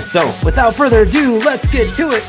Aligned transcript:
So, 0.00 0.32
without 0.44 0.74
further 0.74 1.02
ado, 1.02 1.38
let's 1.38 1.66
get 1.66 1.92
to 1.96 2.10
it. 2.12 2.24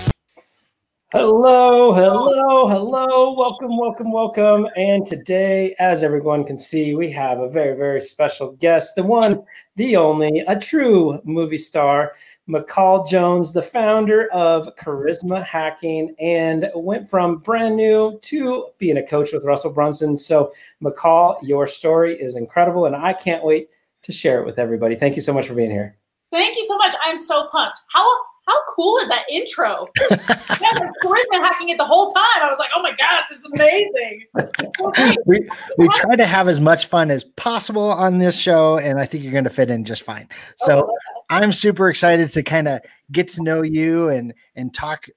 Hello, 1.12 1.94
hello, 1.94 2.68
hello. 2.68 3.34
Welcome, 3.34 3.78
welcome, 3.78 4.12
welcome. 4.12 4.68
And 4.76 5.06
today, 5.06 5.76
as 5.80 6.04
everyone 6.04 6.44
can 6.46 6.58
see, 6.58 6.96
we 6.96 7.12
have 7.12 7.40
a 7.40 7.50
very, 7.50 7.78
very 7.78 8.02
special 8.02 8.54
guest, 8.54 8.96
the 8.96 9.04
one, 9.04 9.44
the 9.76 9.96
only, 9.98 10.44
a 10.48 10.60
true 10.60 11.22
movie 11.24 11.58
star, 11.58 12.14
McCall 12.50 13.08
Jones, 13.08 13.54
the 13.54 13.62
founder 13.62 14.32
of 14.32 14.76
Charisma 14.76 15.44
Hacking, 15.44 16.16
and 16.20 16.72
went 16.74 17.08
from 17.08 17.36
brand 17.36 17.76
new 17.76 18.20
to 18.24 18.66
being 18.80 18.98
a 18.98 19.06
coach 19.06 19.32
with 19.32 19.46
Russell 19.46 19.74
Brunson. 19.74 20.18
So, 20.18 20.52
McCall, 20.84 21.38
your 21.44 21.68
story 21.68 22.20
is 22.20 22.36
incredible, 22.36 22.88
and 22.88 22.96
I 22.96 23.14
can't 23.14 23.44
wait 23.44 23.70
to 24.02 24.12
share 24.12 24.40
it 24.40 24.46
with 24.46 24.58
everybody. 24.58 24.96
Thank 24.96 25.16
you 25.16 25.22
so 25.22 25.34
much 25.34 25.48
for 25.48 25.54
being 25.54 25.72
here. 25.72 25.99
Thank 26.32 26.58
you 26.58 26.66
so 26.66 26.78
much. 26.78 26.96
I'm 27.04 27.18
so 27.18 27.48
pumped. 27.52 27.82
How 27.92 28.06
how 28.50 28.64
cool 28.68 28.98
is 28.98 29.08
that 29.10 29.26
intro? 29.32 29.88
yeah, 30.10 30.18
there's 30.18 30.92
charisma 31.04 31.38
hacking 31.38 31.70
it 31.70 31.78
the 31.78 31.86
whole 31.86 32.12
time. 32.12 32.42
I 32.42 32.48
was 32.50 32.58
like, 32.58 32.72
oh 32.76 32.82
my 32.82 32.92
gosh, 32.92 33.24
this 33.30 33.40
is 33.40 33.52
amazing. 33.54 34.26
So 34.78 34.92
we 35.26 35.46
we 35.78 35.90
try 35.96 36.16
to 36.16 36.26
have 36.26 36.48
as 36.48 36.60
much 36.60 36.86
fun 36.88 37.12
as 37.12 37.24
possible 37.24 37.92
on 37.92 38.18
this 38.18 38.38
show, 38.38 38.78
and 38.78 39.00
I 39.00 39.06
think 39.06 39.24
you're 39.24 39.32
going 39.34 39.44
to 39.44 39.50
fit 39.50 39.70
in 39.70 39.84
just 39.84 40.04
fine. 40.04 40.28
So 40.58 40.90
oh, 40.90 40.98
I'm 41.30 41.52
super 41.52 41.90
excited 41.90 42.30
to 42.30 42.44
kind 42.44 42.68
of 42.68 42.82
get 43.12 43.30
to 43.30 43.44
know 43.44 43.62
you 43.62 44.10
and 44.10 44.34
and 44.56 44.74
talk 44.74 45.08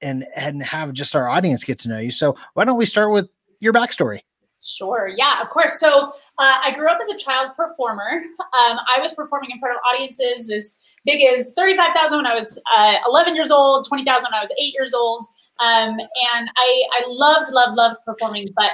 and 0.00 0.24
and 0.36 0.62
have 0.62 0.92
just 0.92 1.14
our 1.16 1.28
audience 1.28 1.64
get 1.64 1.80
to 1.80 1.88
know 1.88 1.98
you. 1.98 2.10
So 2.10 2.36
why 2.54 2.64
don't 2.64 2.78
we 2.78 2.86
start 2.86 3.12
with 3.12 3.28
your 3.60 3.72
backstory? 3.72 4.20
Sure. 4.64 5.10
Yeah, 5.14 5.42
of 5.42 5.50
course. 5.50 5.78
So 5.78 6.08
uh, 6.38 6.58
I 6.62 6.72
grew 6.74 6.88
up 6.88 6.98
as 6.98 7.14
a 7.14 7.18
child 7.18 7.50
performer. 7.54 8.22
Um, 8.40 8.78
I 8.88 8.98
was 8.98 9.12
performing 9.12 9.50
in 9.50 9.58
front 9.58 9.76
of 9.76 9.80
audiences 9.86 10.50
as 10.50 10.78
big 11.04 11.22
as 11.22 11.52
35,000 11.54 12.16
when 12.16 12.26
I 12.26 12.34
was 12.34 12.60
uh, 12.74 12.94
11 13.06 13.36
years 13.36 13.50
old, 13.50 13.86
20,000 13.86 14.24
when 14.24 14.34
I 14.34 14.40
was 14.40 14.50
eight 14.58 14.72
years 14.72 14.94
old. 14.94 15.24
Um, 15.60 16.00
and 16.00 16.50
I, 16.56 16.82
I 16.92 17.02
loved, 17.08 17.52
loved, 17.52 17.76
loved 17.76 17.98
performing, 18.06 18.48
but 18.56 18.70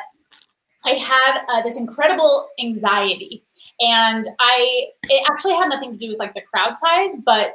I 0.86 0.92
had 0.92 1.44
uh, 1.48 1.60
this 1.62 1.76
incredible 1.76 2.48
anxiety. 2.62 3.44
And 3.80 4.26
I, 4.40 4.86
it 5.04 5.26
actually 5.30 5.54
had 5.54 5.68
nothing 5.68 5.92
to 5.92 5.98
do 5.98 6.08
with 6.08 6.18
like 6.18 6.34
the 6.34 6.40
crowd 6.40 6.78
size, 6.78 7.16
but 7.24 7.54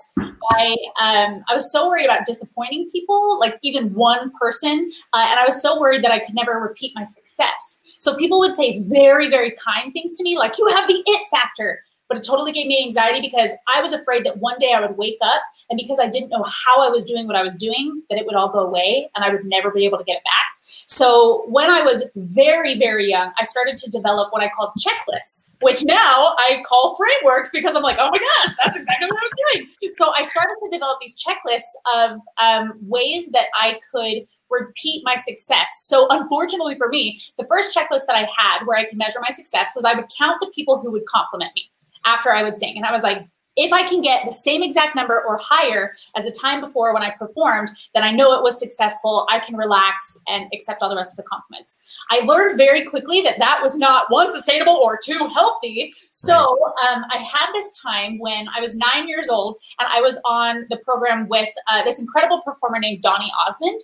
I, 0.52 0.76
um, 1.00 1.44
I 1.50 1.54
was 1.54 1.72
so 1.72 1.88
worried 1.88 2.06
about 2.06 2.26
disappointing 2.26 2.88
people, 2.92 3.40
like 3.40 3.58
even 3.64 3.94
one 3.94 4.32
person. 4.40 4.90
Uh, 5.14 5.26
and 5.30 5.40
I 5.40 5.46
was 5.46 5.62
so 5.62 5.80
worried 5.80 6.04
that 6.04 6.12
I 6.12 6.20
could 6.20 6.36
never 6.36 6.60
repeat 6.60 6.92
my 6.96 7.04
success. 7.04 7.80
So 8.06 8.16
people 8.16 8.38
would 8.38 8.56
say 8.56 8.80
very, 8.88 9.32
very 9.32 9.52
kind 9.52 9.92
things 9.92 10.16
to 10.18 10.24
me, 10.24 10.38
like, 10.38 10.60
you 10.60 10.68
have 10.70 10.88
the 10.88 11.02
it 11.08 11.28
factor. 11.32 11.82
But 12.08 12.20
it 12.20 12.24
totally 12.24 12.52
gave 12.52 12.68
me 12.68 12.84
anxiety 12.86 13.20
because 13.20 13.50
I 13.76 13.82
was 13.82 13.92
afraid 13.92 14.28
that 14.28 14.38
one 14.38 14.60
day 14.60 14.74
I 14.74 14.80
would 14.80 14.96
wake 14.96 15.18
up 15.24 15.42
and 15.72 15.76
because 15.76 15.98
I 16.00 16.08
didn't 16.08 16.30
know 16.30 16.44
how 16.44 16.80
I 16.80 16.90
was 16.90 17.04
doing 17.04 17.26
what 17.26 17.36
I 17.36 17.42
was 17.42 17.56
doing, 17.56 18.04
that 18.12 18.20
it 18.20 18.28
would 18.28 18.36
all 18.36 18.52
go 18.52 18.60
away 18.60 19.10
and 19.16 19.26
I 19.26 19.32
would 19.32 19.44
never 19.44 19.72
be 19.72 19.88
able 19.88 19.98
to 19.98 20.04
get 20.04 20.18
it 20.18 20.24
back. 20.24 20.46
So 20.62 21.46
when 21.48 21.72
I 21.72 21.82
was 21.82 22.12
very, 22.16 22.78
very 22.78 23.10
young, 23.10 23.32
I 23.40 23.44
started 23.44 23.76
to 23.78 23.90
develop 23.90 24.32
what 24.32 24.44
I 24.44 24.50
called 24.50 24.74
checklists, 24.78 25.50
which 25.62 25.84
now 25.84 26.36
I 26.38 26.62
call 26.64 26.96
frameworks 26.96 27.50
because 27.52 27.74
I'm 27.74 27.82
like, 27.82 27.98
oh 28.00 28.12
my 28.12 28.20
gosh, 28.20 28.56
that's 28.64 28.78
exactly 28.78 29.08
what 29.08 29.18
I 29.18 29.24
was 29.24 29.70
doing. 29.82 29.92
So 29.94 30.14
I 30.16 30.22
started 30.22 30.56
to 30.64 30.70
develop 30.70 31.00
these 31.02 31.16
checklists 31.20 31.74
of 31.96 32.20
um, 32.38 32.78
ways 32.84 33.32
that 33.32 33.48
I 33.56 33.80
could 33.92 34.28
repeat 34.50 35.04
my 35.06 35.16
success. 35.16 35.84
So, 35.84 36.08
unfortunately 36.10 36.76
for 36.78 36.90
me, 36.90 37.22
the 37.38 37.46
first 37.46 37.76
checklist 37.76 38.06
that 38.08 38.16
I 38.16 38.28
had 38.38 38.66
where 38.66 38.78
I 38.78 38.86
could 38.86 38.98
measure 38.98 39.20
my 39.22 39.34
success 39.34 39.72
was 39.76 39.86
I 39.86 39.96
would 39.96 40.06
count 40.18 40.40
the 40.42 40.52
people 40.54 40.80
who 40.80 40.92
would 40.92 41.06
compliment 41.06 41.52
me 41.56 41.72
after 42.06 42.32
I 42.32 42.44
would 42.44 42.58
sing. 42.58 42.78
And 42.78 42.86
I 42.86 42.92
was 42.92 43.04
like, 43.04 43.26
if 43.56 43.72
I 43.72 43.84
can 43.88 44.02
get 44.02 44.26
the 44.26 44.32
same 44.32 44.62
exact 44.62 44.96
number 44.96 45.24
or 45.26 45.38
higher 45.38 45.94
as 46.16 46.26
the 46.26 46.32
time 46.32 46.60
before 46.60 46.94
when 46.94 47.04
I 47.04 47.12
performed, 47.12 47.70
then 47.94 48.04
I 48.04 48.12
know 48.12 48.34
it 48.34 48.44
was 48.44 48.60
successful. 48.60 49.26
I 49.30 49.40
can 49.40 49.56
relax 49.56 50.20
and 50.28 50.50
accept 50.54 50.82
all 50.82 50.90
the 50.90 50.96
rest 50.96 51.18
of 51.18 51.24
the 51.24 51.30
compliments. 51.30 51.80
I 52.12 52.20
learned 52.26 52.58
very 52.58 52.84
quickly 52.84 53.22
that 53.22 53.40
that 53.40 53.62
was 53.64 53.78
not 53.78 54.06
one 54.10 54.32
sustainable 54.32 54.74
or 54.74 55.00
two 55.02 55.30
healthy. 55.34 55.94
So 56.12 56.34
um, 56.36 57.06
I 57.12 57.18
had 57.18 57.52
this 57.54 57.80
time 57.80 58.20
when 58.20 58.48
I 58.56 58.60
was 58.60 58.76
nine 58.76 59.08
years 59.08 59.30
old 59.30 59.58
and 59.80 59.88
I 59.92 60.02
was 60.02 60.20
on 60.26 60.66
the 60.70 60.78
program 60.84 61.30
with 61.30 61.50
uh, 61.70 61.84
this 61.84 62.00
incredible 62.00 62.42
performer 62.42 62.80
named 62.80 63.04
Donny 63.04 63.32
Osmond. 63.48 63.82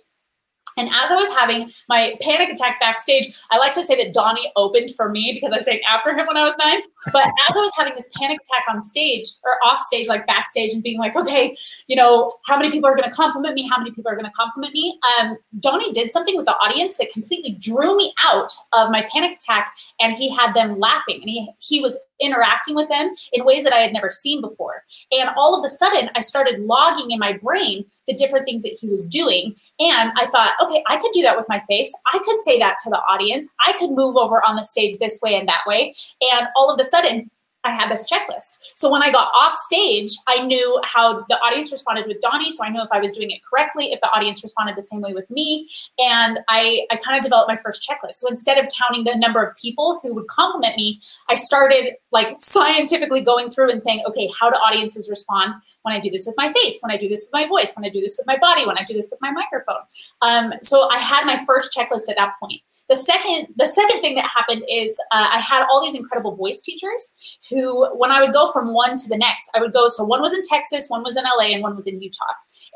And 0.76 0.88
as 0.88 1.10
I 1.10 1.14
was 1.14 1.28
having 1.36 1.70
my 1.88 2.14
panic 2.20 2.48
attack 2.48 2.80
backstage, 2.80 3.32
I 3.50 3.58
like 3.58 3.74
to 3.74 3.84
say 3.84 4.02
that 4.02 4.14
Donny 4.14 4.52
opened 4.56 4.94
for 4.94 5.08
me 5.08 5.32
because 5.34 5.52
I 5.52 5.60
sang 5.60 5.80
after 5.88 6.14
him 6.14 6.26
when 6.26 6.36
I 6.36 6.44
was 6.44 6.56
nine. 6.58 6.80
But 7.12 7.24
as 7.50 7.56
I 7.56 7.60
was 7.60 7.72
having 7.76 7.94
this 7.94 8.08
panic 8.16 8.38
attack 8.40 8.64
on 8.68 8.82
stage 8.82 9.28
or 9.44 9.56
off 9.64 9.80
stage, 9.80 10.08
like 10.08 10.26
backstage, 10.26 10.72
and 10.72 10.82
being 10.82 10.98
like, 10.98 11.16
okay, 11.16 11.54
you 11.86 11.96
know, 11.96 12.32
how 12.46 12.56
many 12.58 12.70
people 12.70 12.88
are 12.88 12.96
going 12.96 13.08
to 13.08 13.14
compliment 13.14 13.54
me? 13.54 13.68
How 13.68 13.78
many 13.78 13.90
people 13.90 14.10
are 14.10 14.16
going 14.16 14.26
to 14.26 14.32
compliment 14.32 14.72
me? 14.72 14.98
Um, 15.20 15.36
Donny 15.58 15.92
did 15.92 16.12
something 16.12 16.36
with 16.36 16.46
the 16.46 16.54
audience 16.56 16.96
that 16.96 17.10
completely 17.12 17.52
drew 17.52 17.96
me 17.96 18.12
out 18.24 18.52
of 18.72 18.90
my 18.90 19.06
panic 19.12 19.36
attack, 19.36 19.74
and 20.00 20.16
he 20.16 20.34
had 20.34 20.54
them 20.54 20.78
laughing, 20.78 21.20
and 21.20 21.28
he 21.28 21.48
he 21.60 21.80
was 21.80 21.96
interacting 22.22 22.74
with 22.74 22.88
them 22.88 23.14
in 23.32 23.44
ways 23.44 23.64
that 23.64 23.72
I 23.72 23.78
had 23.78 23.92
never 23.92 24.10
seen 24.10 24.40
before. 24.40 24.84
And 25.10 25.30
all 25.36 25.58
of 25.58 25.64
a 25.64 25.68
sudden, 25.68 26.10
I 26.14 26.20
started 26.20 26.60
logging 26.60 27.10
in 27.10 27.18
my 27.18 27.38
brain 27.42 27.84
the 28.06 28.14
different 28.14 28.46
things 28.46 28.62
that 28.62 28.78
he 28.80 28.88
was 28.88 29.06
doing. 29.06 29.54
And 29.80 30.12
I 30.16 30.26
thought, 30.26 30.54
okay, 30.62 30.82
I 30.88 30.98
could 30.98 31.12
do 31.12 31.22
that 31.22 31.36
with 31.36 31.46
my 31.48 31.60
face. 31.68 31.92
I 32.12 32.18
could 32.18 32.40
say 32.40 32.58
that 32.58 32.76
to 32.84 32.90
the 32.90 33.00
audience. 33.10 33.48
I 33.66 33.72
could 33.78 33.90
move 33.90 34.16
over 34.16 34.44
on 34.46 34.56
the 34.56 34.64
stage 34.64 34.98
this 34.98 35.20
way 35.22 35.34
and 35.34 35.48
that 35.48 35.62
way. 35.66 35.94
And 36.32 36.48
all 36.56 36.72
of 36.72 36.80
a 36.80 36.84
sudden, 36.84 37.30
I 37.64 37.70
had 37.70 37.90
this 37.90 38.10
checklist. 38.10 38.58
So 38.74 38.90
when 38.90 39.02
I 39.02 39.12
got 39.12 39.30
off 39.38 39.54
stage, 39.54 40.10
I 40.26 40.44
knew 40.44 40.80
how 40.84 41.24
the 41.28 41.36
audience 41.36 41.70
responded 41.70 42.06
with 42.06 42.20
Donny. 42.20 42.52
So 42.52 42.64
I 42.64 42.68
knew 42.68 42.82
if 42.82 42.88
I 42.92 42.98
was 42.98 43.12
doing 43.12 43.30
it 43.30 43.40
correctly, 43.44 43.92
if 43.92 44.00
the 44.00 44.08
audience 44.08 44.42
responded 44.42 44.76
the 44.76 44.82
same 44.82 45.00
way 45.00 45.12
with 45.12 45.30
me. 45.30 45.68
And 45.98 46.40
I, 46.48 46.86
I 46.90 46.96
kind 46.96 47.16
of 47.16 47.22
developed 47.22 47.48
my 47.48 47.56
first 47.56 47.88
checklist. 47.88 48.14
So 48.14 48.28
instead 48.28 48.58
of 48.58 48.70
counting 48.76 49.04
the 49.04 49.16
number 49.16 49.42
of 49.42 49.56
people 49.56 50.00
who 50.02 50.14
would 50.14 50.26
compliment 50.26 50.76
me, 50.76 51.00
I 51.28 51.34
started 51.34 51.94
like 52.10 52.34
scientifically 52.38 53.22
going 53.22 53.50
through 53.50 53.70
and 53.70 53.82
saying, 53.82 54.02
okay, 54.08 54.28
how 54.38 54.50
do 54.50 54.56
audiences 54.56 55.08
respond 55.08 55.54
when 55.82 55.94
I 55.94 56.00
do 56.00 56.10
this 56.10 56.26
with 56.26 56.34
my 56.36 56.52
face, 56.52 56.78
when 56.82 56.90
I 56.90 56.96
do 56.96 57.08
this 57.08 57.24
with 57.26 57.32
my 57.32 57.46
voice, 57.46 57.74
when 57.76 57.84
I 57.84 57.90
do 57.90 58.00
this 58.00 58.16
with 58.18 58.26
my 58.26 58.38
body, 58.38 58.66
when 58.66 58.78
I 58.78 58.84
do 58.84 58.94
this 58.94 59.08
with 59.10 59.20
my 59.20 59.30
microphone. 59.30 59.82
Um, 60.20 60.54
so 60.60 60.88
I 60.90 60.98
had 60.98 61.24
my 61.26 61.42
first 61.46 61.76
checklist 61.76 62.08
at 62.08 62.16
that 62.16 62.34
point. 62.40 62.60
The 62.88 62.96
second, 62.96 63.48
the 63.56 63.66
second 63.66 64.00
thing 64.00 64.16
that 64.16 64.28
happened 64.28 64.64
is 64.68 64.98
uh, 65.12 65.28
I 65.32 65.40
had 65.40 65.64
all 65.70 65.82
these 65.82 65.94
incredible 65.94 66.36
voice 66.36 66.60
teachers 66.60 67.38
who, 67.52 67.86
when 67.96 68.10
I 68.10 68.20
would 68.20 68.32
go 68.32 68.50
from 68.52 68.74
one 68.74 68.96
to 68.96 69.08
the 69.08 69.16
next, 69.16 69.50
I 69.54 69.60
would 69.60 69.72
go. 69.72 69.86
So 69.88 70.04
one 70.04 70.20
was 70.20 70.32
in 70.32 70.42
Texas, 70.42 70.88
one 70.88 71.02
was 71.02 71.16
in 71.16 71.24
LA, 71.24 71.52
and 71.52 71.62
one 71.62 71.74
was 71.74 71.86
in 71.86 72.00
Utah. 72.00 72.24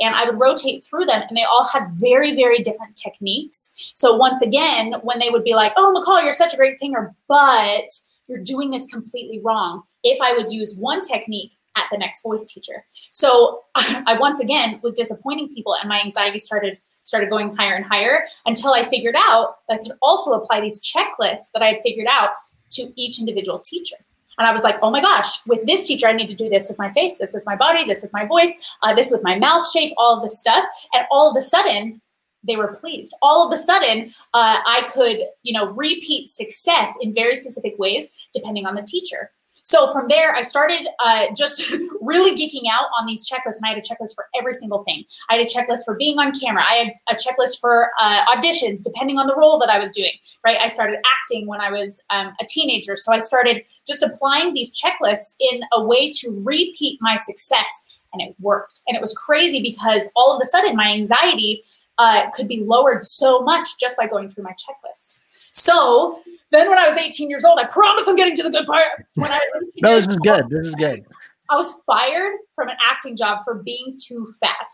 And 0.00 0.14
I 0.14 0.24
would 0.24 0.38
rotate 0.38 0.84
through 0.84 1.06
them, 1.06 1.22
and 1.28 1.36
they 1.36 1.44
all 1.44 1.66
had 1.66 1.88
very, 1.94 2.36
very 2.36 2.58
different 2.58 2.96
techniques. 2.96 3.72
So 3.94 4.14
once 4.14 4.42
again, 4.42 4.94
when 5.02 5.18
they 5.18 5.30
would 5.30 5.44
be 5.44 5.54
like, 5.54 5.72
"Oh, 5.76 5.94
McCall, 5.96 6.22
you're 6.22 6.32
such 6.32 6.54
a 6.54 6.56
great 6.56 6.74
singer, 6.74 7.14
but 7.28 7.88
you're 8.28 8.42
doing 8.42 8.70
this 8.70 8.86
completely 8.90 9.40
wrong," 9.42 9.82
if 10.02 10.20
I 10.20 10.36
would 10.36 10.52
use 10.52 10.76
one 10.76 11.00
technique 11.00 11.52
at 11.76 11.84
the 11.90 11.98
next 11.98 12.22
voice 12.22 12.46
teacher. 12.46 12.84
So 13.10 13.62
I 13.74 14.16
once 14.18 14.40
again 14.40 14.80
was 14.82 14.94
disappointing 14.94 15.54
people, 15.54 15.74
and 15.74 15.88
my 15.88 16.00
anxiety 16.00 16.38
started 16.38 16.78
started 17.04 17.30
going 17.30 17.54
higher 17.54 17.74
and 17.74 17.84
higher 17.84 18.24
until 18.46 18.72
I 18.72 18.82
figured 18.82 19.14
out 19.16 19.58
that 19.68 19.74
I 19.74 19.82
could 19.82 19.92
also 20.02 20.32
apply 20.32 20.60
these 20.60 20.80
checklists 20.82 21.52
that 21.54 21.62
I 21.62 21.68
had 21.68 21.82
figured 21.82 22.08
out 22.10 22.30
to 22.72 22.92
each 22.96 23.18
individual 23.18 23.60
teacher. 23.60 23.96
And 24.38 24.46
I 24.46 24.52
was 24.52 24.62
like, 24.62 24.78
oh 24.82 24.90
my 24.90 25.00
gosh, 25.00 25.44
with 25.46 25.64
this 25.66 25.86
teacher, 25.86 26.06
I 26.06 26.12
need 26.12 26.26
to 26.28 26.34
do 26.34 26.48
this 26.48 26.68
with 26.68 26.78
my 26.78 26.90
face, 26.90 27.16
this 27.16 27.32
with 27.32 27.46
my 27.46 27.56
body, 27.56 27.84
this 27.84 28.02
with 28.02 28.12
my 28.12 28.26
voice, 28.26 28.52
uh, 28.82 28.94
this 28.94 29.10
with 29.10 29.22
my 29.22 29.38
mouth 29.38 29.68
shape, 29.70 29.94
all 29.96 30.20
this 30.20 30.38
stuff. 30.38 30.64
And 30.92 31.06
all 31.10 31.30
of 31.30 31.36
a 31.36 31.40
sudden, 31.40 32.00
they 32.46 32.56
were 32.56 32.74
pleased. 32.74 33.14
All 33.22 33.46
of 33.46 33.52
a 33.52 33.56
sudden, 33.56 34.10
uh, 34.34 34.60
I 34.64 34.88
could, 34.92 35.18
you 35.42 35.52
know, 35.52 35.70
repeat 35.70 36.28
success 36.28 36.94
in 37.00 37.14
very 37.14 37.34
specific 37.34 37.78
ways 37.78 38.08
depending 38.32 38.66
on 38.66 38.74
the 38.74 38.82
teacher. 38.82 39.30
So 39.66 39.92
from 39.92 40.06
there, 40.08 40.32
I 40.32 40.42
started 40.42 40.86
uh, 41.00 41.24
just 41.36 41.74
really 42.00 42.36
geeking 42.36 42.70
out 42.72 42.86
on 42.96 43.04
these 43.04 43.28
checklists, 43.28 43.56
and 43.56 43.64
I 43.64 43.70
had 43.70 43.78
a 43.78 43.80
checklist 43.80 44.14
for 44.14 44.28
every 44.38 44.52
single 44.52 44.84
thing. 44.84 45.02
I 45.28 45.34
had 45.34 45.44
a 45.44 45.50
checklist 45.50 45.84
for 45.84 45.96
being 45.96 46.20
on 46.20 46.38
camera. 46.38 46.62
I 46.64 46.74
had 46.74 46.92
a 47.10 47.14
checklist 47.16 47.58
for 47.60 47.90
uh, 48.00 48.24
auditions, 48.26 48.84
depending 48.84 49.18
on 49.18 49.26
the 49.26 49.34
role 49.34 49.58
that 49.58 49.68
I 49.68 49.80
was 49.80 49.90
doing. 49.90 50.12
Right, 50.44 50.56
I 50.60 50.68
started 50.68 50.98
acting 50.98 51.48
when 51.48 51.60
I 51.60 51.72
was 51.72 52.00
um, 52.10 52.32
a 52.40 52.44
teenager, 52.46 52.94
so 52.94 53.12
I 53.12 53.18
started 53.18 53.64
just 53.88 54.04
applying 54.04 54.54
these 54.54 54.72
checklists 54.80 55.34
in 55.40 55.62
a 55.72 55.84
way 55.84 56.12
to 56.12 56.40
repeat 56.44 57.00
my 57.02 57.16
success 57.16 57.82
and 58.12 58.22
it 58.22 58.36
worked. 58.38 58.82
And 58.86 58.96
it 58.96 59.00
was 59.00 59.12
crazy 59.14 59.60
because 59.60 60.12
all 60.14 60.34
of 60.34 60.40
a 60.40 60.46
sudden 60.46 60.76
my 60.76 60.92
anxiety 60.92 61.64
uh, 61.98 62.30
could 62.30 62.46
be 62.46 62.62
lowered 62.62 63.02
so 63.02 63.40
much 63.40 63.66
just 63.80 63.96
by 63.96 64.06
going 64.06 64.28
through 64.28 64.44
my 64.44 64.52
checklist. 64.52 65.18
So 65.56 66.20
then 66.52 66.68
when 66.68 66.78
I 66.78 66.86
was 66.86 66.98
18 66.98 67.30
years 67.30 67.44
old, 67.44 67.58
I 67.58 67.64
promise 67.64 68.06
I'm 68.06 68.14
getting 68.14 68.36
to 68.36 68.42
the 68.42 68.50
good 68.50 68.66
part. 68.66 68.84
When 69.14 69.32
I 69.32 69.40
no, 69.82 69.96
this 69.96 70.06
is 70.06 70.16
good. 70.18 70.48
This 70.50 70.66
is 70.66 70.74
good. 70.74 71.04
I 71.50 71.56
was 71.56 71.82
fired 71.86 72.34
from 72.54 72.68
an 72.68 72.76
acting 72.88 73.16
job 73.16 73.40
for 73.42 73.54
being 73.54 73.98
too 74.00 74.32
fat. 74.38 74.68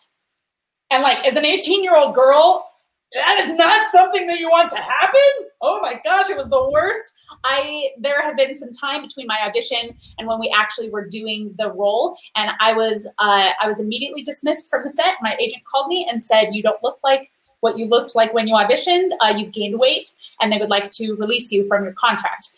And 0.90 1.02
like 1.02 1.25
as 1.25 1.37
an 1.37 1.44
18 1.44 1.84
year 1.84 1.96
old 1.96 2.17
girl, 2.17 2.69
that 3.14 3.38
is 3.40 3.56
not 3.56 3.93
something 3.93 4.26
that 4.26 4.40
you 4.40 4.49
want 4.49 4.70
to 4.70 4.76
happen. 4.76 5.49
Oh 5.61 5.81
my 5.81 5.94
gosh, 6.05 6.31
it 6.31 6.37
was 6.37 6.50
the 6.50 6.69
worst. 6.70 7.14
I 7.44 7.90
there 7.99 8.20
had 8.20 8.37
been 8.37 8.55
some 8.55 8.73
time 8.73 9.02
between 9.02 9.29
my 9.29 9.38
audition 9.46 9.94
and 10.19 10.26
when 10.26 10.40
we 10.40 10.52
actually 10.55 10.90
were 10.90 11.06
doing 11.06 11.55
the 11.58 11.73
role, 11.73 12.17
and 12.34 12.50
I 12.58 12.73
was 12.73 13.06
uh, 13.19 13.50
I 13.61 13.67
was 13.69 13.79
immediately 13.79 14.23
dismissed 14.23 14.69
from 14.69 14.82
the 14.82 14.90
set. 14.90 15.14
My 15.23 15.37
agent 15.38 15.62
called 15.64 15.88
me 15.88 16.08
and 16.11 16.25
said, 16.25 16.49
"You 16.52 16.62
don't 16.62 16.82
look 16.82 16.99
like 17.05 17.31
what 17.62 17.79
you 17.79 17.87
looked 17.87 18.14
like 18.14 18.34
when 18.34 18.46
you 18.46 18.55
auditioned. 18.55 19.11
Uh, 19.20 19.34
you've 19.37 19.52
gained 19.52 19.79
weight, 19.79 20.11
and 20.43 20.53
they 20.53 20.59
would 20.59 20.69
like 20.69 20.91
to 20.91 21.15
release 21.15 21.50
you 21.50 21.67
from 21.67 21.85
your 21.85 21.94
contract." 21.94 22.49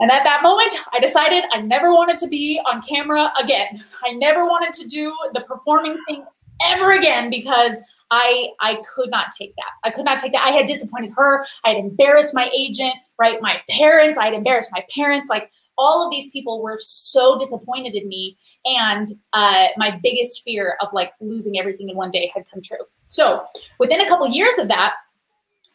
And 0.00 0.10
at 0.10 0.24
that 0.24 0.42
moment, 0.42 0.72
I 0.92 1.00
decided 1.00 1.44
I 1.52 1.60
never 1.60 1.92
wanted 1.92 2.18
to 2.18 2.28
be 2.28 2.60
on 2.70 2.80
camera 2.82 3.32
again. 3.40 3.82
I 4.04 4.12
never 4.12 4.46
wanted 4.46 4.72
to 4.74 4.88
do 4.88 5.14
the 5.34 5.40
performing 5.40 5.96
thing 6.06 6.24
ever 6.62 6.92
again 6.92 7.30
because 7.30 7.82
I 8.10 8.50
I 8.60 8.80
could 8.94 9.10
not 9.10 9.32
take 9.36 9.54
that. 9.56 9.70
I 9.84 9.90
could 9.90 10.04
not 10.04 10.18
take 10.18 10.32
that. 10.32 10.46
I 10.46 10.50
had 10.50 10.66
disappointed 10.66 11.12
her. 11.16 11.44
I 11.64 11.70
had 11.70 11.78
embarrassed 11.78 12.34
my 12.34 12.50
agent, 12.56 12.94
right? 13.18 13.40
My 13.42 13.60
parents. 13.68 14.16
I 14.16 14.26
had 14.26 14.34
embarrassed 14.34 14.70
my 14.72 14.84
parents. 14.94 15.28
Like 15.28 15.50
all 15.76 16.04
of 16.04 16.10
these 16.10 16.30
people 16.30 16.62
were 16.62 16.78
so 16.80 17.38
disappointed 17.38 17.94
in 17.94 18.08
me, 18.08 18.36
and 18.64 19.12
uh, 19.32 19.66
my 19.76 19.98
biggest 20.02 20.42
fear 20.42 20.76
of 20.80 20.92
like 20.92 21.12
losing 21.20 21.58
everything 21.58 21.88
in 21.88 21.96
one 21.96 22.10
day 22.10 22.30
had 22.34 22.48
come 22.50 22.62
true. 22.62 22.78
So 23.08 23.44
within 23.78 24.00
a 24.00 24.08
couple 24.08 24.28
years 24.28 24.56
of 24.58 24.68
that, 24.68 24.94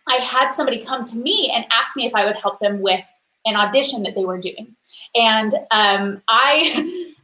I 0.08 0.16
had 0.16 0.52
somebody 0.52 0.82
come 0.82 1.06
to 1.06 1.18
me 1.18 1.52
and 1.54 1.66
ask 1.72 1.96
me 1.96 2.06
if 2.06 2.14
I 2.14 2.26
would 2.26 2.38
help 2.38 2.60
them 2.60 2.82
with 2.82 3.06
an 3.46 3.56
audition 3.56 4.04
that 4.04 4.16
they 4.16 4.26
were 4.26 4.40
doing, 4.40 4.76
and 5.16 5.54
um, 5.72 6.22
I. 6.28 7.10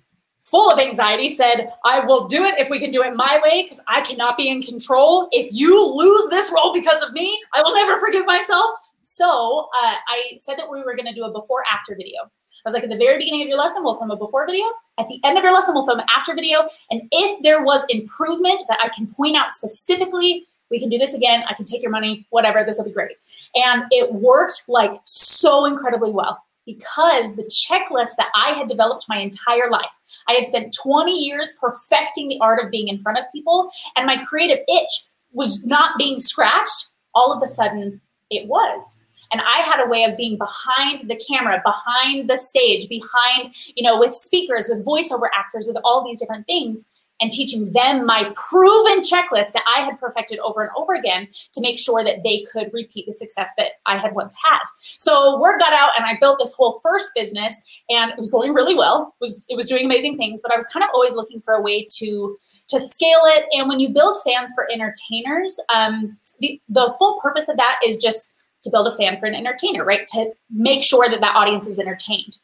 full 0.49 0.71
of 0.71 0.79
anxiety, 0.79 1.29
said, 1.29 1.71
I 1.85 1.99
will 1.99 2.27
do 2.27 2.43
it 2.43 2.57
if 2.57 2.71
we 2.71 2.79
can 2.79 2.89
do 2.89 3.03
it 3.03 3.15
my 3.15 3.39
way 3.43 3.61
because 3.61 3.79
I 3.87 4.01
cannot 4.01 4.35
be 4.35 4.49
in 4.49 4.63
control. 4.63 5.29
If 5.31 5.53
you 5.53 5.79
lose 5.79 6.29
this 6.31 6.51
role 6.51 6.73
because 6.73 7.03
of 7.03 7.13
me, 7.13 7.39
I 7.53 7.61
will 7.61 7.75
never 7.75 7.99
forgive 8.03 8.25
myself. 8.25 8.71
So 9.01 9.69
uh, 9.81 9.95
I 10.07 10.31
said 10.35 10.57
that 10.57 10.69
we 10.69 10.81
were 10.83 10.95
going 10.95 11.05
to 11.05 11.13
do 11.13 11.23
a 11.23 11.31
before 11.31 11.63
after 11.71 11.95
video. 11.95 12.21
I 12.23 12.65
was 12.65 12.73
like, 12.73 12.83
at 12.83 12.89
the 12.89 12.97
very 12.97 13.17
beginning 13.17 13.43
of 13.43 13.47
your 13.47 13.57
lesson, 13.57 13.83
we'll 13.83 13.97
film 13.97 14.11
a 14.11 14.17
before 14.17 14.45
video. 14.45 14.65
At 14.97 15.07
the 15.07 15.19
end 15.23 15.37
of 15.37 15.43
your 15.43 15.53
lesson, 15.53 15.75
we'll 15.75 15.85
film 15.85 15.99
an 15.99 16.05
after 16.15 16.33
video. 16.33 16.67
And 16.91 17.03
if 17.11 17.41
there 17.41 17.63
was 17.63 17.85
improvement 17.87 18.63
that 18.67 18.79
I 18.83 18.89
can 18.89 19.07
point 19.07 19.37
out 19.37 19.51
specifically, 19.51 20.45
we 20.69 20.79
can 20.79 20.89
do 20.89 20.97
this 20.97 21.13
again. 21.13 21.43
I 21.47 21.53
can 21.53 21.65
take 21.65 21.81
your 21.81 21.91
money, 21.91 22.27
whatever. 22.29 22.63
This 22.63 22.77
will 22.77 22.85
be 22.85 22.91
great. 22.91 23.17
And 23.55 23.83
it 23.91 24.13
worked 24.13 24.63
like 24.67 24.91
so 25.05 25.65
incredibly 25.65 26.11
well 26.11 26.43
because 26.65 27.35
the 27.35 27.43
checklist 27.43 28.15
that 28.17 28.29
I 28.35 28.51
had 28.51 28.67
developed 28.67 29.05
my 29.09 29.17
entire 29.17 29.69
life, 29.71 29.91
I 30.27 30.33
had 30.33 30.47
spent 30.47 30.75
20 30.81 31.11
years 31.11 31.53
perfecting 31.59 32.27
the 32.27 32.39
art 32.41 32.63
of 32.63 32.69
being 32.69 32.87
in 32.87 32.99
front 32.99 33.17
of 33.17 33.25
people, 33.33 33.69
and 33.95 34.05
my 34.05 34.17
creative 34.23 34.59
itch 34.67 35.07
was 35.31 35.65
not 35.65 35.97
being 35.97 36.19
scratched. 36.19 36.91
All 37.15 37.33
of 37.33 37.41
a 37.41 37.47
sudden, 37.47 37.99
it 38.29 38.47
was. 38.47 39.01
And 39.31 39.41
I 39.41 39.57
had 39.57 39.83
a 39.83 39.89
way 39.89 40.03
of 40.03 40.17
being 40.17 40.37
behind 40.37 41.09
the 41.09 41.19
camera, 41.27 41.61
behind 41.63 42.29
the 42.29 42.37
stage, 42.37 42.87
behind, 42.89 43.55
you 43.75 43.83
know, 43.83 43.99
with 43.99 44.15
speakers, 44.15 44.67
with 44.69 44.85
voiceover 44.85 45.27
actors, 45.35 45.65
with 45.67 45.77
all 45.83 46.05
these 46.05 46.19
different 46.19 46.45
things 46.47 46.87
and 47.21 47.31
teaching 47.31 47.71
them 47.71 48.05
my 48.05 48.31
proven 48.35 49.01
checklist 49.01 49.51
that 49.53 49.63
I 49.67 49.81
had 49.81 49.99
perfected 49.99 50.39
over 50.39 50.61
and 50.61 50.71
over 50.75 50.93
again 50.93 51.27
to 51.53 51.61
make 51.61 51.77
sure 51.79 52.03
that 52.03 52.23
they 52.23 52.45
could 52.51 52.69
repeat 52.73 53.05
the 53.05 53.11
success 53.11 53.49
that 53.57 53.73
I 53.85 53.97
had 53.97 54.13
once 54.13 54.35
had. 54.43 54.59
So 54.97 55.39
word 55.39 55.59
got 55.59 55.73
out 55.73 55.91
and 55.97 56.05
I 56.05 56.17
built 56.19 56.39
this 56.39 56.53
whole 56.53 56.79
first 56.81 57.09
business 57.15 57.83
and 57.89 58.11
it 58.11 58.17
was 58.17 58.31
going 58.31 58.53
really 58.53 58.75
well. 58.75 59.15
It 59.19 59.23
was 59.23 59.45
it 59.49 59.55
was 59.55 59.67
doing 59.67 59.85
amazing 59.85 60.17
things, 60.17 60.39
but 60.41 60.51
I 60.51 60.55
was 60.55 60.67
kind 60.67 60.83
of 60.83 60.89
always 60.93 61.13
looking 61.13 61.39
for 61.39 61.53
a 61.53 61.61
way 61.61 61.85
to 61.97 62.37
to 62.69 62.79
scale 62.79 63.21
it. 63.23 63.45
And 63.51 63.67
when 63.67 63.79
you 63.79 63.89
build 63.89 64.17
fans 64.23 64.51
for 64.55 64.69
entertainers, 64.71 65.59
um, 65.73 66.17
the, 66.39 66.61
the 66.69 66.93
full 66.97 67.19
purpose 67.21 67.49
of 67.49 67.57
that 67.57 67.79
is 67.85 67.97
just 67.97 68.33
to 68.63 68.69
build 68.69 68.87
a 68.87 68.95
fan 68.95 69.19
for 69.19 69.25
an 69.25 69.35
entertainer, 69.35 69.85
right? 69.85 70.07
To 70.09 70.31
make 70.49 70.83
sure 70.83 71.09
that 71.09 71.21
that 71.21 71.35
audience 71.35 71.65
is 71.67 71.79
entertained. 71.79 72.37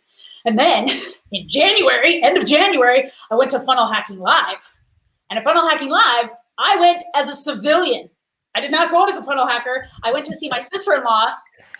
And 0.45 0.57
then 0.57 0.89
in 1.31 1.47
January, 1.47 2.21
end 2.23 2.37
of 2.37 2.45
January, 2.45 3.09
I 3.31 3.35
went 3.35 3.51
to 3.51 3.59
Funnel 3.59 3.87
Hacking 3.87 4.19
Live. 4.19 4.73
And 5.29 5.37
at 5.39 5.43
Funnel 5.43 5.67
Hacking 5.67 5.89
Live, 5.89 6.29
I 6.57 6.77
went 6.79 7.03
as 7.15 7.29
a 7.29 7.35
civilian. 7.35 8.09
I 8.55 8.61
did 8.61 8.71
not 8.71 8.89
go 8.89 9.03
as 9.05 9.17
a 9.17 9.23
funnel 9.23 9.47
hacker. 9.47 9.87
I 10.03 10.13
went 10.13 10.25
to 10.27 10.35
see 10.37 10.47
my 10.47 10.59
sister 10.59 10.93
in 10.93 11.03
law 11.03 11.33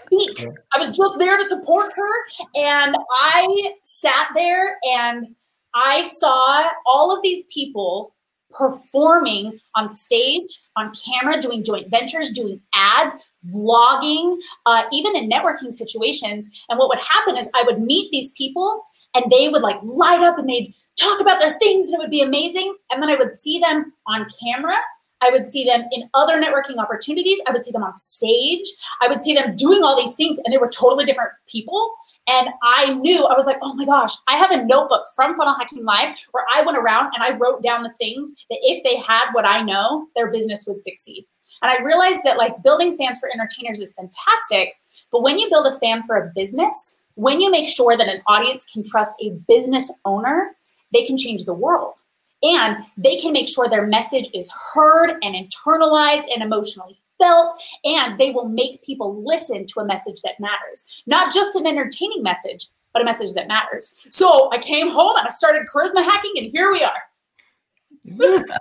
speak. 0.05 0.47
I 0.73 0.79
was 0.79 0.95
just 0.95 1.17
there 1.19 1.37
to 1.37 1.43
support 1.43 1.91
her. 1.95 2.11
And 2.55 2.95
I 3.11 3.73
sat 3.83 4.29
there 4.35 4.77
and 4.87 5.27
I 5.73 6.03
saw 6.03 6.69
all 6.85 7.15
of 7.15 7.21
these 7.21 7.45
people 7.53 8.13
performing 8.51 9.59
on 9.75 9.89
stage, 9.89 10.61
on 10.75 10.91
camera, 10.93 11.41
doing 11.41 11.63
joint 11.63 11.89
ventures, 11.89 12.31
doing 12.31 12.61
ads, 12.73 13.13
vlogging, 13.53 14.37
uh, 14.65 14.83
even 14.91 15.15
in 15.15 15.29
networking 15.29 15.73
situations. 15.73 16.49
And 16.69 16.79
what 16.79 16.89
would 16.89 16.99
happen 16.99 17.37
is 17.37 17.49
I 17.53 17.63
would 17.63 17.81
meet 17.81 18.11
these 18.11 18.31
people 18.33 18.85
and 19.13 19.31
they 19.31 19.49
would 19.49 19.61
like 19.61 19.77
light 19.83 20.21
up 20.21 20.37
and 20.37 20.49
they'd 20.49 20.73
talk 20.97 21.19
about 21.19 21.39
their 21.39 21.57
things 21.59 21.87
and 21.87 21.95
it 21.95 21.99
would 21.99 22.11
be 22.11 22.21
amazing. 22.21 22.75
And 22.91 23.01
then 23.01 23.09
I 23.09 23.15
would 23.15 23.33
see 23.33 23.59
them 23.59 23.93
on 24.07 24.27
camera. 24.43 24.75
I 25.21 25.29
would 25.31 25.47
see 25.47 25.65
them 25.65 25.85
in 25.91 26.09
other 26.13 26.41
networking 26.41 26.77
opportunities. 26.77 27.41
I 27.47 27.51
would 27.51 27.63
see 27.63 27.71
them 27.71 27.83
on 27.83 27.97
stage. 27.97 28.67
I 29.01 29.07
would 29.07 29.21
see 29.21 29.33
them 29.33 29.55
doing 29.55 29.81
all 29.83 29.95
these 29.95 30.15
things 30.15 30.37
and 30.43 30.53
they 30.53 30.57
were 30.57 30.69
totally 30.69 31.05
different 31.05 31.31
people. 31.47 31.95
And 32.27 32.49
I 32.63 32.93
knew, 32.95 33.25
I 33.25 33.35
was 33.35 33.45
like, 33.45 33.57
oh 33.61 33.73
my 33.75 33.85
gosh, 33.85 34.11
I 34.27 34.35
have 34.37 34.51
a 34.51 34.65
notebook 34.65 35.03
from 35.15 35.35
Funnel 35.35 35.55
Hacking 35.55 35.85
Live 35.85 36.17
where 36.31 36.43
I 36.53 36.63
went 36.63 36.77
around 36.77 37.11
and 37.13 37.23
I 37.23 37.37
wrote 37.37 37.61
down 37.61 37.83
the 37.83 37.91
things 37.91 38.33
that 38.49 38.59
if 38.61 38.83
they 38.83 38.97
had 38.97 39.31
what 39.33 39.45
I 39.45 39.61
know, 39.61 40.07
their 40.15 40.31
business 40.31 40.65
would 40.67 40.81
succeed. 40.81 41.27
And 41.61 41.71
I 41.71 41.83
realized 41.83 42.21
that 42.23 42.37
like 42.37 42.61
building 42.63 42.95
fans 42.95 43.19
for 43.19 43.29
entertainers 43.33 43.79
is 43.79 43.93
fantastic. 43.93 44.75
But 45.11 45.21
when 45.21 45.39
you 45.39 45.49
build 45.49 45.67
a 45.67 45.77
fan 45.79 46.03
for 46.03 46.17
a 46.17 46.31
business, 46.35 46.97
when 47.15 47.39
you 47.39 47.49
make 47.49 47.69
sure 47.69 47.97
that 47.97 48.07
an 48.07 48.21
audience 48.27 48.65
can 48.71 48.83
trust 48.83 49.15
a 49.21 49.31
business 49.47 49.91
owner, 50.03 50.55
they 50.93 51.05
can 51.05 51.17
change 51.17 51.45
the 51.45 51.53
world. 51.53 51.95
And 52.43 52.83
they 52.97 53.17
can 53.19 53.31
make 53.33 53.47
sure 53.47 53.67
their 53.67 53.87
message 53.87 54.29
is 54.33 54.51
heard 54.73 55.15
and 55.23 55.35
internalized 55.35 56.25
and 56.33 56.43
emotionally 56.43 56.97
felt, 57.17 57.51
and 57.85 58.19
they 58.19 58.31
will 58.31 58.47
make 58.47 58.83
people 58.83 59.23
listen 59.23 59.65
to 59.67 59.79
a 59.79 59.85
message 59.85 60.21
that 60.21 60.39
matters. 60.39 61.03
Not 61.07 61.33
just 61.33 61.55
an 61.55 61.65
entertaining 61.65 62.21
message, 62.21 62.67
but 62.93 63.01
a 63.01 63.05
message 63.05 63.33
that 63.33 63.47
matters. 63.47 63.95
So 64.09 64.51
I 64.51 64.57
came 64.57 64.89
home 64.89 65.15
and 65.17 65.25
I 65.25 65.29
started 65.29 65.65
charisma 65.73 66.03
hacking, 66.03 66.33
and 66.37 66.51
here 66.51 66.71
we 66.71 66.83
are. 66.83 68.55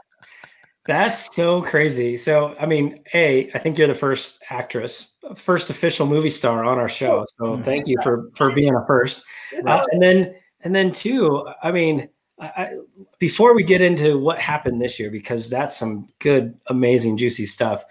That's 0.87 1.35
so 1.35 1.62
crazy. 1.62 2.17
So, 2.17 2.55
I 2.61 2.67
mean, 2.67 3.03
A, 3.14 3.50
I 3.53 3.59
think 3.59 3.79
you're 3.79 3.88
the 3.88 3.95
first 3.95 4.43
actress, 4.50 5.14
first 5.35 5.71
official 5.71 6.07
movie 6.07 6.29
star 6.31 6.64
on 6.64 6.79
our 6.79 6.91
show. 6.91 7.25
So, 7.38 7.45
mm-hmm. 7.45 7.62
thank 7.62 7.87
you 7.87 7.97
for 8.03 8.31
for 8.35 8.53
being 8.53 8.75
a 8.75 8.87
first. 8.87 9.25
Uh, 9.67 9.85
and 9.93 10.03
then, 10.03 10.35
and 10.62 10.75
then 10.75 10.93
two, 10.93 11.49
I 11.62 11.73
mean, 11.73 12.09
I, 12.38 12.76
before 13.19 13.55
we 13.55 13.62
get 13.62 13.81
into 13.81 14.19
what 14.19 14.38
happened 14.38 14.83
this 14.83 14.99
year, 14.99 15.11
because 15.11 15.49
that's 15.49 15.76
some 15.76 16.05
good, 16.19 16.59
amazing, 16.67 17.17
juicy 17.17 17.47
stuff. 17.47 17.85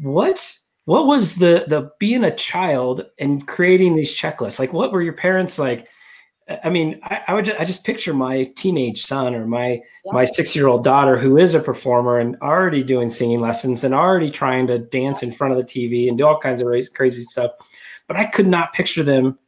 What 0.00 0.56
what 0.84 1.06
was 1.06 1.36
the 1.36 1.64
the 1.66 1.90
being 1.98 2.24
a 2.24 2.34
child 2.34 3.06
and 3.18 3.46
creating 3.46 3.94
these 3.94 4.16
checklists? 4.16 4.58
Like, 4.58 4.72
what 4.72 4.92
were 4.92 5.02
your 5.02 5.12
parents 5.12 5.58
like? 5.58 5.88
I 6.64 6.70
mean, 6.70 6.98
I, 7.02 7.20
I 7.28 7.34
would 7.34 7.44
just, 7.44 7.60
I 7.60 7.64
just 7.64 7.84
picture 7.84 8.14
my 8.14 8.44
teenage 8.56 9.02
son 9.02 9.34
or 9.34 9.46
my 9.46 9.80
yeah. 10.04 10.12
my 10.12 10.24
six 10.24 10.56
year 10.56 10.66
old 10.66 10.84
daughter 10.84 11.16
who 11.16 11.36
is 11.36 11.54
a 11.54 11.60
performer 11.60 12.18
and 12.18 12.36
already 12.42 12.82
doing 12.82 13.08
singing 13.08 13.40
lessons 13.40 13.84
and 13.84 13.94
already 13.94 14.30
trying 14.30 14.66
to 14.68 14.78
dance 14.78 15.22
in 15.22 15.32
front 15.32 15.52
of 15.52 15.58
the 15.58 15.64
TV 15.64 16.08
and 16.08 16.18
do 16.18 16.26
all 16.26 16.38
kinds 16.38 16.60
of 16.60 16.68
crazy 16.94 17.22
stuff. 17.22 17.52
But 18.06 18.16
I 18.16 18.24
could 18.24 18.46
not 18.46 18.72
picture 18.72 19.02
them 19.02 19.38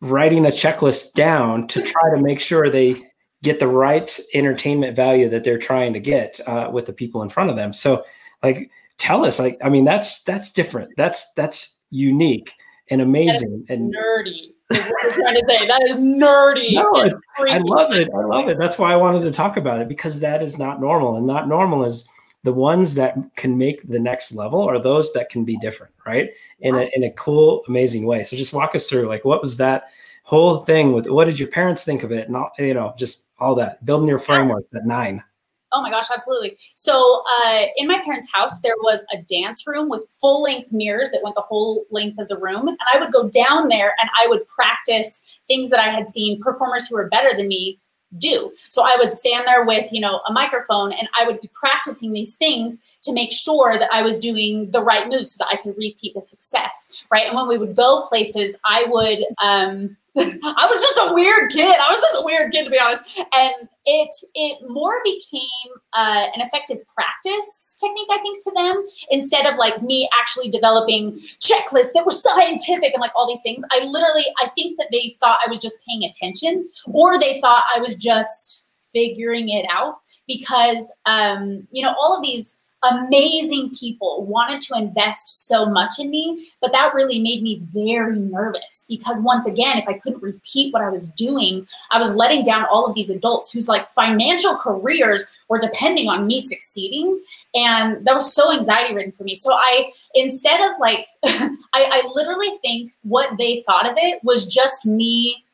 writing 0.00 0.46
a 0.46 0.50
checklist 0.50 1.14
down 1.14 1.66
to 1.68 1.82
try 1.82 2.14
to 2.14 2.22
make 2.22 2.40
sure 2.40 2.70
they 2.70 3.02
get 3.42 3.58
the 3.58 3.68
right 3.68 4.18
entertainment 4.34 4.96
value 4.96 5.28
that 5.28 5.44
they're 5.44 5.58
trying 5.58 5.92
to 5.92 6.00
get 6.00 6.40
uh, 6.46 6.70
with 6.72 6.86
the 6.86 6.92
people 6.92 7.22
in 7.22 7.28
front 7.28 7.50
of 7.50 7.56
them. 7.56 7.72
So, 7.72 8.04
like, 8.42 8.70
tell 8.98 9.24
us, 9.24 9.38
like, 9.38 9.58
I 9.62 9.68
mean, 9.68 9.84
that's 9.84 10.22
that's 10.22 10.50
different. 10.50 10.90
That's 10.96 11.32
that's 11.34 11.78
unique 11.90 12.52
and 12.90 13.00
amazing 13.00 13.64
and 13.68 13.94
nerdy. 13.94 14.54
Is 14.70 14.84
what 14.86 15.02
you're 15.02 15.12
trying 15.12 15.34
to 15.34 15.44
say. 15.46 15.66
That 15.66 15.82
is 15.88 15.96
nerdy. 15.96 16.74
No, 16.74 16.94
I 17.38 17.58
love 17.58 17.92
it. 17.92 18.08
I 18.14 18.24
love 18.24 18.48
it. 18.48 18.58
That's 18.58 18.78
why 18.78 18.92
I 18.92 18.96
wanted 18.96 19.22
to 19.22 19.32
talk 19.32 19.56
about 19.56 19.80
it 19.80 19.88
because 19.88 20.20
that 20.20 20.42
is 20.42 20.58
not 20.58 20.80
normal, 20.80 21.16
and 21.16 21.26
not 21.26 21.48
normal 21.48 21.84
is 21.84 22.08
the 22.44 22.52
ones 22.52 22.94
that 22.94 23.16
can 23.36 23.56
make 23.58 23.82
the 23.88 23.98
next 23.98 24.34
level 24.34 24.62
are 24.62 24.78
those 24.78 25.12
that 25.12 25.28
can 25.28 25.44
be 25.44 25.56
different, 25.58 25.92
right? 26.06 26.30
In 26.60 26.74
a 26.74 26.88
in 26.94 27.04
a 27.04 27.12
cool, 27.12 27.64
amazing 27.68 28.06
way. 28.06 28.24
So 28.24 28.36
just 28.36 28.52
walk 28.52 28.74
us 28.74 28.88
through, 28.88 29.08
like, 29.08 29.24
what 29.24 29.40
was 29.40 29.56
that 29.56 29.84
whole 30.22 30.58
thing 30.58 30.92
with 30.92 31.08
what 31.08 31.24
did 31.24 31.38
your 31.38 31.48
parents 31.48 31.84
think 31.84 32.02
of 32.02 32.12
it 32.12 32.28
and 32.28 32.36
all, 32.36 32.50
you 32.58 32.74
know 32.74 32.92
just 32.98 33.28
all 33.38 33.54
that 33.54 33.82
building 33.86 34.06
your 34.06 34.18
framework 34.18 34.62
at 34.74 34.84
nine 34.84 35.24
Oh 35.72 35.82
my 35.82 35.90
gosh, 35.90 36.06
absolutely. 36.12 36.56
So, 36.74 37.22
uh, 37.44 37.62
in 37.76 37.86
my 37.86 38.00
parents' 38.02 38.30
house, 38.32 38.60
there 38.60 38.76
was 38.82 39.04
a 39.12 39.18
dance 39.22 39.66
room 39.66 39.88
with 39.88 40.08
full 40.20 40.42
length 40.42 40.72
mirrors 40.72 41.10
that 41.10 41.22
went 41.22 41.34
the 41.34 41.42
whole 41.42 41.84
length 41.90 42.18
of 42.18 42.28
the 42.28 42.38
room. 42.38 42.68
And 42.68 42.78
I 42.92 42.98
would 42.98 43.12
go 43.12 43.28
down 43.28 43.68
there 43.68 43.94
and 44.00 44.08
I 44.18 44.26
would 44.28 44.46
practice 44.46 45.20
things 45.46 45.70
that 45.70 45.80
I 45.80 45.90
had 45.90 46.08
seen 46.08 46.40
performers 46.40 46.86
who 46.86 46.96
were 46.96 47.08
better 47.08 47.36
than 47.36 47.48
me 47.48 47.78
do. 48.16 48.52
So 48.70 48.82
I 48.82 48.96
would 48.98 49.12
stand 49.12 49.46
there 49.46 49.64
with, 49.66 49.92
you 49.92 50.00
know, 50.00 50.20
a 50.26 50.32
microphone 50.32 50.92
and 50.92 51.08
I 51.18 51.26
would 51.26 51.40
be 51.40 51.50
practicing 51.52 52.12
these 52.12 52.36
things 52.36 52.78
to 53.02 53.12
make 53.12 53.32
sure 53.32 53.78
that 53.78 53.90
I 53.92 54.02
was 54.02 54.18
doing 54.18 54.70
the 54.70 54.82
right 54.82 55.08
moves 55.08 55.34
so 55.34 55.44
that 55.44 55.48
I 55.52 55.56
could 55.62 55.76
repeat 55.76 56.14
the 56.14 56.22
success, 56.22 57.06
right? 57.12 57.26
And 57.26 57.36
when 57.36 57.48
we 57.48 57.58
would 57.58 57.76
go 57.76 58.06
places, 58.08 58.56
I 58.64 58.86
would 58.88 59.18
um 59.42 59.96
I 60.16 60.66
was 60.68 60.80
just 60.80 60.98
a 60.98 61.14
weird 61.14 61.50
kid. 61.50 61.76
I 61.78 61.88
was 61.90 62.00
just 62.00 62.16
a 62.18 62.24
weird 62.24 62.50
kid 62.50 62.64
to 62.64 62.70
be 62.70 62.78
honest. 62.78 63.04
And 63.16 63.68
it 63.84 64.08
it 64.34 64.68
more 64.68 65.00
became 65.04 65.70
uh, 65.92 66.26
an 66.34 66.40
effective 66.40 66.78
practice 66.94 67.76
technique, 67.80 68.08
I 68.10 68.18
think, 68.18 68.42
to 68.44 68.50
them 68.54 68.86
instead 69.10 69.46
of 69.46 69.56
like 69.56 69.82
me 69.82 70.08
actually 70.18 70.50
developing 70.50 71.18
checklists 71.40 71.92
that 71.94 72.04
were 72.04 72.12
scientific 72.12 72.92
and 72.92 73.00
like 73.00 73.12
all 73.14 73.28
these 73.28 73.42
things. 73.42 73.62
I 73.70 73.84
literally, 73.84 74.24
I 74.42 74.48
think 74.48 74.78
that 74.78 74.88
they 74.92 75.14
thought 75.20 75.38
I 75.44 75.48
was 75.48 75.58
just 75.58 75.78
paying 75.86 76.04
attention, 76.04 76.68
or 76.88 77.18
they 77.18 77.40
thought 77.40 77.64
I 77.74 77.80
was 77.80 77.94
just 77.96 78.90
figuring 78.92 79.48
it 79.50 79.66
out 79.70 80.00
because 80.26 80.92
um, 81.06 81.66
you 81.70 81.82
know 81.82 81.94
all 82.00 82.16
of 82.16 82.22
these 82.22 82.58
amazing 82.82 83.70
people 83.78 84.24
wanted 84.24 84.60
to 84.60 84.78
invest 84.78 85.46
so 85.48 85.66
much 85.66 85.92
in 85.98 86.10
me, 86.10 86.48
but 86.60 86.72
that 86.72 86.94
really 86.94 87.20
made 87.20 87.42
me 87.42 87.60
very 87.72 88.18
nervous 88.18 88.84
because 88.88 89.20
once 89.22 89.46
again, 89.46 89.78
if 89.78 89.88
I 89.88 89.98
couldn't 89.98 90.22
repeat 90.22 90.72
what 90.72 90.82
I 90.82 90.88
was 90.88 91.08
doing, 91.08 91.66
I 91.90 91.98
was 91.98 92.14
letting 92.14 92.44
down 92.44 92.66
all 92.70 92.86
of 92.86 92.94
these 92.94 93.10
adults 93.10 93.52
whose 93.52 93.68
like 93.68 93.88
financial 93.88 94.56
careers 94.56 95.26
were 95.48 95.58
depending 95.58 96.08
on 96.08 96.26
me 96.26 96.40
succeeding. 96.40 97.20
And 97.54 98.06
that 98.06 98.14
was 98.14 98.32
so 98.32 98.52
anxiety 98.52 98.94
ridden 98.94 99.12
for 99.12 99.24
me. 99.24 99.34
So 99.34 99.52
I, 99.52 99.90
instead 100.14 100.60
of 100.60 100.78
like, 100.78 101.06
I, 101.24 101.58
I 101.74 102.10
literally 102.14 102.58
think 102.62 102.92
what 103.02 103.36
they 103.38 103.62
thought 103.66 103.88
of 103.90 103.94
it 103.96 104.22
was 104.22 104.46
just 104.46 104.86
me 104.86 105.44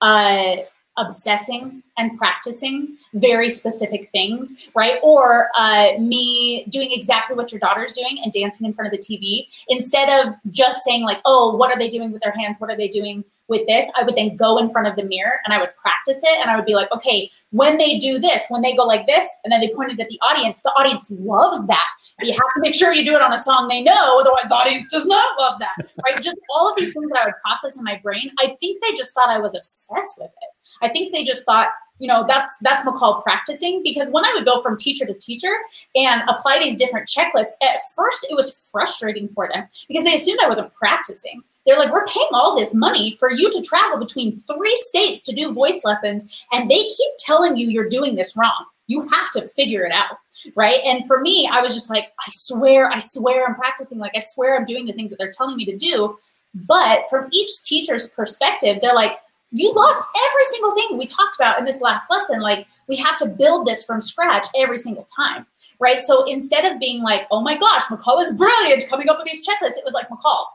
uh, 0.00 0.56
obsessing 1.00 1.82
and 1.96 2.16
practicing 2.16 2.96
very 3.14 3.50
specific 3.50 4.10
things, 4.12 4.70
right? 4.74 4.98
Or 5.02 5.48
uh, 5.56 5.98
me 5.98 6.64
doing 6.68 6.92
exactly 6.92 7.36
what 7.36 7.52
your 7.52 7.58
daughter's 7.58 7.92
doing 7.92 8.20
and 8.22 8.32
dancing 8.32 8.66
in 8.66 8.72
front 8.72 8.92
of 8.92 8.98
the 8.98 9.04
TV 9.04 9.46
instead 9.68 10.08
of 10.26 10.34
just 10.50 10.84
saying, 10.84 11.04
like, 11.04 11.20
oh, 11.24 11.56
what 11.56 11.70
are 11.70 11.78
they 11.78 11.88
doing 11.88 12.12
with 12.12 12.22
their 12.22 12.32
hands? 12.32 12.58
What 12.58 12.70
are 12.70 12.76
they 12.76 12.88
doing 12.88 13.24
with 13.50 13.66
this? 13.66 13.90
I 13.98 14.04
would 14.04 14.16
then 14.16 14.36
go 14.36 14.56
in 14.58 14.70
front 14.70 14.86
of 14.86 14.96
the 14.96 15.04
mirror 15.04 15.40
and 15.44 15.52
I 15.52 15.58
would 15.58 15.74
practice 15.76 16.22
it. 16.22 16.40
And 16.40 16.50
I 16.50 16.56
would 16.56 16.64
be 16.64 16.74
like, 16.74 16.90
okay, 16.92 17.28
when 17.50 17.76
they 17.76 17.98
do 17.98 18.18
this, 18.18 18.46
when 18.48 18.62
they 18.62 18.74
go 18.74 18.84
like 18.84 19.06
this, 19.06 19.26
and 19.44 19.52
then 19.52 19.60
they 19.60 19.70
pointed 19.74 20.00
at 20.00 20.08
the 20.08 20.18
audience, 20.22 20.62
the 20.62 20.70
audience 20.70 21.10
loves 21.10 21.66
that. 21.66 21.84
But 22.18 22.28
you 22.28 22.32
have 22.32 22.54
to 22.54 22.60
make 22.60 22.74
sure 22.74 22.94
you 22.94 23.04
do 23.04 23.14
it 23.14 23.22
on 23.22 23.32
a 23.32 23.38
song 23.38 23.68
they 23.68 23.82
know, 23.82 24.20
otherwise, 24.20 24.48
the 24.48 24.54
audience 24.54 24.88
does 24.88 25.06
not 25.06 25.38
love 25.38 25.58
that, 25.60 25.74
right? 26.04 26.22
Just 26.22 26.36
all 26.56 26.70
of 26.70 26.76
these 26.78 26.92
things 26.92 27.10
that 27.12 27.20
I 27.20 27.26
would 27.26 27.34
process 27.44 27.76
in 27.76 27.84
my 27.84 28.00
brain. 28.02 28.30
I 28.38 28.56
think 28.60 28.82
they 28.82 28.96
just 28.96 29.12
thought 29.12 29.28
I 29.28 29.38
was 29.38 29.54
obsessed 29.54 30.18
with 30.18 30.30
it. 30.30 30.48
I 30.82 30.88
think 30.88 31.12
they 31.12 31.24
just 31.24 31.44
thought, 31.44 31.68
you 31.98 32.06
know, 32.06 32.24
that's 32.26 32.50
that's 32.62 32.84
McCall 32.84 33.22
practicing 33.22 33.82
because 33.82 34.10
when 34.10 34.24
I 34.24 34.32
would 34.34 34.44
go 34.44 34.60
from 34.60 34.76
teacher 34.78 35.04
to 35.04 35.14
teacher 35.14 35.52
and 35.94 36.22
apply 36.28 36.58
these 36.58 36.76
different 36.76 37.08
checklists, 37.08 37.52
at 37.62 37.78
first 37.94 38.26
it 38.30 38.34
was 38.34 38.70
frustrating 38.70 39.28
for 39.28 39.48
them 39.52 39.68
because 39.88 40.04
they 40.04 40.14
assumed 40.14 40.40
I 40.42 40.48
wasn't 40.48 40.72
practicing. 40.72 41.42
They're 41.66 41.78
like, 41.78 41.92
we're 41.92 42.06
paying 42.06 42.28
all 42.32 42.58
this 42.58 42.74
money 42.74 43.16
for 43.18 43.30
you 43.30 43.50
to 43.50 43.62
travel 43.62 43.98
between 43.98 44.32
three 44.32 44.76
states 44.76 45.22
to 45.24 45.34
do 45.34 45.52
voice 45.52 45.82
lessons, 45.84 46.44
and 46.52 46.70
they 46.70 46.82
keep 46.82 47.12
telling 47.18 47.56
you 47.56 47.68
you're 47.68 47.88
doing 47.88 48.14
this 48.14 48.36
wrong. 48.36 48.64
You 48.86 49.08
have 49.08 49.30
to 49.32 49.42
figure 49.42 49.84
it 49.84 49.92
out, 49.92 50.16
right? 50.56 50.80
And 50.84 51.06
for 51.06 51.20
me, 51.20 51.48
I 51.52 51.60
was 51.60 51.74
just 51.74 51.90
like, 51.90 52.12
I 52.18 52.30
swear, 52.30 52.90
I 52.90 52.98
swear 52.98 53.46
I'm 53.46 53.54
practicing. 53.54 53.98
Like, 53.98 54.16
I 54.16 54.20
swear 54.20 54.58
I'm 54.58 54.64
doing 54.64 54.86
the 54.86 54.92
things 54.92 55.10
that 55.10 55.18
they're 55.18 55.30
telling 55.30 55.56
me 55.56 55.64
to 55.66 55.76
do. 55.76 56.16
But 56.54 57.08
from 57.08 57.28
each 57.30 57.62
teacher's 57.62 58.10
perspective, 58.10 58.78
they're 58.80 58.94
like, 58.94 59.18
you 59.52 59.72
lost 59.72 60.02
every 60.16 60.44
single 60.44 60.74
thing 60.74 60.98
we 60.98 61.06
talked 61.06 61.36
about 61.36 61.58
in 61.58 61.64
this 61.64 61.80
last 61.80 62.10
lesson. 62.10 62.40
Like, 62.40 62.66
we 62.88 62.96
have 62.96 63.16
to 63.18 63.26
build 63.26 63.66
this 63.66 63.84
from 63.84 64.00
scratch 64.00 64.46
every 64.56 64.78
single 64.78 65.06
time, 65.14 65.46
right? 65.78 66.00
So 66.00 66.24
instead 66.24 66.64
of 66.64 66.80
being 66.80 67.02
like, 67.02 67.26
oh 67.30 67.42
my 67.42 67.56
gosh, 67.56 67.84
McCall 67.84 68.20
is 68.22 68.36
brilliant 68.36 68.88
coming 68.88 69.08
up 69.08 69.18
with 69.18 69.26
these 69.26 69.46
checklists, 69.46 69.76
it 69.76 69.84
was 69.84 69.94
like, 69.94 70.08
McCall, 70.08 70.46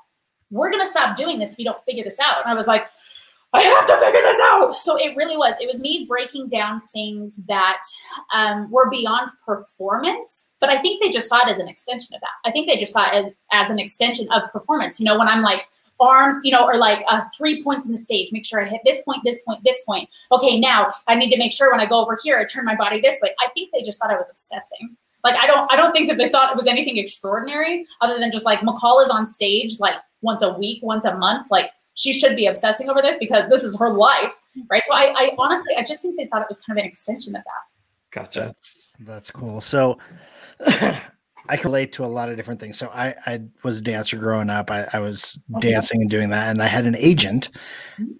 we're 0.52 0.70
going 0.70 0.84
to 0.84 0.90
stop 0.90 1.18
doing 1.18 1.40
this 1.40 1.54
if 1.54 1.60
you 1.60 1.66
don't 1.66 1.84
figure 1.86 2.04
this 2.04 2.20
out. 2.20 2.44
And 2.44 2.52
I 2.52 2.56
was 2.56 2.68
like, 2.68 2.86
I 3.54 3.62
have 3.62 3.88
to 3.88 3.98
figure 4.06 4.22
this 4.22 4.40
out. 4.42 4.74
So 4.78 4.98
it 4.98 5.16
really 5.16 5.38
was. 5.38 5.56
It 5.62 5.68
was 5.68 5.80
me 5.80 6.06
breaking 6.08 6.50
down 6.50 6.82
things 6.82 7.38
that 7.48 7.84
um, 8.34 8.70
were 8.70 8.90
beyond 8.90 9.32
performance, 9.46 10.50
but 10.60 10.70
I 10.70 10.78
think 10.80 11.02
they 11.02 11.10
just 11.10 11.30
saw 11.30 11.38
it 11.38 11.50
as 11.50 11.60
an 11.60 11.70
extension 11.70 12.14
of 12.16 12.22
that. 12.22 12.50
I 12.50 12.52
think 12.52 12.68
they 12.68 12.76
just 12.76 12.92
saw 12.92 13.10
it 13.14 13.36
as 13.54 13.70
an 13.70 13.80
extension 13.80 14.28
of 14.32 14.52
performance. 14.52 15.00
You 15.00 15.06
know, 15.06 15.18
when 15.18 15.30
I'm 15.30 15.42
like, 15.42 15.68
arms, 16.00 16.40
you 16.44 16.52
know, 16.52 16.66
or 16.66 16.76
like 16.76 17.04
uh, 17.10 17.22
three 17.38 17.64
points 17.64 17.86
in 17.86 17.92
the 17.92 17.98
stage. 17.98 18.32
Make 18.32 18.46
sure 18.46 18.62
I 18.62 18.68
hit 18.68 18.82
this 18.84 19.02
point, 19.04 19.22
this 19.24 19.42
point, 19.44 19.64
this 19.64 19.82
point. 19.86 20.10
Okay, 20.32 20.60
now 20.60 20.92
I 21.08 21.16
need 21.16 21.32
to 21.32 21.38
make 21.38 21.54
sure 21.54 21.72
when 21.72 21.80
I 21.80 21.86
go 21.86 22.02
over 22.02 22.18
here, 22.22 22.38
I 22.38 22.46
turn 22.46 22.66
my 22.66 22.76
body 22.76 23.00
this 23.00 23.20
way. 23.22 23.32
I 23.40 23.48
think 23.54 23.72
they 23.74 23.82
just 23.82 24.00
thought 24.00 24.12
I 24.12 24.18
was 24.18 24.30
obsessing. 24.30 24.98
Like 25.24 25.36
I 25.36 25.48
don't, 25.48 25.72
I 25.72 25.76
don't 25.76 25.92
think 25.92 26.08
that 26.10 26.18
they 26.18 26.30
thought 26.30 26.52
it 26.52 26.58
was 26.58 26.68
anything 26.68 26.98
extraordinary, 26.98 27.86
other 28.02 28.20
than 28.20 28.30
just 28.32 28.46
like 28.46 28.60
McCall 28.60 29.02
is 29.02 29.10
on 29.10 29.28
stage 29.28 29.80
like 29.80 29.96
once 30.26 30.42
a 30.42 30.54
week, 30.54 30.84
once 30.84 31.06
a 31.06 31.16
month. 31.18 31.48
Like 31.50 31.72
she 31.94 32.12
should 32.12 32.36
be 32.36 32.48
obsessing 32.48 32.90
over 32.90 33.02
this 33.02 33.18
because 33.18 33.48
this 33.50 33.64
is 33.64 33.78
her 33.80 33.90
life, 33.90 34.34
right? 34.70 34.84
So 34.84 34.94
I, 34.94 35.14
I 35.16 35.36
honestly, 35.38 35.74
I 35.78 35.84
just 35.84 36.02
think 36.02 36.18
they 36.18 36.26
thought 36.26 36.42
it 36.42 36.48
was 36.50 36.62
kind 36.62 36.78
of 36.78 36.84
an 36.84 36.88
extension 36.88 37.36
of 37.36 37.44
that. 37.44 38.12
Gotcha. 38.12 38.40
That's 38.42 38.96
that's 39.00 39.32
cool. 39.32 39.62
So 39.62 39.98
I 41.48 41.58
can 41.58 41.66
relate 41.66 41.92
to 41.94 42.06
a 42.06 42.08
lot 42.08 42.30
of 42.30 42.38
different 42.38 42.60
things. 42.60 42.78
So 42.78 42.90
I, 42.90 43.16
I 43.26 43.42
was 43.64 43.80
a 43.80 43.82
dancer 43.82 44.18
growing 44.18 44.50
up. 44.50 44.72
I, 44.72 44.88
I 44.94 45.00
was 45.00 45.40
okay. 45.58 45.72
dancing 45.72 46.02
and 46.02 46.10
doing 46.10 46.30
that. 46.30 46.50
And 46.50 46.62
I 46.62 46.68
had 46.68 46.88
an 46.88 46.96
agent 46.98 47.50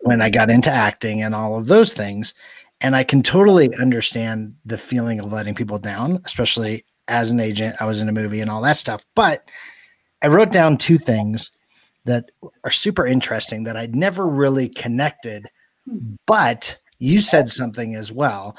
when 0.02 0.22
I 0.22 0.30
got 0.30 0.50
into 0.50 0.72
acting 0.72 1.22
and 1.22 1.34
all 1.34 1.58
of 1.58 1.68
those 1.68 1.94
things. 1.94 2.34
And 2.82 2.96
I 2.96 3.04
can 3.04 3.24
totally 3.24 3.74
understand 3.78 4.56
the 4.66 4.78
feeling 4.78 5.20
of 5.20 5.32
letting 5.32 5.56
people 5.56 5.80
down, 5.80 6.22
especially 6.26 6.86
as 7.08 7.32
an 7.32 7.40
agent. 7.40 7.78
I 7.80 7.86
was 7.86 8.02
in 8.02 8.10
a 8.10 8.14
movie 8.14 8.42
and 8.42 8.52
all 8.52 8.62
that 8.62 8.78
stuff. 8.78 9.06
But 9.16 9.50
I 10.22 10.28
wrote 10.28 10.52
down 10.52 10.78
two 10.78 10.98
things 10.98 11.52
that 12.06 12.32
are 12.64 12.72
super 12.72 13.06
interesting 13.06 13.64
that 13.64 13.78
I'd 13.78 13.96
never 13.96 14.26
really 14.28 14.70
connected. 14.70 15.48
Hmm. 15.88 16.16
But 16.26 16.78
you 17.00 17.20
said 17.20 17.50
something 17.50 17.96
as 17.96 18.12
well. 18.12 18.56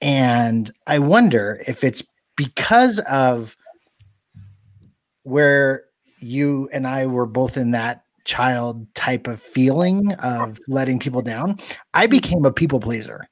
And 0.00 0.70
I 0.86 0.98
wonder 0.98 1.62
if 1.66 1.84
it's 1.84 2.02
because 2.36 2.98
of 3.00 3.56
where 5.22 5.84
you 6.20 6.68
and 6.72 6.86
I 6.86 7.06
were 7.06 7.26
both 7.26 7.56
in 7.56 7.72
that 7.72 8.02
child 8.24 8.86
type 8.94 9.26
of 9.26 9.40
feeling 9.40 10.12
of 10.14 10.60
letting 10.68 10.98
people 10.98 11.22
down, 11.22 11.58
I 11.94 12.06
became 12.06 12.44
a 12.44 12.52
people 12.52 12.80
pleaser. 12.80 13.26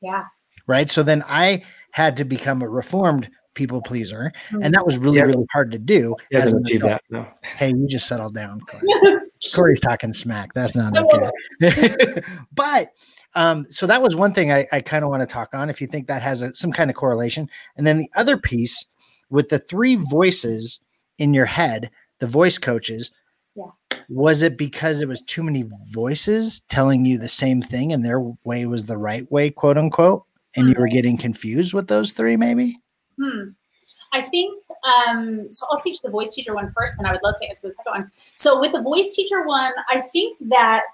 Yeah. 0.00 0.24
Right. 0.66 0.90
So 0.90 1.02
then 1.02 1.24
I 1.26 1.64
had 1.90 2.16
to 2.18 2.24
become 2.24 2.62
a 2.62 2.68
reformed 2.68 3.30
people 3.54 3.80
pleaser. 3.80 4.32
And 4.62 4.74
that 4.74 4.84
was 4.84 4.98
really, 4.98 5.18
yeah. 5.18 5.24
really 5.24 5.46
hard 5.52 5.70
to 5.72 5.78
do. 5.78 6.16
He 6.30 6.36
hasn't 6.36 6.66
achieved 6.66 6.84
that. 6.84 7.02
No. 7.10 7.26
Hey, 7.42 7.68
you 7.70 7.86
just 7.88 8.06
settled 8.06 8.34
down. 8.34 8.60
Corey. 8.60 8.82
Corey's 9.54 9.80
talking 9.80 10.12
smack. 10.12 10.52
That's 10.54 10.74
not 10.74 10.96
okay. 10.96 12.22
but 12.54 12.90
um, 13.34 13.66
so 13.68 13.86
that 13.86 14.02
was 14.02 14.16
one 14.16 14.32
thing 14.32 14.52
I, 14.52 14.66
I 14.72 14.80
kind 14.80 15.04
of 15.04 15.10
want 15.10 15.22
to 15.22 15.26
talk 15.26 15.54
on 15.54 15.70
if 15.70 15.80
you 15.80 15.86
think 15.86 16.06
that 16.06 16.22
has 16.22 16.42
a, 16.42 16.54
some 16.54 16.72
kind 16.72 16.90
of 16.90 16.96
correlation. 16.96 17.48
And 17.76 17.86
then 17.86 17.98
the 17.98 18.10
other 18.14 18.36
piece 18.36 18.86
with 19.30 19.48
the 19.48 19.58
three 19.58 19.96
voices 19.96 20.80
in 21.18 21.34
your 21.34 21.46
head, 21.46 21.90
the 22.20 22.26
voice 22.26 22.58
coaches, 22.58 23.10
yeah. 23.54 23.66
was 24.08 24.42
it 24.42 24.56
because 24.56 25.02
it 25.02 25.08
was 25.08 25.22
too 25.22 25.42
many 25.42 25.64
voices 25.90 26.60
telling 26.68 27.04
you 27.04 27.18
the 27.18 27.28
same 27.28 27.60
thing 27.60 27.92
and 27.92 28.04
their 28.04 28.20
way 28.44 28.66
was 28.66 28.86
the 28.86 28.96
right 28.96 29.30
way, 29.30 29.50
quote 29.50 29.78
unquote, 29.78 30.24
and 30.56 30.64
mm-hmm. 30.64 30.70
you 30.70 30.80
were 30.80 30.86
mm-hmm. 30.86 30.94
getting 30.94 31.18
confused 31.18 31.74
with 31.74 31.88
those 31.88 32.12
three, 32.12 32.36
maybe? 32.36 32.76
Hmm. 33.20 33.50
I 34.12 34.22
think 34.22 34.62
um, 34.84 35.52
so. 35.52 35.66
I'll 35.70 35.76
speak 35.76 35.96
to 35.96 36.02
the 36.04 36.10
voice 36.10 36.32
teacher 36.34 36.54
one 36.54 36.70
first, 36.70 36.96
and 36.98 37.06
I 37.06 37.12
would 37.12 37.22
love 37.24 37.34
to 37.40 37.48
answer 37.48 37.66
the 37.66 37.72
second 37.72 37.90
one. 37.92 38.10
So, 38.36 38.60
with 38.60 38.72
the 38.72 38.80
voice 38.80 39.14
teacher 39.14 39.44
one, 39.44 39.72
I 39.90 40.00
think 40.00 40.38
that 40.48 40.84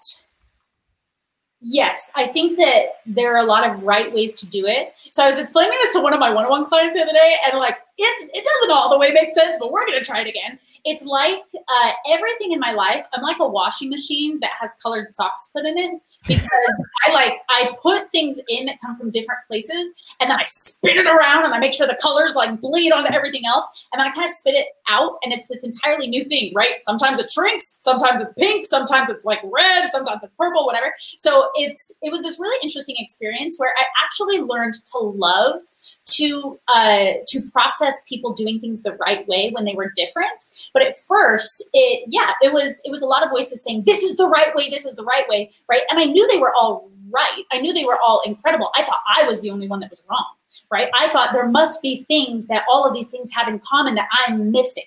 Yes, 1.62 2.10
I 2.16 2.26
think 2.26 2.58
that 2.58 3.00
there 3.04 3.34
are 3.34 3.38
a 3.38 3.44
lot 3.44 3.68
of 3.68 3.82
right 3.82 4.10
ways 4.12 4.34
to 4.36 4.46
do 4.46 4.64
it. 4.66 4.94
So 5.10 5.22
I 5.22 5.26
was 5.26 5.38
explaining 5.38 5.78
this 5.82 5.92
to 5.92 6.00
one 6.00 6.14
of 6.14 6.18
my 6.18 6.30
one-on-one 6.30 6.66
clients 6.66 6.94
the 6.94 7.02
other 7.02 7.12
day, 7.12 7.36
and 7.46 7.58
like 7.58 7.76
it's 8.02 8.30
it 8.34 8.44
doesn't 8.44 8.74
all 8.74 8.90
the 8.90 8.98
way 8.98 9.12
make 9.12 9.30
sense, 9.30 9.56
but 9.60 9.70
we're 9.70 9.86
gonna 9.86 10.02
try 10.02 10.20
it 10.20 10.26
again. 10.26 10.58
It's 10.84 11.04
like 11.04 11.42
uh, 11.68 11.92
everything 12.08 12.52
in 12.52 12.60
my 12.60 12.72
life. 12.72 13.04
I'm 13.12 13.22
like 13.22 13.38
a 13.40 13.46
washing 13.46 13.90
machine 13.90 14.40
that 14.40 14.52
has 14.58 14.74
colored 14.82 15.12
socks 15.14 15.50
put 15.52 15.66
in 15.66 15.76
it 15.76 16.00
because 16.26 16.84
I 17.06 17.12
like 17.12 17.34
I 17.50 17.70
put 17.82 18.10
things 18.10 18.40
in 18.48 18.66
that 18.66 18.80
come 18.80 18.94
from 18.94 19.10
different 19.10 19.40
places, 19.46 19.92
and 20.20 20.30
then 20.30 20.38
I 20.38 20.44
spin 20.44 20.96
it 20.96 21.06
around, 21.06 21.44
and 21.44 21.52
I 21.52 21.58
make 21.58 21.74
sure 21.74 21.86
the 21.86 21.98
colors 22.00 22.34
like 22.34 22.60
bleed 22.60 22.92
onto 22.92 23.12
everything 23.12 23.42
else, 23.46 23.66
and 23.92 24.00
then 24.00 24.06
I 24.06 24.12
kind 24.12 24.24
of 24.24 24.30
spit 24.30 24.54
it 24.54 24.66
out, 24.88 25.18
and 25.22 25.32
it's 25.32 25.46
this 25.48 25.62
entirely 25.62 26.08
new 26.08 26.24
thing, 26.24 26.52
right? 26.54 26.80
Sometimes 26.80 27.18
it 27.18 27.30
shrinks, 27.30 27.76
sometimes 27.80 28.22
it's 28.22 28.32
pink, 28.38 28.64
sometimes 28.64 29.10
it's 29.10 29.24
like 29.24 29.40
red, 29.44 29.90
sometimes 29.92 30.22
it's 30.22 30.34
purple, 30.38 30.64
whatever. 30.64 30.92
So 31.18 31.50
it's 31.56 31.92
it 32.02 32.10
was 32.10 32.22
this 32.22 32.38
really 32.40 32.58
interesting 32.62 32.96
experience 32.98 33.58
where 33.58 33.74
I 33.76 33.84
actually 34.02 34.38
learned 34.38 34.74
to 34.92 34.98
love 34.98 35.60
to 36.04 36.58
uh, 36.68 37.12
to 37.26 37.42
process 37.52 38.02
people 38.08 38.32
doing 38.32 38.60
things 38.60 38.82
the 38.82 38.96
right 38.96 39.26
way 39.28 39.50
when 39.50 39.64
they 39.64 39.74
were 39.74 39.92
different. 39.96 40.46
But 40.72 40.82
at 40.82 40.96
first, 40.96 41.68
it 41.72 42.04
yeah, 42.08 42.32
it 42.42 42.52
was 42.52 42.80
it 42.84 42.90
was 42.90 43.02
a 43.02 43.06
lot 43.06 43.24
of 43.24 43.30
voices 43.30 43.62
saying 43.62 43.84
this 43.84 44.02
is 44.02 44.16
the 44.16 44.28
right 44.28 44.54
way, 44.54 44.70
this 44.70 44.86
is 44.86 44.96
the 44.96 45.04
right 45.04 45.28
way, 45.28 45.50
right? 45.68 45.82
And 45.90 45.98
I 45.98 46.04
knew 46.04 46.26
they 46.28 46.38
were 46.38 46.54
all 46.54 46.90
right. 47.10 47.44
I 47.52 47.60
knew 47.60 47.72
they 47.72 47.84
were 47.84 47.98
all 48.04 48.22
incredible. 48.24 48.70
I 48.76 48.82
thought 48.82 49.00
I 49.16 49.26
was 49.26 49.40
the 49.40 49.50
only 49.50 49.68
one 49.68 49.80
that 49.80 49.90
was 49.90 50.04
wrong, 50.08 50.24
right? 50.70 50.88
I 50.94 51.08
thought 51.08 51.32
there 51.32 51.48
must 51.48 51.82
be 51.82 52.04
things 52.04 52.46
that 52.48 52.64
all 52.70 52.86
of 52.86 52.94
these 52.94 53.10
things 53.10 53.32
have 53.32 53.48
in 53.48 53.60
common 53.60 53.94
that 53.96 54.08
I'm 54.26 54.50
missing. 54.50 54.84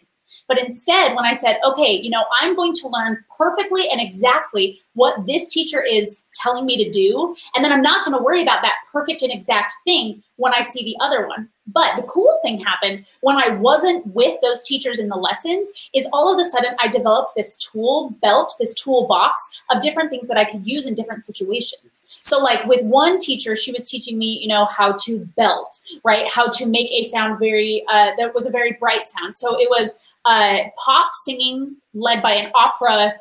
But 0.48 0.60
instead, 0.60 1.16
when 1.16 1.26
I 1.26 1.32
said, 1.34 1.60
okay, 1.66 1.94
you 1.94 2.10
know, 2.10 2.26
I'm 2.42 2.56
going 2.56 2.74
to 2.74 2.88
learn 2.90 3.24
perfectly 3.38 3.84
and 3.92 4.02
exactly 4.02 4.80
what 4.94 5.26
this 5.26 5.48
teacher 5.48 5.82
is 5.84 6.24
telling 6.44 6.66
me 6.66 6.84
to 6.84 6.92
do, 6.92 7.36
and 7.56 7.64
then 7.64 7.72
I'm 7.72 7.82
not 7.82 8.06
going 8.06 8.18
to 8.18 8.24
worry 8.24 8.44
about 8.44 8.62
that 8.62 8.76
perfect 8.92 9.22
and 9.22 9.32
exact 9.32 9.74
thing 9.86 10.22
when 10.36 10.54
I 10.54 10.62
see 10.62 10.84
the 10.84 10.98
other 11.04 11.28
one. 11.28 11.50
But 11.68 11.96
the 11.96 12.04
cool 12.04 12.40
thing 12.42 12.60
happened 12.60 13.06
when 13.22 13.38
I 13.38 13.56
wasn't 13.56 14.06
with 14.08 14.38
those 14.42 14.64
teachers 14.64 15.00
in 15.00 15.08
the 15.08 15.16
lessons 15.16 15.70
is 15.96 16.08
all 16.12 16.32
of 16.34 16.38
a 16.38 16.44
sudden 16.44 16.76
I 16.80 16.90
developed 16.90 17.32
this 17.36 17.56
tool 17.56 18.14
belt, 18.22 18.54
this 18.60 18.74
toolbox 18.74 19.64
of 19.70 19.82
different 19.82 20.10
things 20.10 20.28
that 20.28 20.38
I 20.38 20.44
could 20.44 20.68
use 20.68 20.86
in 20.86 20.94
different 20.94 21.24
situations. 21.24 22.04
So 22.06 22.38
like 22.40 22.66
with 22.66 22.84
one 22.84 23.18
teacher, 23.18 23.56
she 23.56 23.72
was 23.72 23.90
teaching 23.90 24.18
me, 24.18 24.40
you 24.42 24.50
know, 24.50 24.66
how 24.66 24.98
to 25.06 25.26
belt, 25.38 25.80
right? 26.04 26.28
How 26.30 26.50
to 26.50 26.66
make 26.68 26.92
a 26.92 27.04
sound 27.04 27.40
very, 27.40 27.86
uh, 27.90 28.12
that 28.18 28.34
was 28.34 28.46
a 28.46 28.52
very 28.52 28.74
bright 28.74 29.06
sound. 29.06 29.34
So 29.36 29.58
it 29.58 29.70
was 29.70 29.98
uh, 30.26 30.58
pop 30.84 31.12
singing 31.14 31.78
led 31.94 32.22
by 32.22 32.34
an 32.34 32.52
opera 32.56 33.14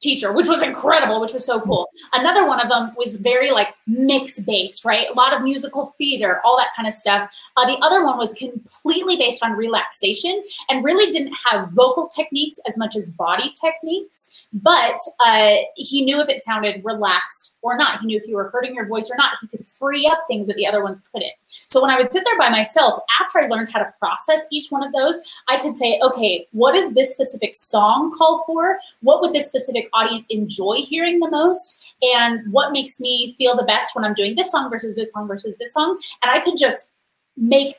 teacher, 0.00 0.32
which 0.32 0.48
was 0.48 0.62
incredible, 0.62 1.20
which 1.20 1.32
was 1.32 1.44
so 1.44 1.60
cool. 1.60 1.88
Another 2.12 2.46
one 2.46 2.60
of 2.60 2.68
them 2.68 2.92
was 2.96 3.16
very 3.16 3.50
like 3.50 3.68
mix 3.86 4.40
based, 4.40 4.84
right? 4.84 5.08
A 5.10 5.14
lot 5.14 5.34
of 5.34 5.42
musical 5.42 5.94
theater, 5.98 6.40
all 6.44 6.56
that 6.56 6.68
kind 6.76 6.86
of 6.86 6.94
stuff. 6.94 7.30
Uh, 7.56 7.66
the 7.66 7.78
other 7.82 8.04
one 8.04 8.18
was 8.18 8.34
completely 8.34 9.16
based 9.16 9.42
on 9.42 9.52
relaxation 9.52 10.42
and 10.68 10.84
really 10.84 11.10
didn't 11.10 11.34
have 11.44 11.70
vocal 11.70 12.08
techniques 12.08 12.58
as 12.68 12.76
much 12.76 12.96
as 12.96 13.10
body 13.10 13.52
techniques, 13.60 14.46
but 14.52 14.98
uh, 15.24 15.56
he 15.76 16.04
knew 16.04 16.20
if 16.20 16.28
it 16.28 16.42
sounded 16.42 16.84
relaxed 16.84 17.56
or 17.62 17.76
not. 17.76 18.00
He 18.00 18.06
knew 18.06 18.16
if 18.16 18.28
you 18.28 18.36
were 18.36 18.50
hurting 18.50 18.74
your 18.74 18.86
voice 18.86 19.10
or 19.10 19.16
not. 19.16 19.34
He 19.40 19.48
could 19.48 19.66
free 19.66 20.06
up 20.06 20.20
things 20.28 20.46
that 20.46 20.56
the 20.56 20.66
other 20.66 20.82
ones 20.82 21.00
couldn't. 21.12 21.32
So 21.48 21.80
when 21.80 21.90
I 21.90 21.96
would 21.96 22.12
sit 22.12 22.24
there 22.24 22.38
by 22.38 22.48
myself, 22.48 23.02
after 23.20 23.40
I 23.40 23.46
learned 23.46 23.72
how 23.72 23.80
to 23.80 23.92
process 23.98 24.46
each 24.50 24.70
one 24.70 24.84
of 24.84 24.92
those, 24.92 25.20
I 25.48 25.58
could 25.58 25.76
say, 25.76 25.98
okay, 26.02 26.46
what 26.52 26.72
does 26.72 26.94
this 26.94 27.12
specific 27.12 27.54
song 27.54 28.12
call 28.16 28.44
for? 28.46 28.78
What 29.00 29.20
would 29.20 29.32
this 29.32 29.46
specific 29.46 29.85
audience 29.92 30.26
enjoy 30.30 30.76
hearing 30.78 31.18
the 31.20 31.30
most? 31.30 31.94
And 32.02 32.52
what 32.52 32.72
makes 32.72 33.00
me 33.00 33.34
feel 33.38 33.56
the 33.56 33.64
best 33.64 33.94
when 33.94 34.04
I'm 34.04 34.14
doing 34.14 34.36
this 34.36 34.50
song 34.50 34.70
versus 34.70 34.96
this 34.96 35.12
song 35.12 35.28
versus 35.28 35.56
this 35.58 35.72
song? 35.72 35.98
And 36.22 36.30
I 36.30 36.40
could 36.40 36.56
just 36.56 36.90
make 37.36 37.76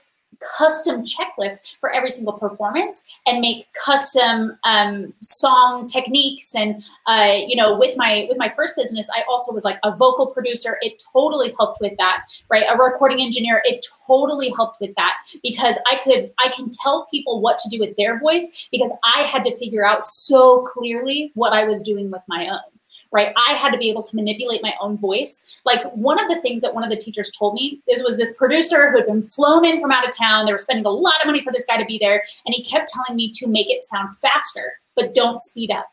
custom 0.58 1.04
checklists 1.04 1.76
for 1.80 1.92
every 1.94 2.12
single 2.12 2.34
performance 2.34 3.04
and 3.26 3.42
make 3.42 3.68
custom 3.86 4.58
um, 4.64 5.14
song 5.22 5.88
techniques. 5.88 6.54
And 6.56 6.84
uh, 7.08 7.38
you 7.46 7.56
know 7.56 7.78
with 7.78 7.98
my 7.98 8.26
with 8.30 8.38
my 8.38 8.50
first 8.50 8.76
business 8.76 9.08
i 9.16 9.24
also 9.30 9.54
was 9.54 9.64
like 9.64 9.80
a 9.84 9.96
vocal 9.96 10.28
producer. 10.28 10.78
It 10.82 11.02
totally 11.14 11.54
helped 11.58 11.80
with 11.82 11.98
that 11.98 12.26
right? 12.50 12.66
A 12.70 12.78
recording 12.78 13.22
engineer 13.22 13.62
it 13.66 13.86
totally 14.06 14.50
helped 14.56 14.78
with 14.80 14.94
that 14.96 15.16
because 15.44 15.80
i 15.90 16.00
could 16.04 16.32
i 16.40 16.50
can 16.50 16.70
tell 16.70 17.06
people 17.10 17.42
what 17.42 17.58
to 17.60 17.70
do 17.70 17.80
with 17.80 17.96
their 17.98 18.20
voice 18.20 18.68
because 18.72 18.92
i 19.04 19.22
had 19.22 19.44
to 19.44 19.56
figure 19.58 19.86
out 19.86 20.04
so 20.06 20.62
clearly 20.62 21.32
what 21.36 21.54
i 21.54 21.64
was 21.64 21.82
doing 21.82 22.10
with 22.10 22.22
my 22.28 22.48
own 22.48 22.77
right? 23.12 23.34
I 23.36 23.54
had 23.54 23.72
to 23.72 23.78
be 23.78 23.90
able 23.90 24.04
to 24.04 24.16
manipulate 24.16 24.62
my 24.62 24.74
own 24.82 24.98
voice. 24.98 25.62
Like 25.66 25.84
one 25.94 26.20
of 26.20 26.30
the 26.30 26.40
things 26.42 26.62
that 26.62 26.74
one 26.74 26.84
of 26.84 26.90
the 26.90 26.98
teachers 26.98 27.32
told 27.32 27.54
me 27.54 27.82
is 27.88 28.04
was 28.04 28.18
this 28.18 28.36
producer 28.38 28.92
who 28.92 28.98
had 28.98 29.06
been 29.06 29.24
flown 29.24 29.66
in 29.66 29.80
from 29.80 29.92
out 29.92 30.08
of 30.08 30.16
town. 30.16 30.46
They 30.46 30.52
were 30.52 30.58
spending 30.58 30.86
a 30.86 30.90
lot 30.90 31.20
of 31.22 31.28
money 31.28 31.42
for 31.42 31.52
this 31.52 31.66
guy 31.66 31.78
to 31.78 31.86
be 31.86 31.98
there, 32.00 32.24
and 32.46 32.54
he 32.56 32.64
kept 32.64 32.92
telling 32.92 33.16
me 33.16 33.32
to 33.34 33.48
make 33.48 33.70
it 33.70 33.82
sound 33.82 34.18
faster, 34.18 34.74
but 34.96 35.14
don't 35.14 35.42
speed 35.42 35.72
up 35.72 35.88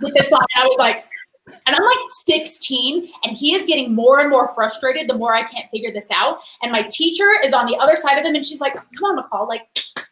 with 0.00 0.14
this. 0.14 0.32
And 0.32 0.40
I 0.56 0.66
was 0.66 0.78
like, 0.78 1.04
and 1.46 1.74
I'm 1.74 1.82
like 1.82 1.98
16, 2.24 3.08
and 3.24 3.36
he 3.36 3.54
is 3.54 3.66
getting 3.66 3.94
more 3.94 4.20
and 4.20 4.30
more 4.30 4.52
frustrated 4.54 5.08
the 5.08 5.18
more 5.18 5.34
I 5.34 5.42
can't 5.42 5.70
figure 5.70 5.92
this 5.92 6.10
out. 6.10 6.40
And 6.62 6.70
my 6.70 6.82
teacher 6.82 7.28
is 7.44 7.52
on 7.52 7.66
the 7.66 7.76
other 7.76 7.96
side 7.96 8.18
of 8.18 8.24
him, 8.24 8.34
and 8.34 8.44
she's 8.44 8.60
like, 8.60 8.74
Come 8.74 9.04
on, 9.04 9.22
McCall, 9.22 9.48
like, 9.48 9.62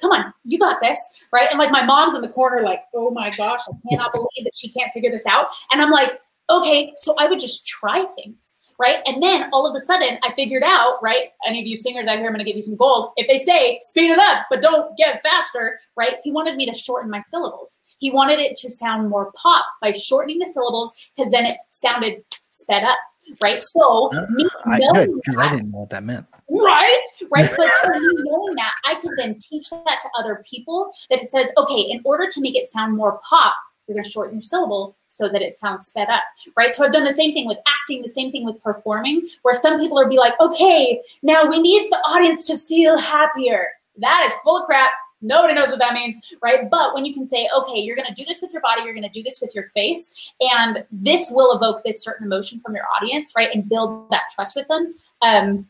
come 0.00 0.10
on, 0.10 0.32
you 0.44 0.58
got 0.58 0.80
this, 0.80 1.00
right? 1.32 1.48
And 1.50 1.58
like 1.58 1.70
my 1.70 1.84
mom's 1.84 2.14
in 2.14 2.22
the 2.22 2.28
corner, 2.28 2.62
like, 2.62 2.80
Oh 2.94 3.10
my 3.10 3.30
gosh, 3.30 3.60
I 3.68 3.88
cannot 3.88 4.12
believe 4.12 4.44
that 4.44 4.56
she 4.56 4.70
can't 4.70 4.92
figure 4.92 5.10
this 5.10 5.26
out. 5.26 5.46
And 5.72 5.80
I'm 5.80 5.90
like, 5.90 6.20
Okay, 6.50 6.92
so 6.96 7.14
I 7.18 7.26
would 7.26 7.38
just 7.38 7.66
try 7.66 8.04
things. 8.16 8.56
Right. 8.78 9.00
And 9.04 9.22
then 9.22 9.50
all 9.52 9.68
of 9.68 9.76
a 9.76 9.78
sudden 9.78 10.18
I 10.22 10.32
figured 10.32 10.62
out, 10.64 11.02
right? 11.02 11.32
Any 11.46 11.60
of 11.60 11.66
you 11.66 11.76
singers 11.76 12.08
out 12.08 12.16
here, 12.16 12.24
I'm 12.24 12.32
going 12.32 12.38
to 12.38 12.44
give 12.44 12.56
you 12.56 12.62
some 12.62 12.76
gold. 12.76 13.10
If 13.16 13.28
they 13.28 13.36
say 13.36 13.78
speed 13.82 14.10
it 14.10 14.18
up, 14.18 14.46
but 14.48 14.62
don't 14.62 14.96
get 14.96 15.20
faster, 15.20 15.78
right? 15.98 16.16
He 16.24 16.32
wanted 16.32 16.56
me 16.56 16.64
to 16.64 16.72
shorten 16.72 17.10
my 17.10 17.20
syllables. 17.20 17.76
He 18.00 18.10
wanted 18.10 18.40
it 18.40 18.56
to 18.56 18.70
sound 18.70 19.08
more 19.08 19.30
pop 19.40 19.64
by 19.80 19.92
shortening 19.92 20.38
the 20.38 20.46
syllables 20.46 21.10
because 21.14 21.30
then 21.30 21.46
it 21.46 21.56
sounded 21.68 22.24
sped 22.50 22.82
up, 22.82 22.98
right? 23.42 23.60
So 23.62 24.10
Uh, 24.12 24.26
me 24.30 24.46
knowing 24.66 25.14
because 25.16 25.36
I 25.36 25.50
didn't 25.50 25.70
know 25.70 25.80
what 25.80 25.90
that 25.90 26.02
meant. 26.02 26.26
right? 26.48 27.00
Right? 27.30 27.48
But 27.56 27.70
for 27.82 28.00
me 28.00 28.08
knowing 28.24 28.56
that 28.56 28.72
i 28.84 28.94
could 28.96 29.12
then 29.16 29.36
teach 29.38 29.70
that 29.70 30.00
to 30.02 30.08
other 30.18 30.42
people 30.50 30.90
that 31.10 31.20
it 31.20 31.28
says 31.28 31.52
okay 31.56 31.80
in 31.80 32.00
order 32.04 32.26
to 32.28 32.40
make 32.40 32.56
it 32.56 32.66
sound 32.66 32.96
more 32.96 33.20
pop 33.28 33.54
you're 33.86 33.94
going 33.94 34.04
to 34.04 34.10
shorten 34.10 34.36
your 34.36 34.42
syllables 34.42 34.98
so 35.08 35.28
that 35.28 35.42
it 35.42 35.58
sounds 35.58 35.86
sped 35.86 36.08
up. 36.08 36.22
Right? 36.56 36.72
So 36.74 36.84
i've 36.84 36.92
done 36.92 37.04
the 37.04 37.12
same 37.12 37.32
thing 37.34 37.46
with 37.46 37.58
acting 37.68 38.02
the 38.02 38.08
same 38.08 38.32
thing 38.32 38.44
with 38.44 38.60
performing 38.62 39.26
where 39.42 39.54
some 39.54 39.78
people 39.78 39.98
are 39.98 40.08
be 40.08 40.16
like 40.18 40.34
okay 40.40 41.00
now 41.22 41.44
we 41.48 41.60
need 41.60 41.90
the 41.92 41.98
audience 41.98 42.46
to 42.48 42.56
feel 42.58 42.98
happier. 42.98 43.68
That 43.98 44.24
is 44.26 44.32
full 44.42 44.58
of 44.58 44.64
crap 44.66 44.90
Nobody 45.22 45.54
knows 45.54 45.68
what 45.68 45.78
that 45.78 45.92
means, 45.92 46.16
right? 46.42 46.68
But 46.70 46.94
when 46.94 47.04
you 47.04 47.12
can 47.12 47.26
say, 47.26 47.48
okay, 47.56 47.78
you're 47.78 47.96
going 47.96 48.08
to 48.08 48.14
do 48.14 48.24
this 48.24 48.40
with 48.40 48.52
your 48.52 48.62
body, 48.62 48.82
you're 48.82 48.94
going 48.94 49.02
to 49.02 49.10
do 49.10 49.22
this 49.22 49.40
with 49.40 49.54
your 49.54 49.66
face, 49.66 50.32
and 50.40 50.84
this 50.90 51.30
will 51.30 51.54
evoke 51.54 51.82
this 51.84 52.02
certain 52.02 52.26
emotion 52.26 52.58
from 52.60 52.74
your 52.74 52.84
audience, 52.96 53.32
right? 53.36 53.50
And 53.54 53.68
build 53.68 54.10
that 54.10 54.22
trust 54.34 54.56
with 54.56 54.68
them. 54.68 54.94
Um, 55.22 55.66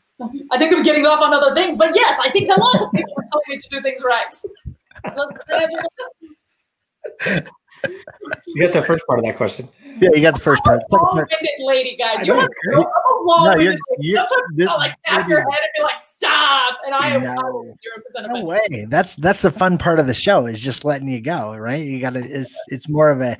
I 0.50 0.58
think 0.58 0.74
I'm 0.74 0.82
getting 0.82 1.06
off 1.06 1.22
on 1.22 1.32
other 1.32 1.54
things, 1.54 1.76
but 1.76 1.92
yes, 1.94 2.18
I 2.22 2.30
think 2.30 2.48
that 2.48 2.58
lots 2.58 2.82
of 2.82 2.92
people 2.92 3.14
are 3.16 3.24
telling 3.30 3.44
me 3.48 3.58
to 3.58 3.68
do 3.70 3.80
things 3.80 4.02
right. 4.04 4.34
So, 5.14 5.24
You 8.46 8.62
got 8.66 8.72
the 8.72 8.82
first 8.82 9.06
part 9.06 9.18
of 9.20 9.24
that 9.24 9.36
question. 9.36 9.68
Yeah, 10.00 10.10
you 10.14 10.20
got 10.22 10.34
the 10.34 10.40
first 10.40 10.62
part. 10.64 10.80
Second 10.90 10.98
part- 10.98 11.14
long-winded 11.30 11.50
lady, 11.60 11.96
guys. 11.96 12.26
You 12.26 12.34
know, 12.34 12.40
have 12.40 12.48
it's 12.48 12.54
to, 12.72 12.78
I'm 12.78 12.82
a 12.82 13.22
long-winded 13.22 13.64
you're- 13.64 13.78
you're- 14.00 14.26
this- 14.54 14.68
I'll 14.68 14.76
like 14.78 14.94
tap 15.06 15.28
your 15.28 15.38
head 15.40 15.46
and 15.48 15.70
be 15.76 15.82
like, 15.82 16.00
"Stop!" 16.02 16.78
And 16.84 16.94
I 16.94 17.08
am 17.10 17.22
No. 17.22 17.62
zero 17.62 18.02
percent 18.04 18.32
No 18.32 18.42
offended. 18.48 18.80
way. 18.80 18.86
That's 18.88 19.14
that's 19.16 19.42
the 19.42 19.50
fun 19.50 19.78
part 19.78 19.98
of 20.00 20.06
the 20.06 20.14
show 20.14 20.46
is 20.46 20.60
just 20.60 20.84
letting 20.84 21.08
you 21.08 21.20
go, 21.20 21.54
right? 21.56 21.84
You 21.84 22.00
got 22.00 22.14
to. 22.14 22.20
It's 22.20 22.58
it's 22.68 22.88
more 22.88 23.10
of 23.10 23.20
a 23.20 23.36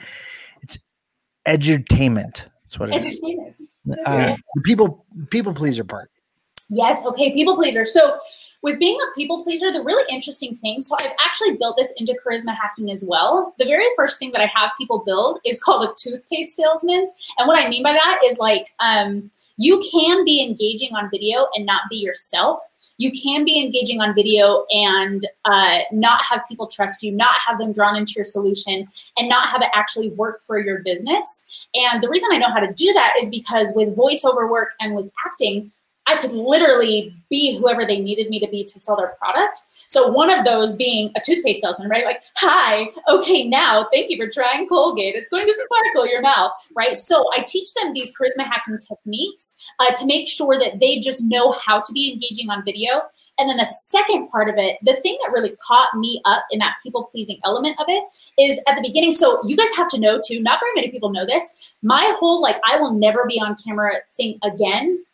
it's 0.63 0.79
edutainment. 1.47 2.43
That's 2.63 2.79
what 2.79 2.91
it 2.91 3.05
is. 3.05 3.17
Entertainment. 3.19 3.57
Uh, 4.07 4.37
the 4.55 4.61
people 4.63 5.05
people 5.31 5.53
pleaser 5.55 5.85
part. 5.85 6.11
Yes, 6.69 7.05
okay, 7.07 7.33
people 7.33 7.57
pleaser. 7.57 7.85
So, 7.85 8.19
with 8.63 8.79
being 8.79 8.99
a 9.01 9.15
people 9.15 9.43
pleaser, 9.43 9.73
the 9.73 9.83
really 9.83 10.05
interesting 10.13 10.55
thing, 10.57 10.83
so 10.83 10.97
I've 10.99 11.15
actually 11.25 11.57
built 11.57 11.77
this 11.77 11.93
into 11.97 12.19
charisma 12.25 12.55
hacking 12.55 12.91
as 12.91 13.05
well. 13.07 13.55
The 13.59 13.65
very 13.65 13.87
first 13.97 14.19
thing 14.19 14.33
that 14.33 14.43
I 14.43 14.51
have 14.55 14.71
people 14.79 15.03
build 15.05 15.41
is 15.45 15.63
called 15.63 15.89
a 15.89 15.95
toothpaste 15.97 16.57
salesman. 16.57 17.11
And 17.39 17.49
what 17.49 17.65
I 17.65 17.69
mean 17.69 17.83
by 17.83 17.93
that 17.93 18.21
is 18.25 18.39
like, 18.39 18.67
um, 18.81 19.31
you 19.57 19.83
can 19.91 20.25
be 20.25 20.45
engaging 20.45 20.95
on 20.95 21.11
video 21.11 21.47
and 21.55 21.65
not 21.65 21.83
be 21.91 21.97
yourself. 21.97 22.61
You 22.99 23.11
can 23.13 23.47
be 23.47 23.65
engaging 23.65 24.03
on 24.03 24.15
video 24.15 24.67
and 24.71 25.27
uh, 25.47 25.79
not 25.91 26.23
have 26.25 26.47
people 26.47 26.67
trust 26.67 27.03
you, 27.03 27.13
not 27.13 27.35
have 27.47 27.59
them 27.59 27.73
drawn 27.73 27.97
into 27.97 28.13
your 28.15 28.27
solution, 28.27 28.87
and 29.17 29.27
not 29.27 29.49
have 29.49 29.63
it 29.63 29.71
actually 29.75 30.11
work 30.11 30.39
for 30.47 30.59
your 30.59 30.81
business. 30.81 31.67
And 31.75 32.03
the 32.03 32.11
reason 32.11 32.29
I 32.31 32.37
know 32.37 32.51
how 32.51 32.61
to 32.61 32.71
do 32.75 32.93
that 32.93 33.15
is 33.19 33.31
because 33.31 33.73
with 33.75 33.97
voiceover 33.97 34.51
work 34.51 34.73
and 34.81 34.95
with 34.95 35.11
acting, 35.27 35.73
I 36.07 36.17
could 36.17 36.33
literally 36.33 37.15
be 37.29 37.57
whoever 37.57 37.87
they 37.87 38.01
needed 38.01 38.31
me 38.31 38.41
to 38.41 38.49
be 38.49 38.65
to 38.65 38.81
sell 38.81 38.97
their 38.97 39.15
product. 39.19 39.61
So 39.87 40.09
one 40.09 40.31
of 40.31 40.45
those 40.45 40.75
being 40.75 41.13
a 41.17 41.21
toothpaste 41.25 41.63
salesman, 41.63 41.89
right? 41.89 42.05
Like, 42.05 42.23
hi, 42.37 42.91
okay, 43.09 43.47
now 43.49 43.87
thank 43.93 44.11
you 44.11 44.17
for 44.17 44.31
trying 44.31 44.69
Colgate. 44.69 45.15
It's 45.15 45.29
going 45.29 45.47
to 45.47 45.53
sparkle 45.53 46.11
your 46.11 46.23
mouth, 46.23 46.53
right? 46.77 46.97
So 46.97 47.25
I 47.37 47.43
teach 47.43 47.73
them 47.75 47.93
these 47.93 48.13
charisma 48.17 48.45
hacking 48.45 48.79
techniques 48.79 49.57
uh, 49.79 49.93
to 49.95 50.07
make 50.07 50.29
sure 50.29 50.59
that 50.59 50.81
they 50.81 50.99
just 50.99 51.31
know 51.31 51.55
how 51.65 51.81
to 51.81 51.93
be 51.93 52.13
engaging 52.13 52.51
on 52.51 52.65
video. 52.65 53.03
And 53.39 53.49
then 53.49 53.57
the 53.57 53.67
second 53.67 54.29
part 54.29 54.49
of 54.49 54.57
it, 54.59 54.79
the 54.83 54.95
thing 54.95 55.17
that 55.23 55.33
really 55.33 55.57
caught 55.67 55.97
me 55.97 56.21
up 56.25 56.45
in 56.51 56.59
that 56.59 56.75
people 56.83 57.09
pleasing 57.11 57.39
element 57.45 57.77
of 57.81 57.87
it 57.89 58.05
is 58.39 58.61
at 58.69 58.77
the 58.77 58.83
beginning. 58.83 59.13
So 59.13 59.41
you 59.47 59.57
guys 59.57 59.75
have 59.77 59.89
to 59.91 60.01
know 60.01 60.21
too, 60.25 60.43
not 60.43 60.61
very 60.61 60.73
many 60.75 60.91
people 60.91 61.11
know 61.11 61.25
this. 61.25 61.75
My 61.83 62.15
whole 62.19 62.43
like, 62.43 62.61
I 62.71 62.79
will 62.79 62.93
never 62.93 63.27
be 63.27 63.41
on 63.41 63.57
camera 63.65 63.95
thing 64.17 64.39
again 64.43 65.05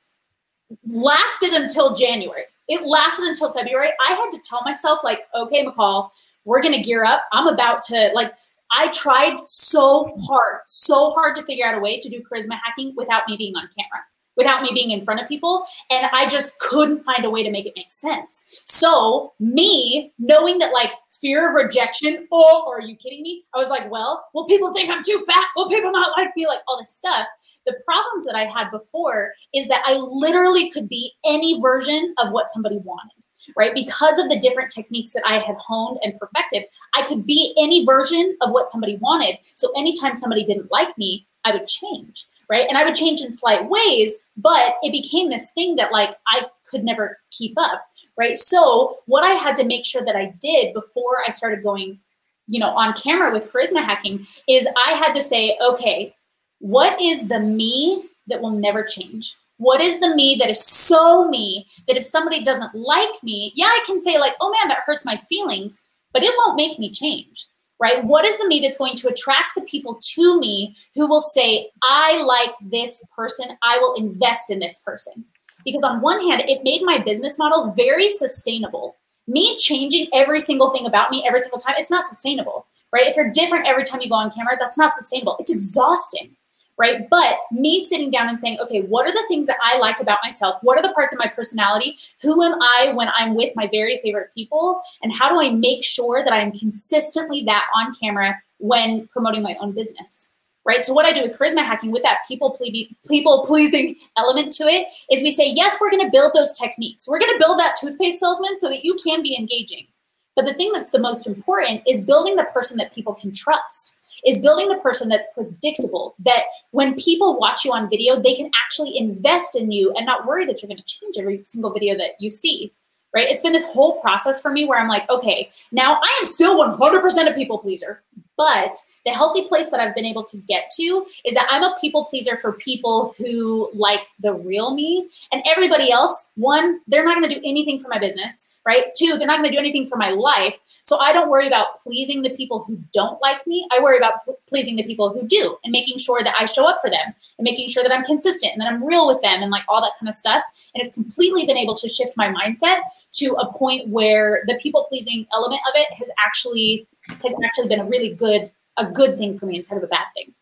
lasted 0.86 1.52
until 1.52 1.94
January. 1.94 2.44
It 2.68 2.84
lasted 2.84 3.26
until 3.26 3.52
February. 3.52 3.90
I 4.06 4.12
had 4.12 4.30
to 4.30 4.40
tell 4.44 4.62
myself, 4.64 5.00
like, 5.04 5.22
okay, 5.34 5.64
McCall, 5.64 6.10
we're 6.44 6.62
gonna 6.62 6.82
gear 6.82 7.04
up. 7.04 7.22
I'm 7.32 7.48
about 7.48 7.82
to 7.84 8.10
like 8.14 8.32
I 8.72 8.88
tried 8.88 9.36
so 9.46 10.12
hard, 10.26 10.60
so 10.66 11.10
hard 11.10 11.36
to 11.36 11.42
figure 11.42 11.66
out 11.66 11.76
a 11.76 11.80
way 11.80 12.00
to 12.00 12.08
do 12.08 12.22
charisma 12.22 12.58
hacking 12.64 12.94
without 12.96 13.22
me 13.28 13.36
being 13.36 13.54
on 13.54 13.68
camera. 13.76 14.04
Without 14.36 14.62
me 14.62 14.70
being 14.72 14.90
in 14.90 15.04
front 15.04 15.20
of 15.20 15.28
people. 15.28 15.64
And 15.90 16.08
I 16.12 16.28
just 16.28 16.58
couldn't 16.58 17.04
find 17.04 17.24
a 17.24 17.30
way 17.30 17.42
to 17.42 17.50
make 17.50 17.66
it 17.66 17.74
make 17.76 17.90
sense. 17.90 18.42
So, 18.66 19.32
me 19.40 20.12
knowing 20.18 20.58
that 20.58 20.72
like 20.72 20.92
fear 21.20 21.48
of 21.48 21.54
rejection, 21.54 22.28
oh, 22.30 22.70
are 22.70 22.80
you 22.80 22.96
kidding 22.96 23.22
me? 23.22 23.44
I 23.54 23.58
was 23.58 23.68
like, 23.68 23.90
well, 23.90 24.26
will 24.34 24.46
people 24.46 24.72
think 24.72 24.90
I'm 24.90 25.02
too 25.02 25.22
fat? 25.26 25.46
Will 25.56 25.68
people 25.68 25.92
not 25.92 26.12
like 26.16 26.30
me? 26.36 26.46
Like 26.46 26.60
all 26.68 26.78
this 26.78 26.94
stuff. 26.94 27.26
The 27.66 27.74
problems 27.84 28.24
that 28.26 28.36
I 28.36 28.44
had 28.44 28.70
before 28.70 29.32
is 29.54 29.68
that 29.68 29.82
I 29.86 29.94
literally 29.94 30.70
could 30.70 30.88
be 30.88 31.12
any 31.24 31.60
version 31.60 32.14
of 32.18 32.32
what 32.32 32.50
somebody 32.50 32.78
wanted 32.78 33.12
right? 33.56 33.74
Because 33.74 34.18
of 34.18 34.28
the 34.28 34.40
different 34.40 34.72
techniques 34.72 35.12
that 35.12 35.22
I 35.24 35.38
had 35.38 35.56
honed 35.56 35.98
and 36.02 36.18
perfected, 36.18 36.64
I 36.94 37.02
could 37.02 37.26
be 37.26 37.54
any 37.56 37.84
version 37.84 38.36
of 38.40 38.50
what 38.50 38.70
somebody 38.70 38.96
wanted. 38.96 39.36
So 39.42 39.70
anytime 39.76 40.14
somebody 40.14 40.44
didn't 40.44 40.72
like 40.72 40.96
me, 40.98 41.28
I 41.44 41.52
would 41.52 41.66
change 41.66 42.26
right? 42.48 42.66
And 42.68 42.78
I 42.78 42.84
would 42.84 42.94
change 42.94 43.20
in 43.20 43.30
slight 43.30 43.68
ways, 43.68 44.16
but 44.36 44.76
it 44.82 44.92
became 44.92 45.28
this 45.28 45.50
thing 45.52 45.76
that 45.76 45.92
like 45.92 46.16
I 46.26 46.46
could 46.70 46.84
never 46.84 47.18
keep 47.30 47.54
up, 47.58 47.84
right? 48.18 48.36
So 48.36 48.98
what 49.06 49.24
I 49.24 49.34
had 49.34 49.56
to 49.56 49.64
make 49.64 49.84
sure 49.84 50.04
that 50.04 50.16
I 50.16 50.34
did 50.40 50.74
before 50.74 51.18
I 51.26 51.30
started 51.30 51.62
going, 51.62 51.98
you 52.46 52.60
know, 52.60 52.70
on 52.70 52.94
camera 52.94 53.32
with 53.32 53.52
charisma 53.52 53.84
hacking 53.84 54.26
is 54.48 54.68
I 54.76 54.92
had 54.92 55.12
to 55.14 55.22
say, 55.22 55.58
okay, 55.60 56.14
what 56.60 57.00
is 57.00 57.28
the 57.28 57.40
me 57.40 58.08
that 58.28 58.40
will 58.40 58.50
never 58.50 58.82
change? 58.82 59.34
What 59.58 59.80
is 59.80 60.00
the 60.00 60.14
me 60.14 60.36
that 60.38 60.50
is 60.50 60.64
so 60.64 61.28
me 61.28 61.66
that 61.88 61.96
if 61.96 62.04
somebody 62.04 62.42
doesn't 62.42 62.74
like 62.74 63.22
me, 63.22 63.52
yeah, 63.54 63.66
I 63.66 63.82
can 63.86 63.98
say 64.00 64.18
like, 64.18 64.34
oh 64.40 64.50
man, 64.50 64.68
that 64.68 64.84
hurts 64.86 65.04
my 65.04 65.16
feelings, 65.28 65.80
but 66.12 66.22
it 66.22 66.34
won't 66.36 66.56
make 66.56 66.78
me 66.78 66.90
change 66.90 67.46
right? 67.80 68.04
What 68.04 68.24
is 68.24 68.36
the 68.38 68.46
me 68.46 68.60
that's 68.60 68.78
going 68.78 68.96
to 68.96 69.08
attract 69.08 69.52
the 69.54 69.62
people 69.62 69.98
to 70.14 70.40
me 70.40 70.74
who 70.94 71.06
will 71.06 71.20
say, 71.20 71.70
I 71.82 72.22
like 72.22 72.54
this 72.60 73.02
person, 73.14 73.56
I 73.62 73.78
will 73.78 73.94
invest 73.94 74.50
in 74.50 74.58
this 74.58 74.82
person? 74.84 75.24
Because 75.64 75.82
on 75.82 76.00
one 76.00 76.26
hand, 76.28 76.42
it 76.46 76.62
made 76.62 76.82
my 76.82 76.98
business 76.98 77.38
model 77.38 77.72
very 77.72 78.08
sustainable. 78.08 78.96
Me 79.26 79.56
changing 79.58 80.08
every 80.14 80.40
single 80.40 80.70
thing 80.70 80.86
about 80.86 81.10
me 81.10 81.24
every 81.26 81.40
single 81.40 81.58
time, 81.58 81.74
it's 81.76 81.90
not 81.90 82.06
sustainable, 82.06 82.66
right? 82.92 83.06
If 83.06 83.16
you're 83.16 83.30
different 83.30 83.66
every 83.66 83.84
time 83.84 84.00
you 84.00 84.08
go 84.08 84.14
on 84.14 84.30
camera, 84.30 84.56
that's 84.58 84.78
not 84.78 84.94
sustainable. 84.94 85.36
It's 85.40 85.50
exhausting 85.50 86.36
right? 86.78 87.08
But 87.08 87.36
me 87.50 87.80
sitting 87.80 88.10
down 88.10 88.28
and 88.28 88.38
saying, 88.38 88.58
okay, 88.60 88.82
what 88.82 89.06
are 89.06 89.12
the 89.12 89.24
things 89.28 89.46
that 89.46 89.56
I 89.62 89.78
like 89.78 90.00
about 90.00 90.18
myself? 90.22 90.56
What 90.62 90.78
are 90.78 90.82
the 90.82 90.92
parts 90.92 91.12
of 91.12 91.18
my 91.18 91.28
personality? 91.28 91.98
Who 92.22 92.42
am 92.42 92.60
I 92.60 92.92
when 92.94 93.08
I'm 93.14 93.34
with 93.34 93.52
my 93.56 93.68
very 93.72 93.98
favorite 93.98 94.32
people? 94.34 94.80
And 95.02 95.12
how 95.12 95.28
do 95.28 95.40
I 95.40 95.50
make 95.50 95.84
sure 95.84 96.22
that 96.22 96.32
I'm 96.32 96.52
consistently 96.52 97.44
that 97.44 97.66
on 97.74 97.94
camera 97.94 98.36
when 98.58 99.06
promoting 99.08 99.42
my 99.42 99.56
own 99.60 99.72
business? 99.72 100.30
Right. 100.66 100.80
So 100.80 100.92
what 100.92 101.06
I 101.06 101.12
do 101.12 101.22
with 101.22 101.38
charisma 101.38 101.64
hacking, 101.64 101.92
with 101.92 102.02
that 102.02 102.18
people 102.26 102.50
ple- 102.50 102.66
people 103.08 103.44
pleasing 103.46 103.94
element 104.16 104.52
to 104.54 104.64
it, 104.64 104.88
is 105.12 105.22
we 105.22 105.30
say 105.30 105.48
yes, 105.48 105.78
we're 105.80 105.92
going 105.92 106.04
to 106.04 106.10
build 106.10 106.32
those 106.34 106.52
techniques. 106.58 107.06
We're 107.06 107.20
going 107.20 107.32
to 107.32 107.38
build 107.38 107.60
that 107.60 107.76
toothpaste 107.80 108.18
salesman 108.18 108.56
so 108.56 108.68
that 108.70 108.84
you 108.84 108.96
can 108.96 109.22
be 109.22 109.36
engaging. 109.38 109.86
But 110.34 110.44
the 110.44 110.54
thing 110.54 110.72
that's 110.72 110.90
the 110.90 110.98
most 110.98 111.28
important 111.28 111.82
is 111.86 112.04
building 112.04 112.34
the 112.34 112.48
person 112.52 112.76
that 112.78 112.92
people 112.92 113.14
can 113.14 113.32
trust 113.32 113.95
is 114.24 114.38
building 114.38 114.68
the 114.68 114.76
person 114.76 115.08
that's 115.08 115.26
predictable, 115.34 116.14
that 116.20 116.44
when 116.70 116.94
people 116.94 117.38
watch 117.38 117.64
you 117.64 117.72
on 117.72 117.90
video, 117.90 118.20
they 118.20 118.34
can 118.34 118.50
actually 118.64 118.96
invest 118.96 119.56
in 119.56 119.70
you 119.70 119.92
and 119.96 120.06
not 120.06 120.26
worry 120.26 120.44
that 120.44 120.62
you're 120.62 120.68
going 120.68 120.78
to 120.78 120.84
change 120.84 121.16
every 121.18 121.40
single 121.40 121.72
video 121.72 121.96
that 121.96 122.12
you 122.20 122.30
see. 122.30 122.72
Right? 123.14 123.28
It's 123.30 123.40
been 123.40 123.52
this 123.52 123.66
whole 123.68 123.98
process 124.00 124.42
for 124.42 124.50
me 124.50 124.66
where 124.66 124.78
I'm 124.78 124.88
like, 124.88 125.08
okay, 125.08 125.50
now 125.72 125.98
I 126.02 126.16
am 126.20 126.26
still 126.26 126.58
100% 126.58 127.30
a 127.30 127.32
people 127.32 127.56
pleaser, 127.56 128.02
but 128.36 128.78
the 129.06 129.12
healthy 129.12 129.46
place 129.46 129.70
that 129.70 129.78
I've 129.78 129.94
been 129.94 130.04
able 130.04 130.24
to 130.24 130.36
get 130.48 130.64
to 130.76 131.06
is 131.24 131.32
that 131.34 131.46
I'm 131.48 131.62
a 131.62 131.76
people 131.80 132.04
pleaser 132.04 132.36
for 132.36 132.54
people 132.54 133.14
who 133.16 133.70
like 133.72 134.08
the 134.18 134.34
real 134.34 134.74
me. 134.74 135.08
And 135.30 135.42
everybody 135.46 135.92
else, 135.92 136.26
one, 136.34 136.80
they're 136.88 137.04
not 137.04 137.16
going 137.16 137.28
to 137.28 137.34
do 137.34 137.40
anything 137.44 137.78
for 137.78 137.86
my 137.86 138.00
business, 138.00 138.48
right? 138.66 138.86
Two, 138.96 139.16
they're 139.16 139.28
not 139.28 139.38
going 139.38 139.48
to 139.48 139.54
do 139.54 139.60
anything 139.60 139.86
for 139.86 139.96
my 139.96 140.10
life. 140.10 140.58
So 140.82 140.98
I 140.98 141.12
don't 141.12 141.30
worry 141.30 141.46
about 141.46 141.76
pleasing 141.76 142.22
the 142.22 142.30
people 142.30 142.64
who 142.64 142.80
don't 142.92 143.20
like 143.22 143.46
me. 143.46 143.66
I 143.72 143.80
worry 143.80 143.96
about 143.96 144.14
pleasing 144.48 144.74
the 144.74 144.82
people 144.82 145.12
who 145.12 145.24
do 145.26 145.56
and 145.62 145.70
making 145.70 145.98
sure 145.98 146.24
that 146.24 146.34
I 146.36 146.44
show 146.44 146.68
up 146.68 146.80
for 146.82 146.90
them 146.90 147.14
and 147.38 147.44
making 147.44 147.68
sure 147.68 147.84
that 147.84 147.92
I'm 147.92 148.04
consistent 148.04 148.54
and 148.54 148.60
that 148.60 148.72
I'm 148.72 148.84
real 148.84 149.06
with 149.06 149.22
them 149.22 149.40
and 149.40 149.52
like 149.52 149.64
all 149.68 149.80
that 149.82 149.92
kind 150.00 150.08
of 150.08 150.16
stuff. 150.16 150.42
And 150.74 150.82
it's 150.82 150.94
completely 150.94 151.46
been 151.46 151.56
able 151.56 151.76
to 151.76 151.88
shift 151.88 152.16
my 152.16 152.26
mindset 152.26 152.80
to 153.12 153.36
a 153.38 153.52
point 153.52 153.88
where 153.88 154.42
the 154.48 154.56
people 154.56 154.86
pleasing 154.88 155.28
element 155.32 155.60
of 155.68 155.74
it 155.76 155.86
has 155.96 156.10
actually 156.24 156.88
has 157.08 157.34
actually 157.44 157.68
been 157.68 157.80
a 157.80 157.84
really 157.84 158.14
good 158.14 158.50
a 158.78 158.90
good 158.90 159.16
thing 159.16 159.38
for 159.38 159.46
me 159.46 159.56
instead 159.56 159.78
of 159.78 159.84
a 159.84 159.86
bad 159.86 160.06
thing. 160.14 160.34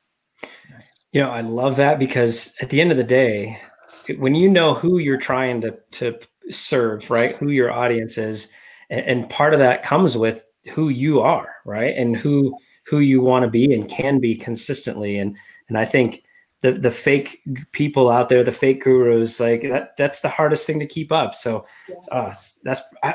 You 1.13 1.21
know, 1.21 1.31
I 1.31 1.43
love 1.43 1.77
that 1.77 1.99
because 1.99 2.55
at 2.61 2.71
the 2.71 2.81
end 2.81 2.91
of 2.91 2.97
the 2.97 3.05
day, 3.05 3.61
when 4.19 4.35
you 4.35 4.49
know 4.49 4.75
who 4.75 4.99
you're 4.99 5.19
trying 5.19 5.61
to 5.61 5.79
to 5.93 6.19
serve, 6.51 7.11
right, 7.11 7.37
who 7.37 7.51
your 7.51 7.71
audience 7.71 8.19
is, 8.19 8.53
and, 8.91 9.07
and 9.07 9.31
part 9.31 9.55
of 9.55 9.61
that 9.61 9.83
comes 9.83 10.17
with 10.17 10.43
who 10.73 10.89
you 10.89 11.21
are, 11.21 11.57
right, 11.65 11.97
and 11.97 12.17
who 12.17 12.57
who 12.87 12.99
you 12.99 13.21
want 13.21 13.45
to 13.45 13.51
be 13.51 13.73
and 13.73 13.89
can 13.89 14.19
be 14.19 14.35
consistently, 14.35 15.19
and 15.19 15.37
and 15.69 15.79
I 15.79 15.85
think 15.85 16.24
the 16.65 16.73
the 16.73 16.91
fake 16.91 17.43
people 17.73 18.09
out 18.09 18.31
there, 18.31 18.43
the 18.43 18.51
fake 18.51 18.83
gurus, 18.83 19.39
like 19.39 19.61
that 19.61 19.95
that's 19.99 20.21
the 20.21 20.31
hardest 20.31 20.67
thing 20.67 20.81
to 20.81 20.87
keep 20.87 21.13
up. 21.13 21.35
So 21.35 21.67
uh, 22.11 22.33
that's 22.63 22.81
I, 23.03 23.15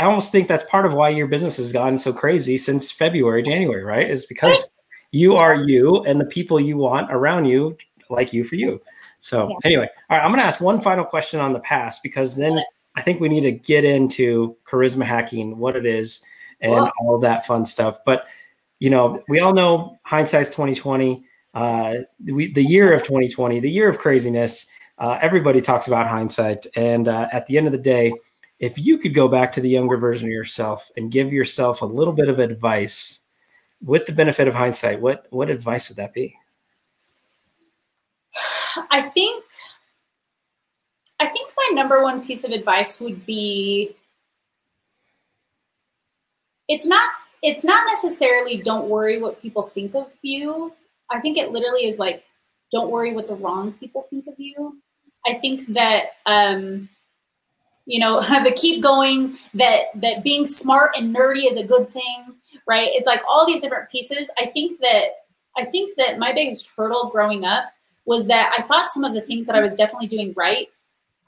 I 0.00 0.04
almost 0.04 0.32
think 0.32 0.48
that's 0.48 0.64
part 0.64 0.84
of 0.84 0.94
why 0.94 1.10
your 1.10 1.28
business 1.28 1.58
has 1.58 1.72
gotten 1.72 1.96
so 1.96 2.12
crazy 2.12 2.58
since 2.58 2.90
February, 2.90 3.44
January, 3.44 3.84
right? 3.84 4.10
Is 4.10 4.26
because 4.26 4.68
you 5.12 5.36
are 5.36 5.54
you 5.54 6.02
and 6.06 6.20
the 6.20 6.24
people 6.24 6.58
you 6.58 6.76
want 6.76 7.12
around 7.12 7.44
you 7.44 7.76
like 8.10 8.32
you 8.32 8.42
for 8.42 8.56
you. 8.56 8.82
So 9.20 9.48
yeah. 9.48 9.56
anyway, 9.62 9.88
all 10.10 10.18
right, 10.18 10.24
I'm 10.24 10.32
going 10.32 10.40
to 10.40 10.46
ask 10.46 10.60
one 10.60 10.80
final 10.80 11.04
question 11.04 11.38
on 11.38 11.52
the 11.52 11.60
past 11.60 12.02
because 12.02 12.34
then 12.34 12.60
I 12.96 13.02
think 13.02 13.20
we 13.20 13.28
need 13.28 13.42
to 13.42 13.52
get 13.52 13.84
into 13.84 14.56
charisma 14.68 15.04
hacking, 15.04 15.56
what 15.56 15.76
it 15.76 15.86
is, 15.86 16.20
and 16.60 16.72
Whoa. 16.72 16.90
all 17.00 17.18
that 17.20 17.46
fun 17.46 17.64
stuff. 17.64 18.00
But 18.04 18.26
you 18.80 18.90
know, 18.90 19.22
we 19.28 19.38
all 19.38 19.52
know 19.52 20.00
hindsight's 20.02 20.48
2020. 20.48 21.27
Uh, 21.54 21.94
we, 22.24 22.52
the 22.52 22.62
year 22.62 22.92
of 22.92 23.02
2020, 23.02 23.60
the 23.60 23.70
year 23.70 23.88
of 23.88 23.98
craziness. 23.98 24.66
Uh, 24.98 25.16
everybody 25.22 25.60
talks 25.60 25.86
about 25.86 26.08
hindsight, 26.08 26.66
and 26.74 27.06
uh, 27.06 27.28
at 27.32 27.46
the 27.46 27.56
end 27.56 27.66
of 27.66 27.72
the 27.72 27.78
day, 27.78 28.12
if 28.58 28.76
you 28.78 28.98
could 28.98 29.14
go 29.14 29.28
back 29.28 29.52
to 29.52 29.60
the 29.60 29.68
younger 29.68 29.96
version 29.96 30.26
of 30.26 30.32
yourself 30.32 30.90
and 30.96 31.12
give 31.12 31.32
yourself 31.32 31.82
a 31.82 31.86
little 31.86 32.12
bit 32.12 32.28
of 32.28 32.40
advice 32.40 33.20
with 33.80 34.06
the 34.06 34.12
benefit 34.12 34.48
of 34.48 34.54
hindsight, 34.54 35.00
what 35.00 35.26
what 35.30 35.50
advice 35.50 35.88
would 35.88 35.96
that 35.96 36.12
be? 36.12 36.34
I 38.90 39.02
think 39.02 39.44
I 41.20 41.26
think 41.26 41.52
my 41.56 41.70
number 41.74 42.02
one 42.02 42.26
piece 42.26 42.44
of 42.44 42.50
advice 42.50 43.00
would 43.00 43.24
be 43.26 43.94
it's 46.68 46.86
not 46.86 47.10
it's 47.42 47.64
not 47.64 47.86
necessarily 47.86 48.60
don't 48.60 48.88
worry 48.88 49.20
what 49.20 49.40
people 49.40 49.68
think 49.68 49.94
of 49.94 50.12
you. 50.22 50.72
I 51.10 51.20
think 51.20 51.38
it 51.38 51.50
literally 51.50 51.86
is 51.86 51.98
like 51.98 52.24
don't 52.70 52.90
worry 52.90 53.14
what 53.14 53.26
the 53.26 53.36
wrong 53.36 53.72
people 53.72 54.06
think 54.10 54.26
of 54.26 54.34
you. 54.38 54.78
I 55.26 55.34
think 55.34 55.66
that 55.74 56.10
um 56.26 56.88
you 57.86 58.00
know 58.00 58.20
the 58.44 58.52
keep 58.54 58.82
going 58.82 59.36
that 59.54 59.84
that 59.96 60.22
being 60.22 60.46
smart 60.46 60.92
and 60.96 61.14
nerdy 61.14 61.46
is 61.46 61.56
a 61.56 61.64
good 61.64 61.90
thing 61.90 62.34
right? 62.66 62.90
It's 62.92 63.06
like 63.06 63.22
all 63.28 63.46
these 63.46 63.60
different 63.60 63.90
pieces. 63.90 64.30
I 64.38 64.46
think 64.46 64.80
that 64.80 65.08
i 65.56 65.64
think 65.64 65.96
that 65.96 66.18
my 66.18 66.32
biggest 66.32 66.72
hurdle 66.76 67.08
growing 67.10 67.44
up 67.44 67.64
was 68.04 68.26
that 68.28 68.54
i 68.56 68.62
thought 68.62 68.90
some 68.90 69.02
of 69.02 69.12
the 69.12 69.20
things 69.20 69.46
that 69.46 69.56
i 69.56 69.60
was 69.60 69.74
definitely 69.74 70.06
doing 70.06 70.32
right 70.36 70.68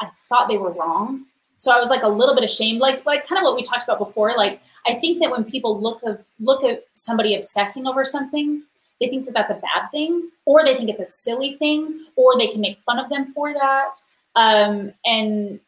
i 0.00 0.08
thought 0.28 0.48
they 0.48 0.56
were 0.56 0.72
wrong. 0.72 1.24
So 1.56 1.72
i 1.72 1.80
was 1.80 1.90
like 1.90 2.04
a 2.04 2.08
little 2.08 2.34
bit 2.34 2.44
ashamed 2.44 2.80
like 2.80 3.04
like 3.04 3.26
kind 3.26 3.38
of 3.38 3.44
what 3.44 3.56
we 3.56 3.62
talked 3.62 3.84
about 3.84 3.98
before. 3.98 4.34
Like 4.36 4.62
i 4.86 4.94
think 4.94 5.20
that 5.20 5.30
when 5.30 5.44
people 5.44 5.80
look 5.80 6.02
of 6.04 6.24
look 6.38 6.62
at 6.64 6.84
somebody 6.94 7.34
obsessing 7.34 7.86
over 7.86 8.04
something 8.04 8.62
they 9.00 9.08
think 9.08 9.24
that 9.26 9.34
that's 9.34 9.50
a 9.50 9.54
bad 9.54 9.90
thing 9.90 10.30
or 10.44 10.64
they 10.64 10.74
think 10.74 10.90
it's 10.90 11.00
a 11.00 11.06
silly 11.06 11.56
thing 11.56 12.06
or 12.16 12.38
they 12.38 12.48
can 12.48 12.60
make 12.60 12.78
fun 12.80 12.98
of 12.98 13.08
them 13.10 13.24
for 13.26 13.52
that 13.52 13.94
um, 14.36 14.92
and 15.04 15.60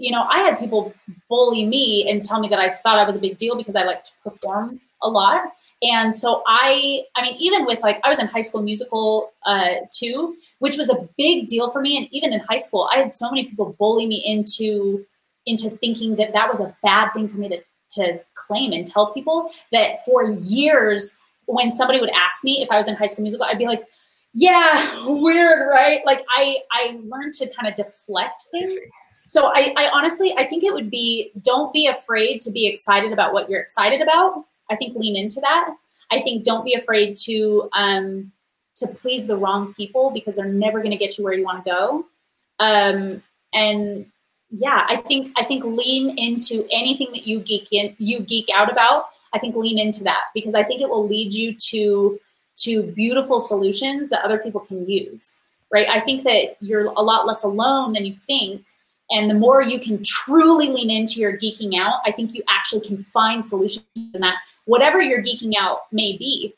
you 0.00 0.10
know, 0.10 0.22
I 0.22 0.38
had 0.38 0.58
people 0.58 0.94
bully 1.28 1.66
me 1.66 2.08
and 2.08 2.24
tell 2.24 2.40
me 2.40 2.48
that 2.48 2.58
I 2.58 2.74
thought 2.74 2.98
I 2.98 3.04
was 3.04 3.16
a 3.16 3.20
big 3.20 3.36
deal 3.36 3.56
because 3.56 3.76
I 3.76 3.84
like 3.84 4.02
to 4.04 4.10
perform 4.24 4.80
a 5.02 5.08
lot. 5.08 5.52
And 5.82 6.14
so 6.14 6.42
I, 6.46 7.02
I 7.16 7.22
mean, 7.22 7.36
even 7.38 7.66
with 7.66 7.80
like, 7.80 8.00
I 8.02 8.08
was 8.08 8.18
in 8.18 8.26
high 8.26 8.40
school 8.40 8.62
musical 8.62 9.32
uh, 9.44 9.74
too, 9.92 10.36
which 10.58 10.78
was 10.78 10.90
a 10.90 11.08
big 11.18 11.48
deal 11.48 11.70
for 11.70 11.80
me. 11.82 11.98
And 11.98 12.08
even 12.12 12.32
in 12.32 12.40
high 12.40 12.56
school, 12.56 12.88
I 12.92 12.98
had 12.98 13.12
so 13.12 13.30
many 13.30 13.46
people 13.46 13.76
bully 13.78 14.06
me 14.06 14.22
into, 14.24 15.04
into 15.44 15.70
thinking 15.70 16.16
that 16.16 16.32
that 16.32 16.48
was 16.48 16.60
a 16.60 16.74
bad 16.82 17.12
thing 17.12 17.28
for 17.28 17.36
me 17.36 17.48
to, 17.48 17.62
to 17.90 18.20
claim 18.34 18.72
and 18.72 18.88
tell 18.88 19.12
people 19.12 19.50
that 19.72 20.04
for 20.06 20.30
years, 20.30 21.18
when 21.54 21.70
somebody 21.70 22.00
would 22.00 22.10
ask 22.10 22.44
me 22.44 22.62
if 22.62 22.70
I 22.70 22.76
was 22.76 22.88
in 22.88 22.94
high 22.96 23.06
school 23.06 23.22
musical, 23.22 23.46
I'd 23.46 23.58
be 23.58 23.66
like, 23.66 23.84
yeah, 24.34 25.06
weird, 25.06 25.68
right? 25.68 26.00
Like 26.04 26.24
I, 26.30 26.58
I 26.72 27.00
learned 27.04 27.34
to 27.34 27.50
kind 27.54 27.68
of 27.68 27.74
deflect 27.74 28.46
things. 28.50 28.74
So 29.28 29.46
I, 29.46 29.72
I 29.76 29.90
honestly, 29.92 30.34
I 30.36 30.46
think 30.46 30.64
it 30.64 30.74
would 30.74 30.90
be 30.90 31.32
don't 31.42 31.72
be 31.72 31.86
afraid 31.86 32.40
to 32.42 32.50
be 32.50 32.66
excited 32.66 33.12
about 33.12 33.32
what 33.32 33.48
you're 33.48 33.60
excited 33.60 34.00
about. 34.00 34.44
I 34.70 34.76
think 34.76 34.96
lean 34.96 35.16
into 35.16 35.40
that. 35.40 35.74
I 36.10 36.20
think 36.20 36.44
don't 36.44 36.64
be 36.64 36.74
afraid 36.74 37.16
to 37.24 37.68
um, 37.72 38.32
to 38.76 38.88
please 38.88 39.26
the 39.26 39.36
wrong 39.36 39.72
people 39.74 40.10
because 40.10 40.34
they're 40.34 40.46
never 40.46 40.78
going 40.80 40.90
to 40.90 40.96
get 40.96 41.16
you 41.16 41.24
where 41.24 41.34
you 41.34 41.44
want 41.44 41.64
to 41.64 41.70
go. 41.70 42.06
Um, 42.58 43.22
and 43.54 44.06
yeah, 44.50 44.84
I 44.88 44.96
think 44.96 45.32
I 45.36 45.44
think 45.44 45.64
lean 45.64 46.18
into 46.18 46.66
anything 46.72 47.08
that 47.12 47.26
you 47.26 47.40
geek 47.40 47.68
in, 47.70 47.94
you 47.98 48.20
geek 48.20 48.48
out 48.54 48.70
about. 48.70 49.06
I 49.32 49.38
think 49.38 49.56
lean 49.56 49.78
into 49.78 50.04
that 50.04 50.24
because 50.34 50.54
I 50.54 50.62
think 50.62 50.80
it 50.80 50.88
will 50.88 51.06
lead 51.06 51.32
you 51.32 51.54
to 51.70 52.18
to 52.58 52.82
beautiful 52.92 53.40
solutions 53.40 54.10
that 54.10 54.22
other 54.22 54.38
people 54.38 54.60
can 54.60 54.88
use. 54.88 55.36
Right? 55.72 55.88
I 55.88 56.00
think 56.00 56.24
that 56.24 56.56
you're 56.60 56.86
a 56.86 57.02
lot 57.02 57.26
less 57.26 57.44
alone 57.44 57.92
than 57.92 58.04
you 58.04 58.12
think. 58.12 58.64
And 59.12 59.28
the 59.28 59.34
more 59.34 59.62
you 59.62 59.80
can 59.80 60.02
truly 60.04 60.68
lean 60.68 60.90
into 60.90 61.20
your 61.20 61.36
geeking 61.36 61.78
out, 61.78 62.00
I 62.04 62.12
think 62.12 62.34
you 62.34 62.42
actually 62.48 62.86
can 62.86 62.96
find 62.96 63.44
solutions 63.44 63.84
in 63.96 64.20
that, 64.20 64.36
whatever 64.66 65.02
your 65.02 65.20
geeking 65.22 65.52
out 65.58 65.80
may 65.90 66.16
be 66.16 66.54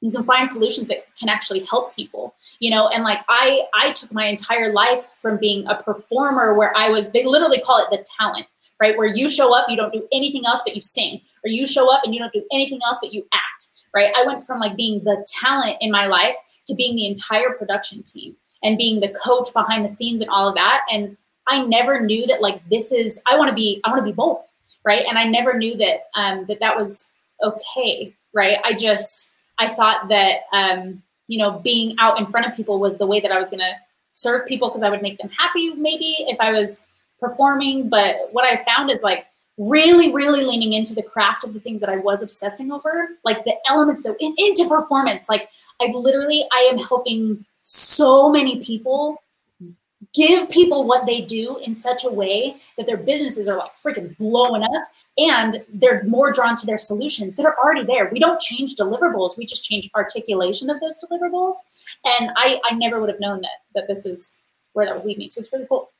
you 0.00 0.12
can 0.12 0.22
find 0.22 0.50
solutions 0.50 0.88
that 0.88 1.04
can 1.18 1.28
actually 1.28 1.60
help 1.64 1.94
people 1.94 2.34
you 2.60 2.70
know 2.70 2.88
and 2.88 3.04
like 3.04 3.20
i 3.28 3.62
i 3.74 3.92
took 3.92 4.12
my 4.12 4.26
entire 4.26 4.72
life 4.72 5.10
from 5.20 5.38
being 5.38 5.66
a 5.66 5.82
performer 5.82 6.54
where 6.54 6.76
i 6.76 6.88
was 6.88 7.10
they 7.10 7.24
literally 7.24 7.60
call 7.60 7.78
it 7.78 7.88
the 7.90 8.04
talent 8.18 8.46
right? 8.80 8.96
Where 8.96 9.06
you 9.06 9.28
show 9.28 9.54
up 9.54 9.68
you 9.68 9.76
don't 9.76 9.92
do 9.92 10.06
anything 10.12 10.42
else 10.46 10.62
but 10.64 10.76
you 10.76 10.82
sing. 10.82 11.20
Or 11.44 11.48
you 11.48 11.66
show 11.66 11.92
up 11.92 12.02
and 12.04 12.14
you 12.14 12.20
don't 12.20 12.32
do 12.32 12.44
anything 12.52 12.80
else 12.84 12.98
but 13.00 13.12
you 13.12 13.26
act 13.32 13.66
right? 13.94 14.12
I 14.14 14.26
went 14.26 14.44
from 14.44 14.60
like 14.60 14.76
being 14.76 15.02
the 15.02 15.26
talent 15.40 15.78
in 15.80 15.90
my 15.90 16.06
life 16.06 16.36
to 16.66 16.74
being 16.74 16.94
the 16.94 17.06
entire 17.06 17.54
production 17.58 18.02
team 18.02 18.36
and 18.62 18.76
being 18.76 19.00
the 19.00 19.14
coach 19.24 19.52
behind 19.54 19.82
the 19.82 19.88
scenes 19.88 20.20
and 20.20 20.30
all 20.30 20.48
of 20.48 20.54
that. 20.56 20.84
And 20.92 21.16
i 21.50 21.64
never 21.64 22.00
knew 22.00 22.26
that 22.26 22.42
like 22.42 22.60
this 22.68 22.92
is 22.92 23.22
i 23.26 23.34
want 23.34 23.48
to 23.48 23.54
be 23.54 23.80
i 23.84 23.88
want 23.90 24.00
to 24.00 24.04
be 24.04 24.12
both 24.12 24.44
right? 24.84 25.04
And 25.08 25.16
i 25.16 25.24
never 25.24 25.56
knew 25.56 25.76
that 25.78 26.08
um 26.14 26.44
that 26.46 26.60
that 26.60 26.76
was 26.76 27.12
okay 27.42 28.14
right? 28.34 28.58
I 28.64 28.74
just 28.74 29.32
I 29.58 29.68
thought 29.68 30.08
that 30.08 30.40
um, 30.52 31.02
you 31.26 31.38
know 31.38 31.58
being 31.58 31.96
out 31.98 32.18
in 32.18 32.26
front 32.26 32.46
of 32.46 32.56
people 32.56 32.78
was 32.78 32.98
the 32.98 33.06
way 33.06 33.20
that 33.20 33.32
I 33.32 33.38
was 33.38 33.50
to 33.50 33.58
serve 34.12 34.46
people 34.46 34.68
because 34.68 34.82
I 34.82 34.90
would 34.90 35.02
make 35.02 35.18
them 35.18 35.30
happy 35.38 35.74
maybe 35.74 36.16
if 36.28 36.40
I 36.40 36.52
was 36.52 36.86
performing. 37.20 37.88
But 37.88 38.28
what 38.32 38.44
I 38.44 38.56
found 38.64 38.90
is 38.90 39.02
like 39.02 39.26
really, 39.58 40.12
really 40.12 40.42
leaning 40.42 40.72
into 40.72 40.94
the 40.94 41.02
craft 41.02 41.44
of 41.44 41.52
the 41.52 41.60
things 41.60 41.80
that 41.80 41.90
I 41.90 41.96
was 41.96 42.22
obsessing 42.22 42.70
over, 42.72 43.08
like 43.24 43.44
the 43.44 43.54
elements 43.68 44.02
that 44.04 44.16
in, 44.20 44.34
into 44.38 44.68
performance. 44.68 45.28
Like 45.28 45.50
I 45.82 45.86
literally, 45.92 46.44
I 46.52 46.68
am 46.72 46.78
helping 46.78 47.44
so 47.64 48.30
many 48.30 48.62
people 48.62 49.22
give 50.14 50.48
people 50.48 50.86
what 50.86 51.06
they 51.06 51.20
do 51.20 51.58
in 51.58 51.74
such 51.74 52.04
a 52.04 52.10
way 52.10 52.56
that 52.76 52.86
their 52.86 52.96
businesses 52.96 53.48
are 53.48 53.58
like 53.58 53.72
freaking 53.72 54.16
blowing 54.16 54.62
up 54.62 54.88
and 55.18 55.62
they're 55.74 56.04
more 56.04 56.32
drawn 56.32 56.56
to 56.56 56.64
their 56.64 56.78
solutions 56.78 57.36
that 57.36 57.44
are 57.44 57.56
already 57.58 57.84
there. 57.84 58.08
We 58.12 58.20
don't 58.20 58.40
change 58.40 58.76
deliverables, 58.76 59.36
we 59.36 59.44
just 59.44 59.64
change 59.64 59.90
articulation 59.94 60.70
of 60.70 60.80
those 60.80 60.98
deliverables. 60.98 61.54
And 62.04 62.30
I, 62.36 62.60
I 62.64 62.74
never 62.74 63.00
would 63.00 63.10
have 63.10 63.20
known 63.20 63.40
that 63.40 63.58
that 63.74 63.88
this 63.88 64.06
is 64.06 64.40
where 64.72 64.86
that 64.86 64.96
would 64.96 65.04
lead 65.04 65.18
me. 65.18 65.26
So 65.26 65.40
it's 65.40 65.52
really 65.52 65.66
cool. 65.68 65.90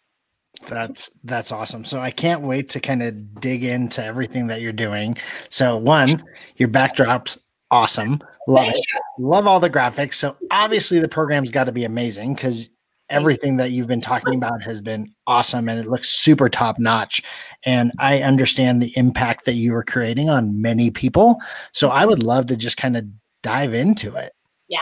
That's 0.68 1.10
that's 1.24 1.52
awesome. 1.52 1.84
So 1.84 2.00
I 2.00 2.10
can't 2.10 2.42
wait 2.42 2.68
to 2.70 2.80
kind 2.80 3.02
of 3.02 3.40
dig 3.40 3.64
into 3.64 4.04
everything 4.04 4.48
that 4.48 4.60
you're 4.60 4.72
doing. 4.72 5.16
So 5.50 5.76
one, 5.76 6.24
your 6.56 6.68
backdrops 6.68 7.38
awesome. 7.70 8.20
Love 8.46 8.66
it. 8.68 8.84
Love 9.18 9.46
all 9.46 9.60
the 9.60 9.70
graphics. 9.70 10.14
So 10.14 10.36
obviously 10.50 10.98
the 11.00 11.08
program's 11.08 11.50
got 11.50 11.64
to 11.64 11.72
be 11.72 11.84
amazing 11.84 12.34
because 12.34 12.68
everything 13.10 13.56
that 13.56 13.72
you've 13.72 13.86
been 13.86 14.00
talking 14.00 14.34
about 14.34 14.62
has 14.62 14.80
been 14.80 15.14
awesome 15.26 15.68
and 15.68 15.80
it 15.80 15.86
looks 15.86 16.10
super 16.10 16.48
top 16.48 16.78
notch. 16.78 17.22
And 17.64 17.92
I 17.98 18.22
understand 18.22 18.82
the 18.82 18.92
impact 18.96 19.44
that 19.46 19.54
you 19.54 19.74
are 19.74 19.82
creating 19.82 20.28
on 20.28 20.60
many 20.60 20.90
people. 20.90 21.36
So 21.72 21.88
I 21.88 22.04
would 22.04 22.22
love 22.22 22.46
to 22.46 22.56
just 22.56 22.76
kind 22.76 22.96
of 22.96 23.04
dive 23.42 23.74
into 23.74 24.14
it. 24.14 24.32
Yeah. 24.68 24.78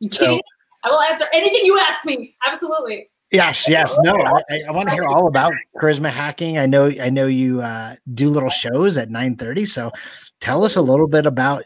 You 0.00 0.10
so, 0.10 0.40
I 0.84 0.90
will 0.90 1.00
answer 1.00 1.26
anything 1.32 1.60
you 1.64 1.78
ask 1.78 2.04
me. 2.04 2.36
Absolutely. 2.46 3.08
Yes, 3.30 3.68
yes. 3.68 3.96
No, 4.02 4.14
I, 4.14 4.62
I 4.68 4.70
want 4.70 4.88
to 4.88 4.94
hear 4.94 5.04
all 5.04 5.26
about 5.26 5.52
charisma 5.76 6.10
hacking. 6.10 6.56
I 6.56 6.66
know, 6.66 6.90
I 7.00 7.10
know 7.10 7.26
you 7.26 7.60
uh, 7.60 7.96
do 8.14 8.30
little 8.30 8.48
shows 8.48 8.96
at 8.96 9.10
9 9.10 9.36
30. 9.36 9.66
So 9.66 9.92
tell 10.40 10.64
us 10.64 10.76
a 10.76 10.82
little 10.82 11.08
bit 11.08 11.26
about 11.26 11.64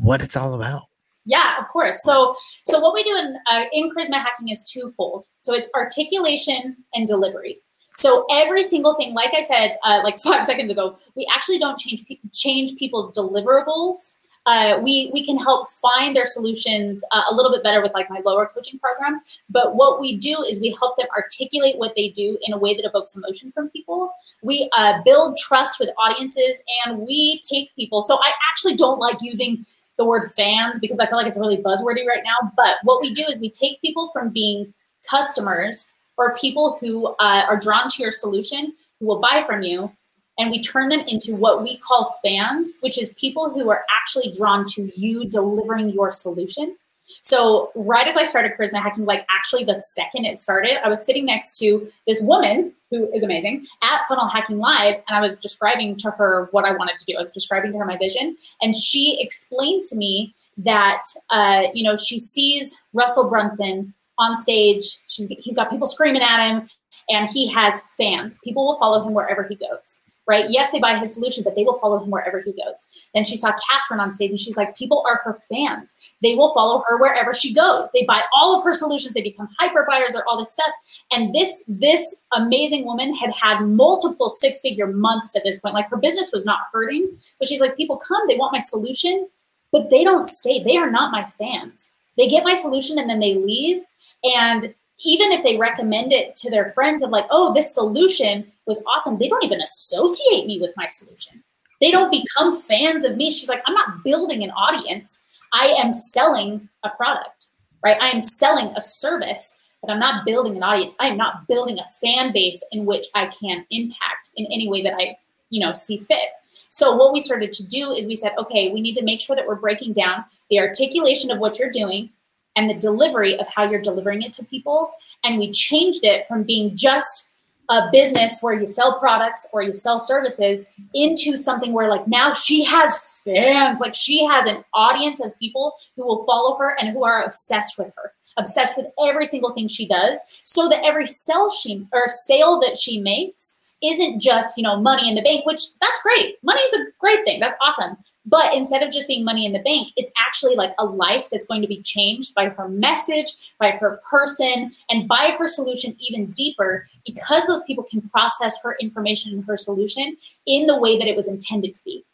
what 0.00 0.22
it's 0.22 0.36
all 0.36 0.54
about. 0.54 0.82
Yeah, 1.24 1.58
of 1.58 1.68
course. 1.68 2.02
So, 2.02 2.34
so 2.64 2.80
what 2.80 2.94
we 2.94 3.02
do 3.02 3.14
in 3.16 3.36
uh, 3.50 3.64
in 3.72 3.90
charisma 3.90 4.14
hacking 4.14 4.48
is 4.48 4.64
twofold. 4.64 5.26
So 5.40 5.54
it's 5.54 5.68
articulation 5.74 6.76
and 6.94 7.06
delivery. 7.06 7.60
So 7.94 8.24
every 8.30 8.62
single 8.62 8.94
thing, 8.94 9.12
like 9.12 9.34
I 9.34 9.40
said, 9.40 9.76
uh, 9.84 10.00
like 10.02 10.18
five 10.24 10.44
seconds 10.44 10.70
ago, 10.70 10.96
we 11.16 11.28
actually 11.34 11.58
don't 11.58 11.78
change 11.78 12.04
change 12.32 12.76
people's 12.78 13.12
deliverables. 13.12 14.14
Uh, 14.46 14.80
we 14.82 15.10
we 15.12 15.24
can 15.24 15.36
help 15.36 15.68
find 15.68 16.16
their 16.16 16.24
solutions 16.26 17.04
uh, 17.12 17.22
a 17.30 17.34
little 17.34 17.52
bit 17.52 17.62
better 17.62 17.82
with 17.82 17.92
like 17.92 18.08
my 18.10 18.20
lower 18.24 18.46
coaching 18.46 18.78
programs. 18.78 19.20
But 19.50 19.76
what 19.76 20.00
we 20.00 20.16
do 20.16 20.42
is 20.48 20.60
we 20.60 20.74
help 20.78 20.96
them 20.96 21.06
articulate 21.16 21.78
what 21.78 21.94
they 21.96 22.08
do 22.10 22.38
in 22.46 22.52
a 22.52 22.58
way 22.58 22.74
that 22.74 22.84
evokes 22.84 23.16
emotion 23.16 23.52
from 23.52 23.68
people. 23.70 24.12
We 24.42 24.70
uh, 24.76 25.02
build 25.04 25.36
trust 25.38 25.78
with 25.80 25.90
audiences, 25.98 26.62
and 26.86 27.00
we 27.00 27.40
take 27.40 27.74
people. 27.76 28.00
So 28.00 28.16
I 28.16 28.32
actually 28.50 28.76
don't 28.76 28.98
like 28.98 29.18
using 29.20 29.64
the 29.96 30.04
word 30.04 30.24
fans 30.36 30.78
because 30.80 31.00
I 31.00 31.06
feel 31.06 31.18
like 31.18 31.26
it's 31.26 31.38
really 31.38 31.58
buzzwordy 31.58 32.06
right 32.06 32.22
now. 32.24 32.52
But 32.56 32.76
what 32.84 33.02
we 33.02 33.12
do 33.12 33.24
is 33.28 33.38
we 33.38 33.50
take 33.50 33.80
people 33.82 34.08
from 34.12 34.30
being 34.30 34.72
customers 35.08 35.92
or 36.16 36.36
people 36.36 36.78
who 36.80 37.06
uh, 37.06 37.44
are 37.48 37.58
drawn 37.58 37.88
to 37.88 38.02
your 38.02 38.10
solution, 38.10 38.72
who 38.98 39.06
will 39.06 39.20
buy 39.20 39.42
from 39.46 39.62
you, 39.62 39.90
and 40.38 40.50
we 40.50 40.62
turn 40.62 40.88
them 40.88 41.00
into 41.08 41.34
what 41.34 41.62
we 41.62 41.78
call 41.78 42.18
fans, 42.24 42.72
which 42.80 42.96
is 42.96 43.12
people 43.14 43.50
who 43.50 43.68
are 43.70 43.84
actually 43.90 44.32
drawn 44.32 44.64
to 44.66 44.90
you 44.96 45.28
delivering 45.28 45.90
your 45.90 46.10
solution. 46.10 46.76
So 47.22 47.72
right 47.74 48.06
as 48.06 48.16
I 48.16 48.24
started 48.24 48.52
charisma 48.58 48.82
hacking, 48.82 49.04
like 49.04 49.26
actually 49.30 49.64
the 49.64 49.74
second 49.74 50.26
it 50.26 50.38
started, 50.38 50.84
I 50.84 50.88
was 50.88 51.04
sitting 51.04 51.24
next 51.24 51.58
to 51.58 51.88
this 52.06 52.22
woman 52.22 52.72
who 52.90 53.10
is 53.12 53.22
amazing 53.22 53.66
at 53.82 54.02
Funnel 54.08 54.28
Hacking 54.28 54.58
Live, 54.58 54.96
and 55.08 55.16
I 55.16 55.20
was 55.20 55.38
describing 55.38 55.96
to 55.96 56.10
her 56.12 56.48
what 56.52 56.64
I 56.64 56.72
wanted 56.72 56.98
to 56.98 57.04
do. 57.04 57.16
I 57.16 57.20
was 57.20 57.30
describing 57.30 57.72
to 57.72 57.78
her 57.78 57.84
my 57.84 57.98
vision, 57.98 58.36
and 58.62 58.74
she 58.74 59.18
explained 59.20 59.82
to 59.84 59.96
me 59.96 60.34
that 60.58 61.02
uh, 61.30 61.64
you 61.74 61.82
know 61.82 61.96
she 61.96 62.18
sees 62.18 62.76
Russell 62.92 63.28
Brunson 63.28 63.94
on 64.18 64.36
stage. 64.36 64.84
She's, 65.06 65.28
he's 65.28 65.54
got 65.54 65.70
people 65.70 65.86
screaming 65.86 66.22
at 66.22 66.46
him, 66.46 66.68
and 67.08 67.28
he 67.28 67.46
has 67.52 67.80
fans. 67.96 68.38
People 68.42 68.64
will 68.64 68.78
follow 68.78 69.06
him 69.06 69.14
wherever 69.14 69.44
he 69.44 69.54
goes 69.56 70.02
right? 70.28 70.50
Yes, 70.50 70.70
they 70.70 70.78
buy 70.78 70.96
his 70.98 71.14
solution, 71.14 71.42
but 71.42 71.56
they 71.56 71.64
will 71.64 71.78
follow 71.78 71.98
him 71.98 72.10
wherever 72.10 72.40
he 72.40 72.52
goes. 72.52 72.86
Then 73.14 73.24
she 73.24 73.36
saw 73.36 73.50
Catherine 73.70 73.98
on 73.98 74.12
stage 74.12 74.30
and 74.30 74.38
she's 74.38 74.58
like, 74.58 74.76
people 74.76 75.02
are 75.08 75.22
her 75.24 75.34
fans. 75.48 75.96
They 76.22 76.34
will 76.34 76.52
follow 76.52 76.84
her 76.86 76.98
wherever 76.98 77.32
she 77.32 77.54
goes. 77.54 77.90
They 77.92 78.04
buy 78.04 78.20
all 78.36 78.56
of 78.56 78.62
her 78.62 78.74
solutions. 78.74 79.14
They 79.14 79.22
become 79.22 79.48
hyper 79.58 79.86
buyers 79.88 80.14
or 80.14 80.24
all 80.28 80.36
this 80.36 80.52
stuff. 80.52 80.70
And 81.10 81.34
this, 81.34 81.64
this 81.66 82.22
amazing 82.32 82.84
woman 82.84 83.14
had 83.14 83.30
had 83.32 83.62
multiple 83.62 84.28
six 84.28 84.60
figure 84.60 84.86
months 84.86 85.34
at 85.34 85.42
this 85.44 85.60
point. 85.60 85.74
Like 85.74 85.88
her 85.88 85.96
business 85.96 86.30
was 86.30 86.44
not 86.44 86.60
hurting, 86.72 87.10
but 87.38 87.48
she's 87.48 87.60
like, 87.60 87.76
people 87.76 87.96
come, 87.96 88.20
they 88.28 88.36
want 88.36 88.52
my 88.52 88.60
solution, 88.60 89.28
but 89.72 89.88
they 89.88 90.04
don't 90.04 90.28
stay. 90.28 90.62
They 90.62 90.76
are 90.76 90.90
not 90.90 91.10
my 91.10 91.24
fans. 91.24 91.90
They 92.18 92.28
get 92.28 92.44
my 92.44 92.54
solution 92.54 92.98
and 92.98 93.08
then 93.08 93.20
they 93.20 93.34
leave. 93.34 93.82
And 94.24 94.74
even 95.04 95.32
if 95.32 95.42
they 95.42 95.56
recommend 95.56 96.12
it 96.12 96.36
to 96.36 96.50
their 96.50 96.66
friends 96.66 97.02
of 97.02 97.10
like, 97.10 97.26
oh, 97.30 97.52
this 97.54 97.74
solution 97.74 98.50
was 98.66 98.84
awesome, 98.86 99.18
they 99.18 99.28
don't 99.28 99.44
even 99.44 99.60
associate 99.60 100.46
me 100.46 100.60
with 100.60 100.72
my 100.76 100.86
solution. 100.86 101.42
They 101.80 101.90
don't 101.90 102.10
become 102.10 102.60
fans 102.60 103.04
of 103.04 103.16
me. 103.16 103.30
She's 103.30 103.48
like, 103.48 103.62
I'm 103.66 103.74
not 103.74 104.02
building 104.04 104.42
an 104.42 104.50
audience. 104.50 105.20
I 105.52 105.66
am 105.78 105.92
selling 105.92 106.68
a 106.82 106.90
product, 106.90 107.50
right? 107.84 107.96
I 108.00 108.10
am 108.10 108.20
selling 108.20 108.66
a 108.76 108.80
service, 108.80 109.56
but 109.80 109.90
I'm 109.90 110.00
not 110.00 110.26
building 110.26 110.56
an 110.56 110.62
audience. 110.62 110.96
I 110.98 111.06
am 111.06 111.16
not 111.16 111.46
building 111.46 111.78
a 111.78 111.84
fan 112.02 112.32
base 112.32 112.64
in 112.72 112.84
which 112.84 113.06
I 113.14 113.26
can 113.26 113.64
impact 113.70 114.30
in 114.36 114.46
any 114.46 114.68
way 114.68 114.82
that 114.82 114.94
I, 114.98 115.16
you 115.50 115.60
know, 115.64 115.72
see 115.72 115.98
fit. 115.98 116.30
So 116.68 116.96
what 116.96 117.12
we 117.12 117.20
started 117.20 117.52
to 117.52 117.66
do 117.66 117.92
is 117.92 118.06
we 118.06 118.16
said, 118.16 118.32
okay, 118.36 118.72
we 118.72 118.80
need 118.80 118.94
to 118.96 119.04
make 119.04 119.20
sure 119.20 119.36
that 119.36 119.46
we're 119.46 119.54
breaking 119.54 119.94
down 119.94 120.24
the 120.50 120.58
articulation 120.58 121.30
of 121.30 121.38
what 121.38 121.58
you're 121.58 121.70
doing 121.70 122.10
and 122.58 122.68
the 122.68 122.74
delivery 122.74 123.38
of 123.38 123.46
how 123.54 123.70
you're 123.70 123.80
delivering 123.80 124.22
it 124.22 124.32
to 124.32 124.44
people. 124.44 124.90
And 125.22 125.38
we 125.38 125.52
changed 125.52 126.04
it 126.04 126.26
from 126.26 126.42
being 126.42 126.74
just 126.74 127.30
a 127.68 127.88
business 127.92 128.38
where 128.40 128.58
you 128.58 128.66
sell 128.66 128.98
products 128.98 129.46
or 129.52 129.62
you 129.62 129.72
sell 129.72 130.00
services 130.00 130.66
into 130.92 131.36
something 131.36 131.72
where 131.72 131.88
like 131.88 132.08
now 132.08 132.32
she 132.32 132.64
has 132.64 133.22
fans, 133.24 133.78
like 133.78 133.94
she 133.94 134.24
has 134.26 134.46
an 134.46 134.64
audience 134.74 135.24
of 135.24 135.38
people 135.38 135.74
who 135.94 136.04
will 136.04 136.24
follow 136.24 136.56
her 136.56 136.76
and 136.80 136.88
who 136.88 137.04
are 137.04 137.22
obsessed 137.22 137.78
with 137.78 137.92
her 137.96 138.12
obsessed 138.36 138.76
with 138.76 138.86
every 139.04 139.26
single 139.26 139.50
thing 139.50 139.66
she 139.66 139.86
does. 139.86 140.16
So 140.44 140.68
that 140.68 140.84
every 140.84 141.06
sell 141.06 141.50
she 141.50 141.86
or 141.92 142.06
sale 142.06 142.60
that 142.60 142.76
she 142.76 143.00
makes 143.00 143.56
isn't 143.82 144.20
just 144.20 144.56
you 144.56 144.64
know 144.64 144.80
money 144.80 145.08
in 145.08 145.14
the 145.14 145.22
bank 145.22 145.46
which 145.46 145.60
that's 145.80 146.02
great. 146.02 146.36
Money 146.42 146.60
is 146.60 146.72
a 146.72 146.86
great 146.98 147.24
thing. 147.24 147.38
That's 147.38 147.56
awesome 147.60 147.96
but 148.28 148.54
instead 148.54 148.82
of 148.82 148.92
just 148.92 149.08
being 149.08 149.24
money 149.24 149.46
in 149.46 149.52
the 149.52 149.58
bank, 149.60 149.88
it's 149.96 150.12
actually 150.26 150.54
like 150.54 150.72
a 150.78 150.84
life 150.84 151.28
that's 151.30 151.46
going 151.46 151.62
to 151.62 151.68
be 151.68 151.82
changed 151.82 152.34
by 152.34 152.48
her 152.48 152.68
message, 152.68 153.54
by 153.58 153.70
her 153.70 154.00
person, 154.10 154.70
and 154.90 155.08
by 155.08 155.34
her 155.38 155.48
solution 155.48 155.96
even 155.98 156.30
deeper 156.32 156.86
because 157.06 157.46
those 157.46 157.62
people 157.64 157.84
can 157.84 158.02
process 158.10 158.62
her 158.62 158.76
information 158.80 159.32
and 159.32 159.44
her 159.44 159.56
solution 159.56 160.16
in 160.46 160.66
the 160.66 160.78
way 160.78 160.98
that 160.98 161.08
it 161.08 161.16
was 161.16 161.28
intended 161.28 161.74
to 161.74 161.82
be. 161.84 162.04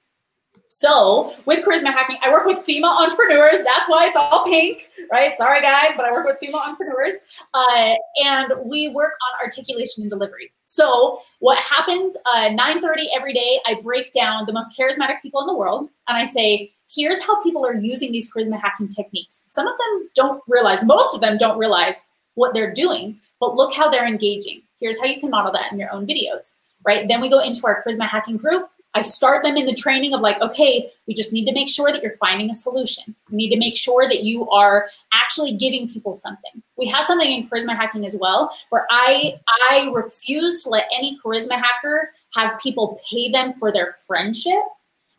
So 0.75 1.33
with 1.47 1.65
charisma 1.65 1.93
hacking, 1.93 2.17
I 2.21 2.33
work 2.33 2.47
with 2.47 2.59
female 2.59 2.91
entrepreneurs. 2.91 3.63
That's 3.63 3.89
why 3.89 4.07
it's 4.07 4.17
all 4.17 4.43
pink, 4.45 4.91
right? 5.13 5.33
Sorry, 5.37 5.61
guys, 5.61 5.93
but 5.97 6.05
I 6.05 6.11
work 6.11 6.27
with 6.27 6.37
female 6.41 6.63
entrepreneurs. 6.67 7.19
Uh, 7.55 7.95
and 8.25 8.53
we 8.65 8.89
work 8.89 9.13
on 9.31 9.47
articulation 9.47 10.03
and 10.03 10.11
delivery. 10.11 10.51
So 10.65 11.21
what 11.39 11.59
happens, 11.59 12.17
uh, 12.35 12.49
9.30 12.49 13.05
every 13.17 13.33
day, 13.33 13.61
I 13.67 13.81
break 13.83 14.13
down 14.13 14.47
the 14.47 14.53
most 14.53 14.77
charismatic 14.77 15.23
people 15.23 15.41
in 15.43 15.47
the 15.47 15.55
world. 15.55 15.91
And 16.09 16.19
I 16.19 16.25
say, 16.25 16.73
here's 16.93 17.23
how 17.23 17.41
people 17.45 17.65
are 17.65 17.77
using 17.77 18.11
these 18.11 18.33
charisma 18.33 18.61
hacking 18.61 18.89
techniques. 18.89 19.45
Some 19.47 19.69
of 19.69 19.75
them 19.79 20.09
don't 20.17 20.43
realize, 20.49 20.83
most 20.83 21.15
of 21.15 21.21
them 21.21 21.37
don't 21.37 21.57
realize 21.57 22.05
what 22.35 22.53
they're 22.53 22.75
doing, 22.75 23.21
but 23.39 23.55
look 23.55 23.73
how 23.73 23.89
they're 23.89 24.09
engaging. 24.09 24.63
Here's 24.81 24.99
how 24.99 25.07
you 25.07 25.21
can 25.21 25.31
model 25.31 25.53
that 25.53 25.71
in 25.71 25.79
your 25.79 25.93
own 25.93 26.05
videos, 26.05 26.55
right? 26.85 27.07
Then 27.07 27.21
we 27.21 27.31
go 27.31 27.39
into 27.39 27.65
our 27.65 27.85
charisma 27.85 28.09
hacking 28.09 28.39
group 28.39 28.69
I 28.95 29.03
start 29.03 29.45
them 29.45 29.57
in 29.57 29.67
the 29.67 29.75
training 29.75 30.15
of 30.15 30.21
like, 30.21 30.41
okay, 30.41 30.89
we 31.09 31.15
just 31.15 31.33
need 31.33 31.47
to 31.47 31.53
make 31.53 31.69
sure 31.69 31.91
that 31.91 32.01
you're 32.01 32.13
finding 32.13 32.49
a 32.49 32.55
solution. 32.55 33.15
We 33.29 33.37
need 33.37 33.51
to 33.51 33.59
make 33.59 33.77
sure 33.77 34.09
that 34.09 34.23
you 34.23 34.49
are 34.51 34.89
actually 35.13 35.57
giving 35.57 35.89
people 35.89 36.15
something. 36.15 36.63
We 36.77 36.87
have 36.87 37.05
something 37.05 37.31
in 37.31 37.49
charisma 37.49 37.77
hacking 37.77 38.07
as 38.07 38.17
well, 38.17 38.57
where 38.71 38.87
I 38.91 39.41
I 39.69 39.91
refuse 39.93 40.63
to 40.63 40.71
let 40.71 40.87
any 40.97 41.19
charisma 41.25 41.61
hacker 41.61 42.13
have 42.35 42.59
people 42.61 42.99
pay 43.11 43.31
them 43.31 43.53
for 43.55 43.73
their 43.73 43.95
friendship 44.07 44.63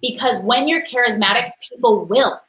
because 0.01 0.41
when 0.43 0.67
you're 0.67 0.85
charismatic, 0.85 1.51
people 1.69 2.05
will. 2.05 2.39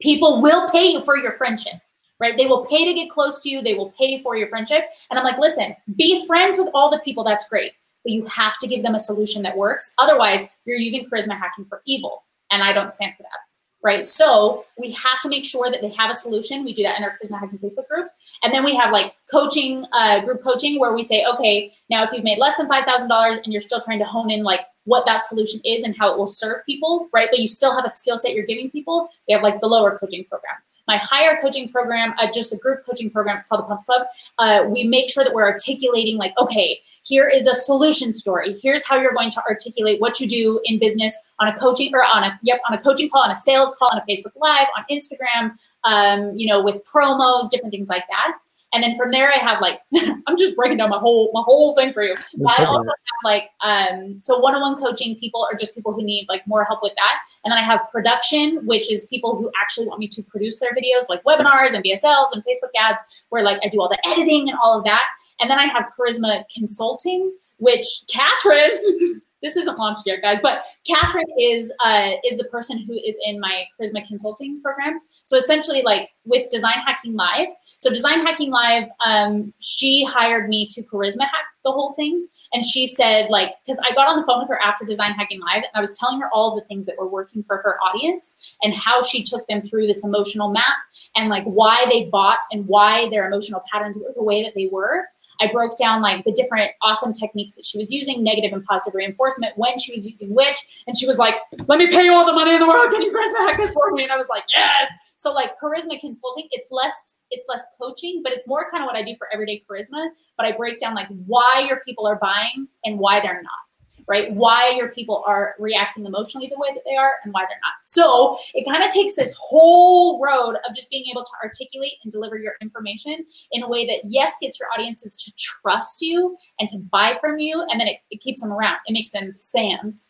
People 0.00 0.40
will 0.40 0.70
pay 0.70 0.92
you 0.92 1.02
for 1.02 1.16
your 1.16 1.32
friendship 1.32 1.74
right? 2.20 2.36
They 2.36 2.46
will 2.46 2.66
pay 2.66 2.84
to 2.84 2.92
get 2.92 3.08
close 3.08 3.40
to 3.40 3.48
you. 3.48 3.62
They 3.62 3.72
will 3.72 3.94
pay 3.98 4.22
for 4.22 4.36
your 4.36 4.48
friendship. 4.48 4.84
And 5.08 5.18
I'm 5.18 5.24
like, 5.24 5.38
listen, 5.38 5.74
be 5.96 6.26
friends 6.26 6.58
with 6.58 6.68
all 6.74 6.90
the 6.90 6.98
people. 6.98 7.24
That's 7.24 7.48
great 7.48 7.72
but 8.04 8.12
you 8.12 8.24
have 8.26 8.58
to 8.58 8.66
give 8.66 8.82
them 8.82 8.94
a 8.94 8.98
solution 8.98 9.42
that 9.42 9.56
works. 9.56 9.92
Otherwise, 9.98 10.46
you're 10.64 10.76
using 10.76 11.08
charisma 11.08 11.38
hacking 11.38 11.64
for 11.66 11.82
evil. 11.86 12.24
And 12.50 12.62
I 12.62 12.72
don't 12.72 12.90
stand 12.90 13.14
for 13.16 13.22
that. 13.22 13.38
Right. 13.82 14.04
So 14.04 14.66
we 14.78 14.92
have 14.92 15.20
to 15.22 15.28
make 15.30 15.42
sure 15.42 15.70
that 15.70 15.80
they 15.80 15.88
have 15.88 16.10
a 16.10 16.14
solution. 16.14 16.64
We 16.64 16.74
do 16.74 16.82
that 16.82 16.98
in 16.98 17.04
our 17.04 17.12
charisma 17.12 17.40
hacking 17.40 17.58
Facebook 17.60 17.88
group. 17.88 18.08
And 18.42 18.52
then 18.52 18.62
we 18.62 18.74
have 18.76 18.92
like 18.92 19.14
coaching, 19.32 19.86
uh, 19.92 20.22
group 20.22 20.42
coaching 20.42 20.78
where 20.78 20.92
we 20.92 21.02
say, 21.02 21.24
okay, 21.24 21.72
now 21.88 22.02
if 22.02 22.12
you've 22.12 22.24
made 22.24 22.38
less 22.38 22.58
than 22.58 22.68
$5,000 22.68 23.42
and 23.42 23.52
you're 23.52 23.60
still 23.60 23.80
trying 23.80 23.98
to 23.98 24.04
hone 24.04 24.30
in 24.30 24.42
like 24.42 24.60
what 24.84 25.06
that 25.06 25.20
solution 25.22 25.60
is 25.64 25.82
and 25.82 25.96
how 25.96 26.12
it 26.12 26.18
will 26.18 26.26
serve 26.26 26.58
people, 26.66 27.08
right? 27.14 27.28
But 27.30 27.40
you 27.40 27.48
still 27.48 27.74
have 27.74 27.86
a 27.86 27.88
skill 27.88 28.18
set 28.18 28.34
you're 28.34 28.44
giving 28.44 28.70
people, 28.70 29.08
They 29.26 29.32
have 29.32 29.42
like 29.42 29.62
the 29.62 29.66
lower 29.66 29.98
coaching 29.98 30.24
program 30.24 30.56
my 30.90 30.96
higher 30.96 31.38
coaching 31.40 31.68
program, 31.68 32.14
uh, 32.18 32.26
just 32.32 32.50
the 32.50 32.56
group 32.56 32.80
coaching 32.84 33.10
program, 33.10 33.38
it's 33.38 33.48
called 33.48 33.62
the 33.62 33.66
Punks 33.66 33.84
Club. 33.84 34.02
Uh, 34.38 34.64
we 34.68 34.82
make 34.82 35.08
sure 35.08 35.22
that 35.22 35.32
we're 35.32 35.48
articulating, 35.48 36.16
like, 36.16 36.34
okay, 36.36 36.80
here 37.04 37.28
is 37.28 37.46
a 37.46 37.54
solution 37.54 38.12
story. 38.12 38.58
Here's 38.60 38.84
how 38.84 39.00
you're 39.00 39.14
going 39.14 39.30
to 39.30 39.42
articulate 39.48 40.00
what 40.00 40.18
you 40.18 40.26
do 40.26 40.60
in 40.64 40.80
business 40.80 41.16
on 41.38 41.46
a 41.46 41.56
coaching 41.56 41.94
or 41.94 42.02
on 42.04 42.24
a 42.24 42.38
yep 42.42 42.58
on 42.68 42.76
a 42.76 42.82
coaching 42.82 43.08
call, 43.08 43.22
on 43.22 43.30
a 43.30 43.36
sales 43.36 43.74
call, 43.78 43.90
on 43.92 43.98
a 43.98 44.04
Facebook 44.10 44.32
Live, 44.36 44.66
on 44.76 44.84
Instagram, 44.90 45.52
um, 45.84 46.36
you 46.36 46.46
know, 46.48 46.60
with 46.60 46.82
promos, 46.92 47.48
different 47.50 47.70
things 47.70 47.88
like 47.88 48.04
that. 48.08 48.36
And 48.72 48.82
then 48.82 48.96
from 48.96 49.10
there, 49.10 49.28
I 49.28 49.38
have 49.38 49.60
like 49.60 49.80
I'm 50.26 50.36
just 50.38 50.56
breaking 50.56 50.78
down 50.78 50.90
my 50.90 50.98
whole 50.98 51.30
my 51.32 51.42
whole 51.44 51.74
thing 51.74 51.92
for 51.92 52.02
you. 52.02 52.14
I 52.46 52.64
also 52.64 52.86
have 52.86 53.22
like 53.24 53.50
um, 53.62 54.20
so 54.22 54.38
one-on-one 54.38 54.76
coaching 54.76 55.16
people 55.16 55.46
are 55.50 55.56
just 55.56 55.74
people 55.74 55.92
who 55.92 56.02
need 56.02 56.26
like 56.28 56.46
more 56.46 56.64
help 56.64 56.80
with 56.82 56.92
that. 56.96 57.18
And 57.44 57.52
then 57.52 57.58
I 57.58 57.62
have 57.62 57.80
production, 57.90 58.64
which 58.66 58.90
is 58.90 59.06
people 59.06 59.36
who 59.36 59.50
actually 59.60 59.86
want 59.88 59.98
me 59.98 60.08
to 60.08 60.22
produce 60.22 60.60
their 60.60 60.72
videos, 60.72 61.08
like 61.08 61.22
webinars 61.24 61.74
and 61.74 61.84
VSLs 61.84 62.32
and 62.32 62.42
Facebook 62.42 62.70
ads, 62.78 63.02
where 63.30 63.42
like 63.42 63.60
I 63.64 63.68
do 63.68 63.80
all 63.80 63.88
the 63.88 63.98
editing 64.06 64.48
and 64.48 64.58
all 64.62 64.78
of 64.78 64.84
that. 64.84 65.04
And 65.40 65.50
then 65.50 65.58
I 65.58 65.64
have 65.64 65.86
charisma 65.98 66.44
consulting, 66.54 67.32
which 67.58 67.84
Catherine 68.12 69.20
this 69.42 69.56
isn't 69.56 69.78
launched 69.78 70.02
yet, 70.06 70.20
guys, 70.22 70.38
but 70.42 70.62
Catherine 70.86 71.24
is 71.38 71.72
uh, 71.84 72.10
is 72.24 72.38
the 72.38 72.44
person 72.44 72.78
who 72.78 72.94
is 72.94 73.16
in 73.24 73.40
my 73.40 73.64
Charisma 73.78 74.06
Consulting 74.06 74.60
program. 74.62 75.00
So 75.24 75.36
essentially, 75.36 75.82
like 75.82 76.10
with 76.24 76.48
Design 76.50 76.78
Hacking 76.84 77.14
Live. 77.14 77.48
So 77.78 77.90
Design 77.90 78.24
Hacking 78.24 78.50
Live, 78.50 78.88
um, 79.04 79.52
she 79.60 80.04
hired 80.04 80.48
me 80.48 80.66
to 80.72 80.82
Charisma 80.82 81.22
hack 81.22 81.44
the 81.64 81.72
whole 81.72 81.92
thing, 81.94 82.26
and 82.52 82.64
she 82.64 82.86
said 82.86 83.30
like 83.30 83.54
because 83.64 83.80
I 83.84 83.94
got 83.94 84.08
on 84.08 84.16
the 84.20 84.26
phone 84.26 84.40
with 84.40 84.48
her 84.48 84.60
after 84.62 84.84
Design 84.84 85.12
Hacking 85.12 85.40
Live, 85.40 85.62
and 85.62 85.70
I 85.74 85.80
was 85.80 85.98
telling 85.98 86.20
her 86.20 86.28
all 86.32 86.54
the 86.54 86.64
things 86.66 86.86
that 86.86 86.96
were 86.98 87.08
working 87.08 87.42
for 87.42 87.56
her 87.58 87.76
audience 87.82 88.56
and 88.62 88.74
how 88.74 89.02
she 89.02 89.22
took 89.22 89.46
them 89.46 89.62
through 89.62 89.86
this 89.86 90.04
emotional 90.04 90.50
map 90.50 90.76
and 91.16 91.28
like 91.28 91.44
why 91.44 91.86
they 91.90 92.04
bought 92.04 92.40
and 92.52 92.66
why 92.66 93.08
their 93.10 93.26
emotional 93.26 93.62
patterns 93.72 93.98
were 93.98 94.12
the 94.14 94.22
way 94.22 94.42
that 94.42 94.52
they 94.54 94.68
were. 94.70 95.04
I 95.40 95.50
broke 95.52 95.76
down 95.78 96.02
like 96.02 96.24
the 96.24 96.32
different 96.32 96.72
awesome 96.82 97.12
techniques 97.12 97.54
that 97.54 97.64
she 97.64 97.78
was 97.78 97.92
using, 97.92 98.22
negative 98.22 98.52
and 98.52 98.64
positive 98.64 98.94
reinforcement, 98.94 99.56
when 99.56 99.78
she 99.78 99.92
was 99.92 100.08
using 100.08 100.34
which. 100.34 100.84
And 100.86 100.96
she 100.96 101.06
was 101.06 101.18
like, 101.18 101.34
let 101.66 101.78
me 101.78 101.88
pay 101.88 102.04
you 102.04 102.14
all 102.14 102.26
the 102.26 102.32
money 102.32 102.54
in 102.54 102.60
the 102.60 102.66
world. 102.66 102.90
Can 102.90 103.02
you 103.02 103.10
charisma 103.10 103.48
hack 103.48 103.56
this 103.56 103.72
for 103.72 103.90
me? 103.92 104.02
And 104.02 104.12
I 104.12 104.16
was 104.16 104.28
like, 104.28 104.44
yes. 104.48 104.90
So 105.16 105.32
like 105.32 105.58
charisma 105.62 105.98
consulting, 106.00 106.48
it's 106.50 106.68
less, 106.70 107.20
it's 107.30 107.46
less 107.48 107.62
coaching, 107.80 108.20
but 108.22 108.32
it's 108.32 108.46
more 108.46 108.70
kind 108.70 108.82
of 108.82 108.86
what 108.86 108.96
I 108.96 109.02
do 109.02 109.14
for 109.18 109.28
everyday 109.32 109.62
charisma. 109.68 110.08
But 110.36 110.46
I 110.46 110.56
break 110.56 110.78
down 110.78 110.94
like 110.94 111.08
why 111.26 111.64
your 111.66 111.80
people 111.86 112.06
are 112.06 112.16
buying 112.16 112.68
and 112.84 112.98
why 112.98 113.20
they're 113.20 113.42
not 113.42 113.69
right? 114.10 114.34
Why 114.34 114.70
your 114.76 114.88
people 114.88 115.22
are 115.24 115.54
reacting 115.60 116.04
emotionally 116.04 116.48
the 116.48 116.58
way 116.58 116.68
that 116.74 116.82
they 116.84 116.96
are 116.96 117.14
and 117.22 117.32
why 117.32 117.42
they're 117.42 117.60
not. 117.62 117.74
So 117.84 118.36
it 118.54 118.68
kind 118.68 118.82
of 118.82 118.90
takes 118.90 119.14
this 119.14 119.38
whole 119.40 120.20
road 120.20 120.56
of 120.68 120.74
just 120.74 120.90
being 120.90 121.04
able 121.12 121.22
to 121.22 121.30
articulate 121.44 121.92
and 122.02 122.10
deliver 122.10 122.36
your 122.36 122.54
information 122.60 123.24
in 123.52 123.62
a 123.62 123.68
way 123.68 123.86
that, 123.86 124.00
yes, 124.02 124.34
gets 124.42 124.58
your 124.58 124.68
audiences 124.76 125.14
to 125.14 125.32
trust 125.36 126.02
you 126.02 126.36
and 126.58 126.68
to 126.70 126.78
buy 126.90 127.16
from 127.20 127.38
you. 127.38 127.64
And 127.70 127.80
then 127.80 127.86
it, 127.86 127.98
it 128.10 128.20
keeps 128.20 128.42
them 128.42 128.52
around, 128.52 128.78
it 128.86 128.92
makes 128.92 129.12
them 129.12 129.32
fans. 129.52 130.08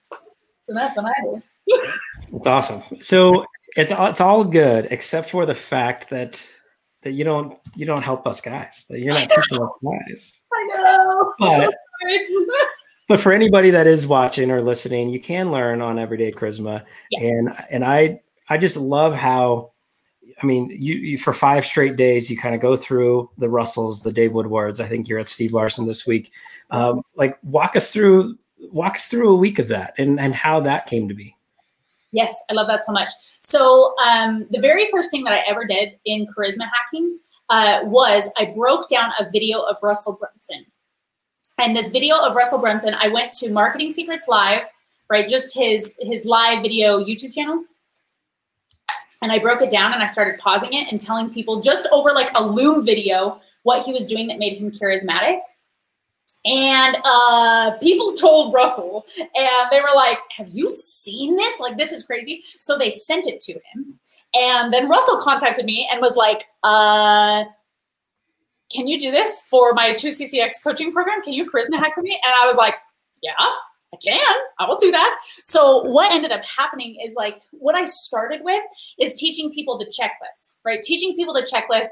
So 0.63 0.73
that's 0.73 0.97
what 0.97 1.05
I 1.05 1.23
do. 1.23 1.43
It's 2.33 2.47
awesome. 2.47 2.83
So 3.01 3.45
it's 3.77 3.93
it's 3.97 4.21
all 4.21 4.45
good 4.45 4.89
except 4.91 5.31
for 5.31 5.47
the 5.47 5.55
fact 5.55 6.11
that 6.11 6.45
that 7.03 7.13
you 7.13 7.25
don't 7.25 7.59
you 7.77 7.87
don't 7.87 8.03
help 8.03 8.27
us 8.27 8.41
guys. 8.41 8.87
That 8.89 9.01
you're 9.01 9.15
not 9.15 9.29
teaching 9.29 9.63
us 9.63 9.71
guys. 9.85 10.45
I 10.53 10.69
know. 10.75 11.35
But, 11.39 11.75
but 13.11 13.19
for 13.19 13.33
anybody 13.33 13.71
that 13.71 13.89
is 13.89 14.07
watching 14.07 14.53
or 14.53 14.63
listening, 14.63 15.11
you 15.11 15.19
can 15.19 15.51
learn 15.51 15.83
on 15.83 15.99
Everyday 15.99 16.31
Charisma, 16.31 16.85
yeah. 17.11 17.29
and 17.29 17.53
and 17.69 17.85
I 17.85 18.21
I 18.49 18.57
just 18.57 18.77
love 18.77 19.15
how. 19.17 19.73
I 20.41 20.47
mean, 20.47 20.71
you, 20.71 20.95
you, 20.95 21.19
for 21.19 21.33
five 21.33 21.67
straight 21.67 21.97
days, 21.97 22.31
you 22.31 22.39
kind 22.39 22.55
of 22.55 22.61
go 22.63 22.75
through 22.77 23.29
the 23.37 23.49
Russells, 23.49 24.03
the 24.03 24.13
Dave 24.13 24.33
Woodwards. 24.33 24.79
I 24.79 24.87
think 24.87 25.09
you're 25.09 25.19
at 25.19 25.29
Steve 25.29 25.53
Larsen 25.53 25.87
this 25.87 26.07
week. 26.07 26.33
Um, 26.71 27.03
like, 27.15 27.37
walk 27.43 27.77
us 27.77 27.93
through, 27.93 28.39
walk 28.71 28.95
us 28.95 29.09
through 29.09 29.29
a 29.29 29.37
week 29.37 29.59
of 29.59 29.67
that, 29.69 29.93
and 29.99 30.21
and 30.21 30.33
how 30.33 30.61
that 30.61 30.87
came 30.87 31.09
to 31.09 31.15
be. 31.15 31.35
Yes, 32.13 32.41
I 32.49 32.53
love 32.53 32.69
that 32.69 32.85
so 32.85 32.93
much. 32.93 33.11
So, 33.41 33.93
um, 34.07 34.47
the 34.51 34.61
very 34.61 34.87
first 34.93 35.11
thing 35.11 35.25
that 35.25 35.33
I 35.33 35.41
ever 35.49 35.67
did 35.67 35.99
in 36.05 36.29
charisma 36.29 36.71
hacking 36.73 37.19
uh, 37.49 37.81
was 37.87 38.31
I 38.37 38.55
broke 38.57 38.89
down 38.89 39.11
a 39.19 39.29
video 39.29 39.63
of 39.63 39.79
Russell 39.83 40.17
Brunson. 40.17 40.65
And 41.61 41.77
this 41.77 41.91
video 41.91 42.17
of 42.17 42.35
Russell 42.35 42.59
Brunson, 42.59 42.95
I 42.99 43.09
went 43.09 43.33
to 43.35 43.53
Marketing 43.53 43.91
Secrets 43.91 44.27
Live, 44.29 44.63
right? 45.11 45.29
Just 45.29 45.55
his 45.55 45.95
his 45.99 46.25
live 46.25 46.63
video 46.63 46.99
YouTube 46.99 47.35
channel. 47.35 47.63
And 49.21 49.31
I 49.31 49.39
broke 49.39 49.61
it 49.61 49.71
down 49.71 49.93
and 49.93 50.03
I 50.03 50.07
started 50.07 50.41
pausing 50.41 50.73
it 50.73 50.91
and 50.91 50.99
telling 50.99 51.31
people 51.31 51.61
just 51.61 51.87
over 51.93 52.13
like 52.13 52.31
a 52.35 52.43
Loom 52.43 52.87
video 52.87 53.43
what 53.65 53.85
he 53.85 53.93
was 53.93 54.07
doing 54.07 54.27
that 54.29 54.39
made 54.39 54.57
him 54.57 54.71
charismatic. 54.71 55.41
And 56.47 56.97
uh, 57.05 57.77
people 57.83 58.15
told 58.15 58.55
Russell, 58.55 59.05
and 59.19 59.71
they 59.71 59.83
were 59.83 59.95
like, 59.95 60.19
Have 60.39 60.49
you 60.49 60.67
seen 60.67 61.37
this? 61.37 61.61
Like, 61.61 61.77
this 61.77 61.93
is 61.93 62.05
crazy. 62.05 62.43
So 62.59 62.79
they 62.79 62.89
sent 62.89 63.27
it 63.27 63.39
to 63.41 63.53
him. 63.53 63.99
And 64.35 64.73
then 64.73 64.89
Russell 64.89 65.21
contacted 65.21 65.67
me 65.67 65.87
and 65.93 66.01
was 66.01 66.17
like, 66.17 66.45
uh, 66.63 67.45
can 68.73 68.87
you 68.87 69.01
do 69.01 69.11
this 69.11 69.43
for 69.49 69.73
my 69.75 69.93
2CCX 69.95 70.63
coaching 70.63 70.93
program? 70.93 71.23
Can 71.23 71.33
you 71.33 71.51
charisma 71.51 71.79
hack 71.79 71.95
for 71.95 72.03
me? 72.03 72.19
And 72.25 72.35
I 72.41 72.47
was 72.47 72.57
like, 72.57 72.75
yeah, 73.23 73.33
I 73.93 73.97
can. 73.97 74.37
I 74.61 74.67
will 74.67 74.77
do 74.77 74.93
that. 74.93 75.19
So 75.43 75.83
what 75.83 76.13
ended 76.13 76.31
up 76.31 76.45
happening 76.45 76.97
is 77.05 77.15
like 77.15 77.39
what 77.51 77.75
I 77.75 77.85
started 77.85 78.43
with 78.45 78.63
is 79.01 79.15
teaching 79.15 79.53
people 79.53 79.79
the 79.79 79.87
checklist, 79.87 80.57
right? 80.65 80.81
Teaching 80.83 81.17
people 81.17 81.35
the 81.35 81.43
checklist. 81.43 81.89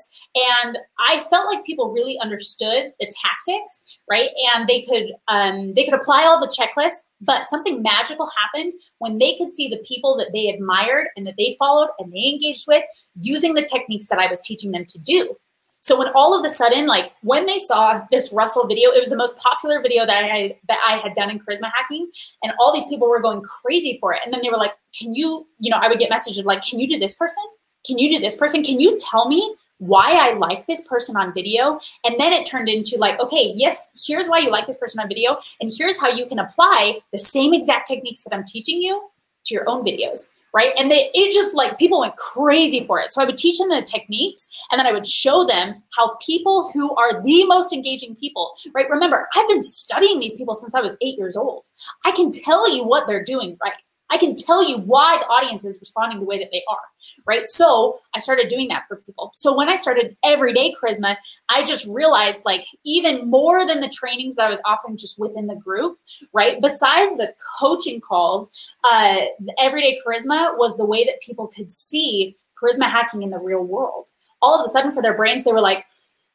And 0.63 0.79
I 1.01 1.19
felt 1.29 1.53
like 1.53 1.65
people 1.65 1.91
really 1.91 2.17
understood 2.21 2.93
the 3.01 3.13
tactics, 3.23 3.83
right? 4.09 4.31
And 4.55 4.69
they 4.69 4.83
could 4.83 5.07
um, 5.27 5.75
they 5.75 5.85
could 5.85 5.95
apply 5.95 6.23
all 6.25 6.39
the 6.39 6.47
checklists, 6.47 7.01
but 7.21 7.49
something 7.49 7.83
magical 7.83 8.31
happened 8.37 8.75
when 8.99 9.19
they 9.19 9.37
could 9.37 9.53
see 9.53 9.69
the 9.69 9.83
people 9.85 10.17
that 10.19 10.29
they 10.33 10.49
admired 10.49 11.09
and 11.17 11.27
that 11.27 11.35
they 11.37 11.57
followed 11.59 11.89
and 11.99 12.13
they 12.13 12.33
engaged 12.33 12.67
with 12.69 12.85
using 13.21 13.55
the 13.55 13.63
techniques 13.63 14.07
that 14.07 14.21
I 14.21 14.29
was 14.29 14.41
teaching 14.41 14.71
them 14.71 14.85
to 14.87 14.99
do. 15.01 15.37
So 15.81 15.99
when 15.99 16.09
all 16.15 16.39
of 16.39 16.45
a 16.45 16.49
sudden, 16.49 16.87
like 16.87 17.15
when 17.23 17.47
they 17.47 17.59
saw 17.59 18.03
this 18.11 18.33
Russell 18.33 18.67
video, 18.67 18.91
it 18.91 18.99
was 18.99 19.09
the 19.09 19.17
most 19.17 19.39
popular 19.39 19.81
video 19.81 20.05
that 20.05 20.25
I 20.25 20.27
had, 20.27 20.57
that 20.69 20.79
I 20.87 20.99
had 20.99 21.15
done 21.15 21.31
in 21.31 21.39
charisma 21.39 21.71
hacking, 21.75 22.11
and 22.43 22.53
all 22.59 22.73
these 22.73 22.87
people 22.87 23.09
were 23.09 23.21
going 23.21 23.43
crazy 23.43 23.97
for 24.01 24.13
it. 24.13 24.21
And 24.25 24.35
then 24.35 24.43
they 24.43 24.51
were 24.51 24.59
like, 24.59 24.75
"Can 24.99 25.15
you, 25.15 25.47
you 25.61 25.71
know?" 25.71 25.79
I 25.81 25.89
would 25.89 25.99
get 25.99 26.11
messages 26.11 26.45
like, 26.45 26.63
"Can 26.63 26.79
you 26.81 26.89
do 26.89 26.99
this 26.99 27.15
person? 27.15 27.43
Can 27.87 27.97
you 27.99 28.11
do 28.11 28.19
this 28.19 28.37
person? 28.37 28.63
Can 28.63 28.81
you 28.81 28.99
tell 28.99 29.29
me 29.29 29.55
why 29.79 30.15
I 30.15 30.33
like 30.33 30.67
this 30.67 30.81
person 30.83 31.17
on 31.17 31.33
video?" 31.33 31.79
And 32.05 32.19
then 32.19 32.33
it 32.33 32.45
turned 32.45 32.69
into 32.69 32.99
like, 32.99 33.21
"Okay, 33.21 33.53
yes, 33.55 33.89
here's 34.07 34.29
why 34.29 34.39
you 34.39 34.51
like 34.51 34.67
this 34.67 34.77
person 34.77 35.01
on 35.01 35.09
video, 35.09 35.39
and 35.61 35.73
here's 35.75 36.01
how 36.01 36.09
you 36.09 36.27
can 36.27 36.41
apply 36.41 37.01
the 37.13 37.19
same 37.19 37.55
exact 37.55 37.87
techniques 37.87 38.25
that 38.25 38.35
I'm 38.35 38.45
teaching 38.45 38.83
you 38.83 39.11
to 39.45 39.55
your 39.55 39.69
own 39.69 39.85
videos." 39.85 40.29
Right? 40.55 40.73
And 40.79 40.91
they 40.91 41.11
it 41.15 41.33
just 41.33 41.55
like 41.55 41.79
people 41.79 42.01
went 42.01 42.17
crazy 42.17 42.85
for 42.85 43.01
it. 43.01 43.11
So 43.11 43.23
I 43.23 43.25
would 43.25 43.37
teach 43.37 43.59
them 43.59 43.69
the 43.69 43.83
techniques 43.83 44.47
and 44.71 44.79
then 44.79 44.87
I 44.87 44.93
would 44.93 45.07
show 45.07 45.45
them 45.45 45.83
how 45.97 46.17
people 46.25 46.71
who 46.73 46.95
are 46.97 47.23
the 47.23 47.45
most 47.47 47.73
engaging 47.73 48.17
people, 48.17 48.53
right? 48.75 48.89
Remember, 48.91 49.29
I've 49.35 49.49
been 49.49 49.63
studying 49.63 50.21
these 50.21 50.35
people 50.35 50.55
since 50.55 50.75
I 50.75 50.81
was 50.81 50.97
8 51.01 51.19
years 51.19 51.37
old. 51.37 51.67
I 52.05 52.13
can 52.13 52.31
tell 52.31 52.75
you 52.75 52.85
what 52.85 53.07
they're 53.07 53.25
doing 53.25 53.57
right. 53.63 53.73
I 54.11 54.17
can 54.17 54.35
tell 54.35 54.67
you 54.67 54.79
why 54.79 55.19
the 55.19 55.27
audience 55.27 55.65
is 55.65 55.79
responding 55.81 56.19
the 56.19 56.25
way 56.25 56.39
that 56.39 56.49
they 56.51 56.63
are, 56.69 56.79
right? 57.27 57.45
So 57.45 58.01
I 58.15 58.19
started 58.19 58.49
doing 58.49 58.69
that 58.69 58.87
for 58.87 58.97
people. 58.97 59.33
So 59.37 59.55
when 59.55 59.69
I 59.69 59.77
started 59.77 60.17
everyday 60.25 60.75
charisma, 60.75 61.17
I 61.49 61.65
just 61.65 61.87
realized 61.87 62.45
like 62.45 62.65
even 62.85 63.29
more 63.29 63.67
than 63.67 63.81
the 63.81 63.89
trainings 63.89 64.37
that 64.37 64.47
I 64.47 64.51
was 64.51 64.61
offering 64.65 64.97
just 64.97 65.19
within 65.19 65.47
the 65.47 65.57
group, 65.57 65.99
right? 66.33 66.61
Besides 66.61 67.17
the 67.17 67.35
coaching 67.61 68.01
calls, 68.01 68.51
uh, 68.85 69.21
everyday 69.61 69.99
charisma 70.07 70.57
was 70.57 70.77
the 70.77 70.87
way 70.87 71.05
that 71.05 71.21
people 71.21 71.49
could 71.49 71.71
see 71.71 72.37
charisma 72.61 72.85
hacking 72.85 73.23
in 73.23 73.31
the 73.31 73.39
real 73.39 73.63
world. 73.63 74.09
All 74.41 74.59
of 74.59 74.65
a 74.65 74.69
sudden, 74.69 74.93
for 74.93 75.03
their 75.03 75.17
brains, 75.17 75.45
they 75.45 75.53
were 75.53 75.61
like, 75.61 75.85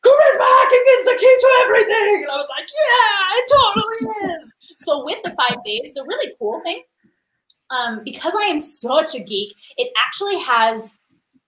charisma 0.06 0.46
hacking 0.46 0.84
is 0.90 1.06
the 1.06 1.18
key 1.20 1.38
to 1.40 1.50
everything. 1.64 2.24
And 2.24 2.32
I 2.32 2.36
was 2.36 2.48
like, 2.50 2.68
yeah, 2.70 3.40
it 3.40 3.52
totally 3.52 4.36
is. 4.36 4.54
So 4.78 5.06
with 5.06 5.24
the 5.24 5.32
five 5.32 5.64
days, 5.64 5.94
the 5.94 6.04
really 6.04 6.34
cool 6.38 6.62
thing 6.62 6.84
um, 7.74 8.02
because 8.04 8.34
I 8.36 8.44
am 8.44 8.58
such 8.58 9.16
a 9.16 9.20
geek, 9.20 9.56
it 9.78 9.92
actually 9.98 10.40
has, 10.40 11.00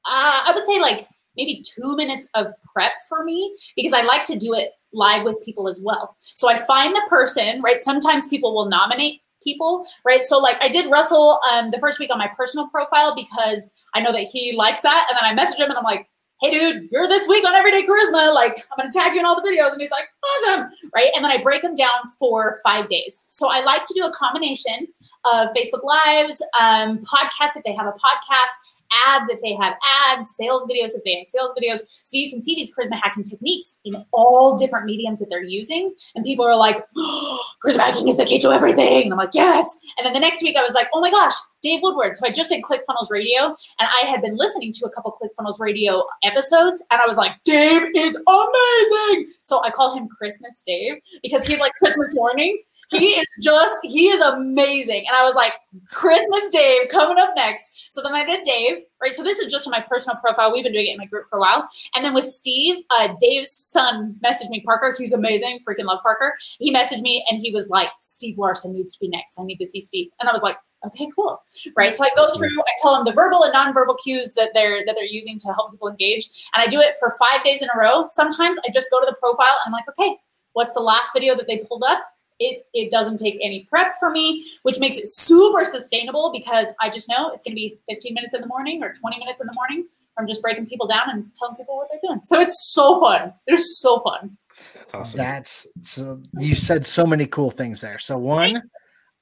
uh, 0.05 0.43
I 0.45 0.51
would 0.53 0.65
say, 0.65 0.79
like 0.79 1.07
maybe 1.37 1.61
two 1.63 1.95
minutes 1.95 2.27
of 2.33 2.51
prep 2.73 2.93
for 3.09 3.23
me 3.23 3.55
because 3.75 3.93
I 3.93 4.01
like 4.01 4.25
to 4.25 4.37
do 4.37 4.53
it 4.53 4.71
live 4.93 5.23
with 5.23 5.43
people 5.43 5.67
as 5.67 5.81
well. 5.83 6.15
So 6.21 6.49
I 6.49 6.57
find 6.57 6.95
the 6.95 7.03
person, 7.09 7.61
right? 7.61 7.81
Sometimes 7.81 8.27
people 8.27 8.55
will 8.55 8.69
nominate 8.69 9.21
people, 9.43 9.85
right? 10.05 10.21
So 10.21 10.39
like 10.39 10.57
I 10.61 10.69
did 10.69 10.89
Russell 10.89 11.39
um, 11.51 11.71
the 11.71 11.79
first 11.79 11.99
week 11.99 12.09
on 12.11 12.17
my 12.17 12.29
personal 12.35 12.67
profile 12.69 13.15
because 13.15 13.71
I 13.93 14.01
know 14.01 14.11
that 14.11 14.27
he 14.31 14.55
likes 14.55 14.81
that, 14.81 15.07
and 15.09 15.17
then 15.17 15.29
I 15.29 15.33
message 15.33 15.59
him 15.59 15.69
and 15.69 15.77
I'm 15.77 15.83
like, 15.83 16.07
hey 16.41 16.51
dude, 16.51 16.89
you're 16.91 17.07
this 17.07 17.27
week 17.27 17.45
on 17.45 17.55
Everyday 17.55 17.83
Charisma. 17.83 18.33
Like, 18.33 18.57
I'm 18.71 18.77
gonna 18.77 18.91
tag 18.91 19.13
you 19.13 19.19
in 19.19 19.25
all 19.25 19.41
the 19.41 19.47
videos. 19.47 19.71
And 19.71 19.81
he's 19.81 19.91
like, 19.91 20.07
awesome. 20.23 20.69
Right. 20.93 21.09
And 21.15 21.23
then 21.23 21.31
I 21.31 21.41
break 21.41 21.61
them 21.61 21.75
down 21.75 21.91
for 22.19 22.57
five 22.63 22.89
days. 22.89 23.25
So 23.29 23.49
I 23.49 23.61
like 23.63 23.85
to 23.85 23.93
do 23.93 24.05
a 24.05 24.11
combination 24.11 24.87
of 25.23 25.49
Facebook 25.55 25.83
Lives, 25.83 26.41
um, 26.59 26.99
podcasts 26.99 27.55
if 27.55 27.63
they 27.63 27.73
have 27.73 27.87
a 27.87 27.91
podcast, 27.91 28.74
ads 29.07 29.29
if 29.29 29.41
they 29.41 29.53
have 29.53 29.75
ads, 30.09 30.35
sales 30.35 30.67
videos 30.67 30.95
if 30.95 31.03
they 31.03 31.15
have 31.15 31.25
sales 31.25 31.53
videos. 31.59 31.79
So 32.03 32.11
you 32.11 32.29
can 32.29 32.41
see 32.41 32.55
these 32.55 32.73
charisma 32.73 32.99
hacking 33.01 33.23
techniques 33.23 33.77
in 33.85 34.05
all 34.11 34.57
different 34.57 34.85
mediums 34.85 35.19
that 35.19 35.27
they're 35.29 35.43
using. 35.43 35.93
And 36.15 36.23
people 36.23 36.45
are 36.45 36.55
like, 36.55 36.83
oh, 36.97 37.43
charisma 37.65 37.79
hacking 37.79 38.07
is 38.07 38.17
the 38.17 38.25
key 38.25 38.39
to 38.39 38.51
everything. 38.51 39.03
And 39.03 39.13
I'm 39.13 39.17
like, 39.17 39.33
yes. 39.33 39.79
And 39.97 40.05
then 40.05 40.13
the 40.13 40.19
next 40.19 40.41
week 40.43 40.55
I 40.57 40.63
was 40.63 40.73
like, 40.73 40.87
oh 40.93 41.01
my 41.01 41.11
gosh, 41.11 41.33
Dave 41.61 41.79
Woodward. 41.81 42.15
So 42.15 42.27
I 42.27 42.31
just 42.31 42.49
did 42.49 42.63
ClickFunnels 42.63 43.09
Radio 43.09 43.45
and 43.79 43.89
I 44.03 44.05
had 44.05 44.21
been 44.21 44.37
listening 44.37 44.71
to 44.73 44.85
a 44.85 44.89
couple 44.91 45.17
ClickFunnels 45.21 45.59
Radio 45.59 46.03
episodes 46.23 46.83
and 46.91 47.01
I 47.01 47.07
was 47.07 47.17
like, 47.17 47.31
Dave 47.43 47.81
is 47.95 48.15
amazing. 48.15 49.27
So 49.43 49.63
I 49.63 49.71
call 49.71 49.95
him 49.95 50.07
Christmas 50.07 50.63
Dave 50.65 50.97
because 51.23 51.45
he's 51.45 51.59
like 51.59 51.73
Christmas 51.79 52.09
morning 52.13 52.61
he 52.91 53.07
is 53.07 53.25
just 53.41 53.79
he 53.83 54.09
is 54.09 54.21
amazing. 54.21 55.05
And 55.07 55.15
i 55.15 55.23
was 55.23 55.35
like 55.35 55.53
christmas 55.91 56.49
dave 56.49 56.89
coming 56.89 57.17
up 57.17 57.31
next. 57.35 57.93
So 57.93 58.01
then 58.01 58.13
i 58.13 58.25
did 58.25 58.43
dave 58.43 58.79
right? 59.01 59.13
So 59.13 59.23
this 59.23 59.39
is 59.39 59.51
just 59.51 59.69
my 59.69 59.81
personal 59.81 60.17
profile. 60.17 60.51
We've 60.51 60.63
been 60.63 60.73
doing 60.73 60.87
it 60.87 60.91
in 60.91 60.97
my 60.97 61.05
group 61.05 61.27
for 61.29 61.37
a 61.37 61.41
while. 61.41 61.67
And 61.95 62.03
then 62.03 62.13
with 62.13 62.25
steve 62.25 62.83
uh, 62.89 63.09
dave's 63.21 63.51
son 63.51 64.15
messaged 64.25 64.49
me 64.49 64.61
parker. 64.61 64.95
He's 64.97 65.13
amazing. 65.13 65.59
Freaking 65.67 65.85
love 65.85 66.01
parker. 66.01 66.33
He 66.59 66.73
messaged 66.73 67.01
me 67.01 67.25
and 67.29 67.39
he 67.39 67.51
was 67.53 67.69
like 67.69 67.89
steve 68.01 68.37
larsen 68.37 68.73
needs 68.73 68.93
to 68.93 68.99
be 68.99 69.07
next. 69.07 69.39
I 69.39 69.43
need 69.43 69.57
to 69.57 69.65
see 69.65 69.81
steve. 69.81 70.09
And 70.19 70.29
i 70.29 70.33
was 70.33 70.41
like 70.41 70.57
okay 70.85 71.07
cool. 71.15 71.41
Right? 71.75 71.93
So 71.93 72.03
i 72.03 72.09
go 72.15 72.33
through 72.33 72.49
i 72.59 72.71
tell 72.81 72.95
them 72.95 73.05
the 73.05 73.13
verbal 73.13 73.43
and 73.43 73.53
nonverbal 73.53 73.97
cues 74.03 74.33
that 74.33 74.49
they're 74.53 74.85
that 74.85 74.95
they're 74.95 75.05
using 75.05 75.37
to 75.39 75.47
help 75.53 75.71
people 75.71 75.87
engage. 75.87 76.29
And 76.53 76.63
i 76.63 76.67
do 76.67 76.79
it 76.79 76.95
for 76.99 77.13
five 77.19 77.43
days 77.43 77.61
in 77.61 77.69
a 77.73 77.77
row. 77.77 78.05
Sometimes 78.07 78.57
i 78.67 78.71
just 78.73 78.89
go 78.91 78.99
to 78.99 79.05
the 79.05 79.15
profile 79.19 79.57
and 79.65 79.67
i'm 79.67 79.71
like 79.73 79.87
okay 79.89 80.17
what's 80.53 80.71
the 80.73 80.79
last 80.79 81.11
video 81.13 81.35
that 81.35 81.47
they 81.47 81.61
pulled 81.67 81.83
up 81.85 81.99
it, 82.39 82.65
it 82.73 82.91
doesn't 82.91 83.17
take 83.17 83.37
any 83.41 83.65
prep 83.69 83.93
for 83.99 84.09
me, 84.09 84.45
which 84.63 84.79
makes 84.79 84.97
it 84.97 85.07
super 85.07 85.63
sustainable 85.63 86.31
because 86.33 86.67
I 86.81 86.89
just 86.89 87.09
know 87.09 87.31
it's 87.31 87.43
going 87.43 87.53
to 87.53 87.55
be 87.55 87.79
15 87.89 88.13
minutes 88.13 88.35
in 88.35 88.41
the 88.41 88.47
morning 88.47 88.83
or 88.83 88.93
20 88.93 89.19
minutes 89.19 89.41
in 89.41 89.47
the 89.47 89.53
morning. 89.53 89.87
I'm 90.17 90.27
just 90.27 90.41
breaking 90.41 90.67
people 90.67 90.87
down 90.87 91.09
and 91.09 91.33
telling 91.35 91.55
people 91.55 91.77
what 91.77 91.87
they're 91.91 91.99
doing. 92.03 92.21
So 92.23 92.39
it's 92.39 92.71
so 92.73 92.99
fun. 92.99 93.33
It's 93.47 93.79
so 93.81 93.99
fun. 93.99 94.37
That's 94.75 94.93
awesome. 94.93 95.17
That's 95.17 95.67
so 95.81 96.21
you 96.39 96.55
said 96.55 96.85
so 96.85 97.05
many 97.05 97.25
cool 97.25 97.51
things 97.51 97.81
there. 97.81 97.99
So 97.99 98.17
one, 98.17 98.63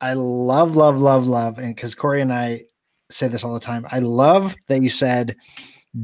I 0.01 0.13
love, 0.13 0.75
love, 0.75 0.99
love, 0.99 1.25
love, 1.25 1.57
and 1.57 1.75
because 1.75 1.95
Corey 1.95 2.21
and 2.21 2.31
I 2.31 2.65
say 3.09 3.27
this 3.27 3.43
all 3.43 3.53
the 3.53 3.59
time, 3.59 3.87
I 3.91 3.99
love 3.99 4.55
that 4.67 4.83
you 4.83 4.89
said 4.89 5.35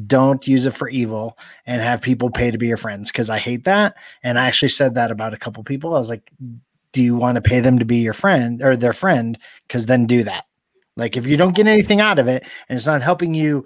don't 0.05 0.47
use 0.47 0.65
it 0.65 0.75
for 0.75 0.87
evil 0.87 1.37
and 1.65 1.81
have 1.81 2.01
people 2.01 2.29
pay 2.29 2.51
to 2.51 2.57
be 2.57 2.67
your 2.67 2.77
friends 2.77 3.11
because 3.11 3.29
I 3.29 3.39
hate 3.39 3.63
that. 3.63 3.97
And 4.21 4.37
I 4.37 4.45
actually 4.45 4.69
said 4.69 4.95
that 4.95 5.09
about 5.09 5.33
a 5.33 5.37
couple 5.37 5.63
people. 5.63 5.95
I 5.95 5.99
was 5.99 6.09
like, 6.09 6.31
do 6.93 7.01
you 7.01 7.15
want 7.15 7.35
to 7.35 7.41
pay 7.41 7.59
them 7.59 7.79
to 7.79 7.85
be 7.85 7.97
your 7.97 8.13
friend 8.13 8.61
or 8.61 8.75
their 8.75 8.93
friend? 8.93 9.37
Because 9.67 9.85
then 9.85 10.05
do 10.05 10.23
that. 10.23 10.45
Like 10.95 11.17
if 11.17 11.25
you 11.25 11.37
don't 11.37 11.55
get 11.55 11.67
anything 11.67 12.01
out 12.01 12.19
of 12.19 12.27
it 12.27 12.43
and 12.67 12.77
it's 12.77 12.85
not 12.85 13.01
helping 13.01 13.33
you, 13.33 13.65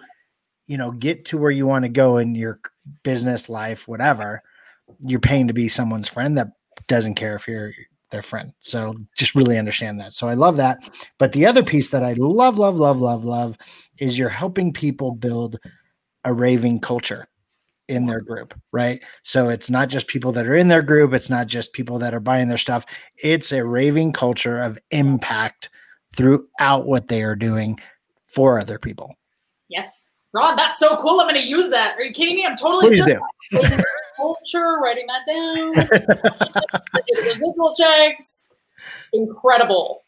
you 0.65 0.77
know, 0.77 0.91
get 0.91 1.25
to 1.25 1.37
where 1.37 1.51
you 1.51 1.65
want 1.65 1.83
to 1.83 1.89
go 1.89 2.17
in 2.17 2.35
your 2.35 2.59
business 3.03 3.49
life, 3.49 3.87
whatever, 3.87 4.43
you're 4.99 5.19
paying 5.19 5.47
to 5.47 5.53
be 5.53 5.67
someone's 5.67 6.09
friend 6.09 6.37
that 6.37 6.49
doesn't 6.87 7.15
care 7.15 7.35
if 7.35 7.47
you're 7.47 7.71
their 8.11 8.21
friend. 8.21 8.53
So 8.59 8.95
just 9.17 9.35
really 9.35 9.57
understand 9.57 9.99
that. 9.99 10.13
So 10.13 10.27
I 10.27 10.35
love 10.35 10.57
that. 10.57 11.07
But 11.17 11.33
the 11.33 11.45
other 11.45 11.63
piece 11.63 11.89
that 11.89 12.03
I 12.03 12.13
love, 12.13 12.57
love, 12.57 12.75
love, 12.75 13.01
love, 13.01 13.25
love 13.25 13.57
is 13.99 14.17
you're 14.17 14.29
helping 14.29 14.71
people 14.71 15.11
build 15.11 15.59
a 16.23 16.31
raving 16.31 16.79
culture 16.79 17.27
in 17.87 18.05
their 18.05 18.21
group, 18.21 18.53
right? 18.71 19.01
So 19.23 19.49
it's 19.49 19.69
not 19.69 19.89
just 19.89 20.07
people 20.07 20.31
that 20.33 20.47
are 20.47 20.55
in 20.55 20.67
their 20.67 20.81
group, 20.81 21.13
it's 21.13 21.29
not 21.29 21.47
just 21.47 21.73
people 21.73 21.99
that 21.99 22.13
are 22.13 22.19
buying 22.19 22.47
their 22.47 22.57
stuff. 22.57 22.85
It's 23.21 23.51
a 23.51 23.65
raving 23.65 24.13
culture 24.13 24.61
of 24.61 24.79
impact 24.91 25.69
throughout 26.15 26.85
what 26.85 27.07
they 27.07 27.23
are 27.23 27.35
doing 27.35 27.79
for 28.27 28.59
other 28.59 28.79
people. 28.79 29.13
Yes. 29.69 30.13
Ron, 30.33 30.55
that's 30.55 30.79
so 30.79 30.97
cool. 30.97 31.19
I'm 31.19 31.27
going 31.27 31.41
to 31.41 31.47
use 31.47 31.69
that. 31.69 31.95
Are 31.97 32.03
you 32.03 32.13
kidding 32.13 32.35
me? 32.35 32.45
I'm 32.45 32.55
totally 32.55 33.01
Please 33.01 33.05
do. 33.05 33.19
culture, 34.17 34.79
writing 34.81 35.07
that 35.07 35.25
down. 35.27 36.93
Visual 37.23 37.75
checks. 37.75 38.49
Incredible. 39.11 40.03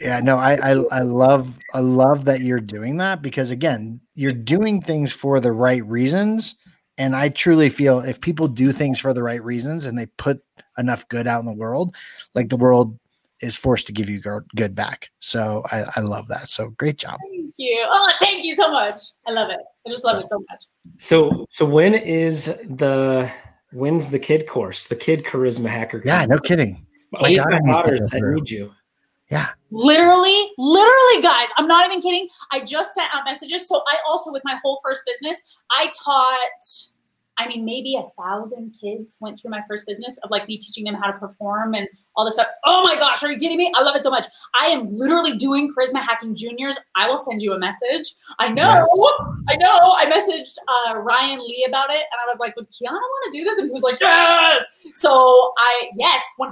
Yeah, 0.00 0.20
no, 0.20 0.36
I, 0.36 0.54
I 0.62 0.70
I 0.90 1.00
love 1.00 1.58
I 1.74 1.80
love 1.80 2.24
that 2.24 2.40
you're 2.40 2.60
doing 2.60 2.96
that 2.98 3.20
because 3.20 3.50
again, 3.50 4.00
you're 4.14 4.32
doing 4.32 4.80
things 4.80 5.12
for 5.12 5.40
the 5.40 5.52
right 5.52 5.84
reasons 5.84 6.54
and 6.98 7.14
I 7.14 7.28
truly 7.28 7.70
feel 7.70 8.00
if 8.00 8.20
people 8.20 8.48
do 8.48 8.72
things 8.72 9.00
for 9.00 9.14
the 9.14 9.22
right 9.22 9.42
reasons 9.42 9.86
and 9.86 9.96
they 9.96 10.06
put 10.06 10.42
enough 10.76 11.08
good 11.08 11.26
out 11.26 11.40
in 11.40 11.46
the 11.46 11.52
world, 11.52 11.94
like 12.34 12.48
the 12.48 12.56
world 12.56 12.98
is 13.40 13.56
forced 13.56 13.86
to 13.86 13.92
give 13.92 14.10
you 14.10 14.20
good 14.56 14.74
back. 14.74 15.10
So 15.20 15.62
I, 15.70 15.84
I 15.96 16.00
love 16.00 16.26
that. 16.28 16.48
So 16.48 16.70
great 16.70 16.98
job. 16.98 17.18
Thank 17.22 17.54
you. 17.56 17.86
Oh, 17.88 18.12
thank 18.20 18.44
you 18.44 18.54
so 18.54 18.70
much. 18.70 19.00
I 19.26 19.30
love 19.30 19.48
it. 19.50 19.60
I 19.86 19.90
just 19.90 20.04
love 20.04 20.16
so, 20.16 20.20
it 20.20 20.28
so 20.28 20.38
much. 20.50 20.62
So 20.98 21.46
so 21.50 21.64
when 21.64 21.94
is 21.94 22.46
the 22.68 23.30
when's 23.72 24.10
the 24.10 24.18
kid 24.18 24.48
course? 24.48 24.86
The 24.86 24.96
kid 24.96 25.24
charisma 25.24 25.68
hacker. 25.68 26.02
Yeah, 26.04 26.26
no 26.26 26.38
kidding. 26.38 26.84
Oh 27.16 27.22
my 27.22 27.34
daughter 27.34 27.60
daughters 27.64 28.06
that 28.08 28.20
need 28.20 28.50
you. 28.50 28.72
Yeah. 29.30 29.48
Literally, 29.70 30.50
literally, 30.56 31.22
guys, 31.22 31.48
I'm 31.58 31.68
not 31.68 31.86
even 31.86 32.00
kidding. 32.00 32.28
I 32.50 32.60
just 32.60 32.94
sent 32.94 33.14
out 33.14 33.24
messages. 33.24 33.68
So 33.68 33.82
I 33.86 33.98
also, 34.08 34.32
with 34.32 34.42
my 34.44 34.58
whole 34.62 34.80
first 34.82 35.02
business, 35.06 35.38
I 35.70 35.92
taught, 36.02 36.96
I 37.36 37.46
mean, 37.46 37.66
maybe 37.66 37.96
a 37.96 38.04
thousand 38.20 38.74
kids 38.80 39.18
went 39.20 39.38
through 39.38 39.50
my 39.50 39.60
first 39.68 39.86
business 39.86 40.18
of 40.24 40.30
like 40.30 40.48
me 40.48 40.56
teaching 40.56 40.84
them 40.84 40.94
how 40.94 41.10
to 41.10 41.18
perform 41.18 41.74
and 41.74 41.86
all 42.16 42.24
this 42.24 42.34
stuff. 42.34 42.46
Oh 42.64 42.82
my 42.82 42.96
gosh, 42.96 43.22
are 43.22 43.30
you 43.30 43.38
kidding 43.38 43.58
me? 43.58 43.70
I 43.76 43.82
love 43.82 43.94
it 43.94 44.02
so 44.02 44.10
much. 44.10 44.26
I 44.58 44.68
am 44.68 44.88
literally 44.90 45.36
doing 45.36 45.70
charisma 45.76 46.00
hacking 46.00 46.34
juniors. 46.34 46.78
I 46.96 47.06
will 47.06 47.18
send 47.18 47.42
you 47.42 47.52
a 47.52 47.58
message. 47.58 48.14
I 48.38 48.48
know, 48.48 48.86
I 49.48 49.56
know. 49.56 49.94
I 49.98 50.06
messaged 50.06 50.54
uh, 50.66 50.98
Ryan 51.00 51.40
Lee 51.40 51.66
about 51.68 51.90
it 51.90 52.02
and 52.10 52.18
I 52.18 52.26
was 52.26 52.38
like, 52.40 52.56
would 52.56 52.68
Kiana 52.70 52.92
want 52.92 53.32
to 53.32 53.38
do 53.38 53.44
this? 53.44 53.58
And 53.58 53.66
he 53.66 53.72
was 53.72 53.82
like, 53.82 54.00
yes. 54.00 54.64
So 54.94 55.52
I, 55.58 55.90
yes, 55.98 56.24
100%. 56.40 56.50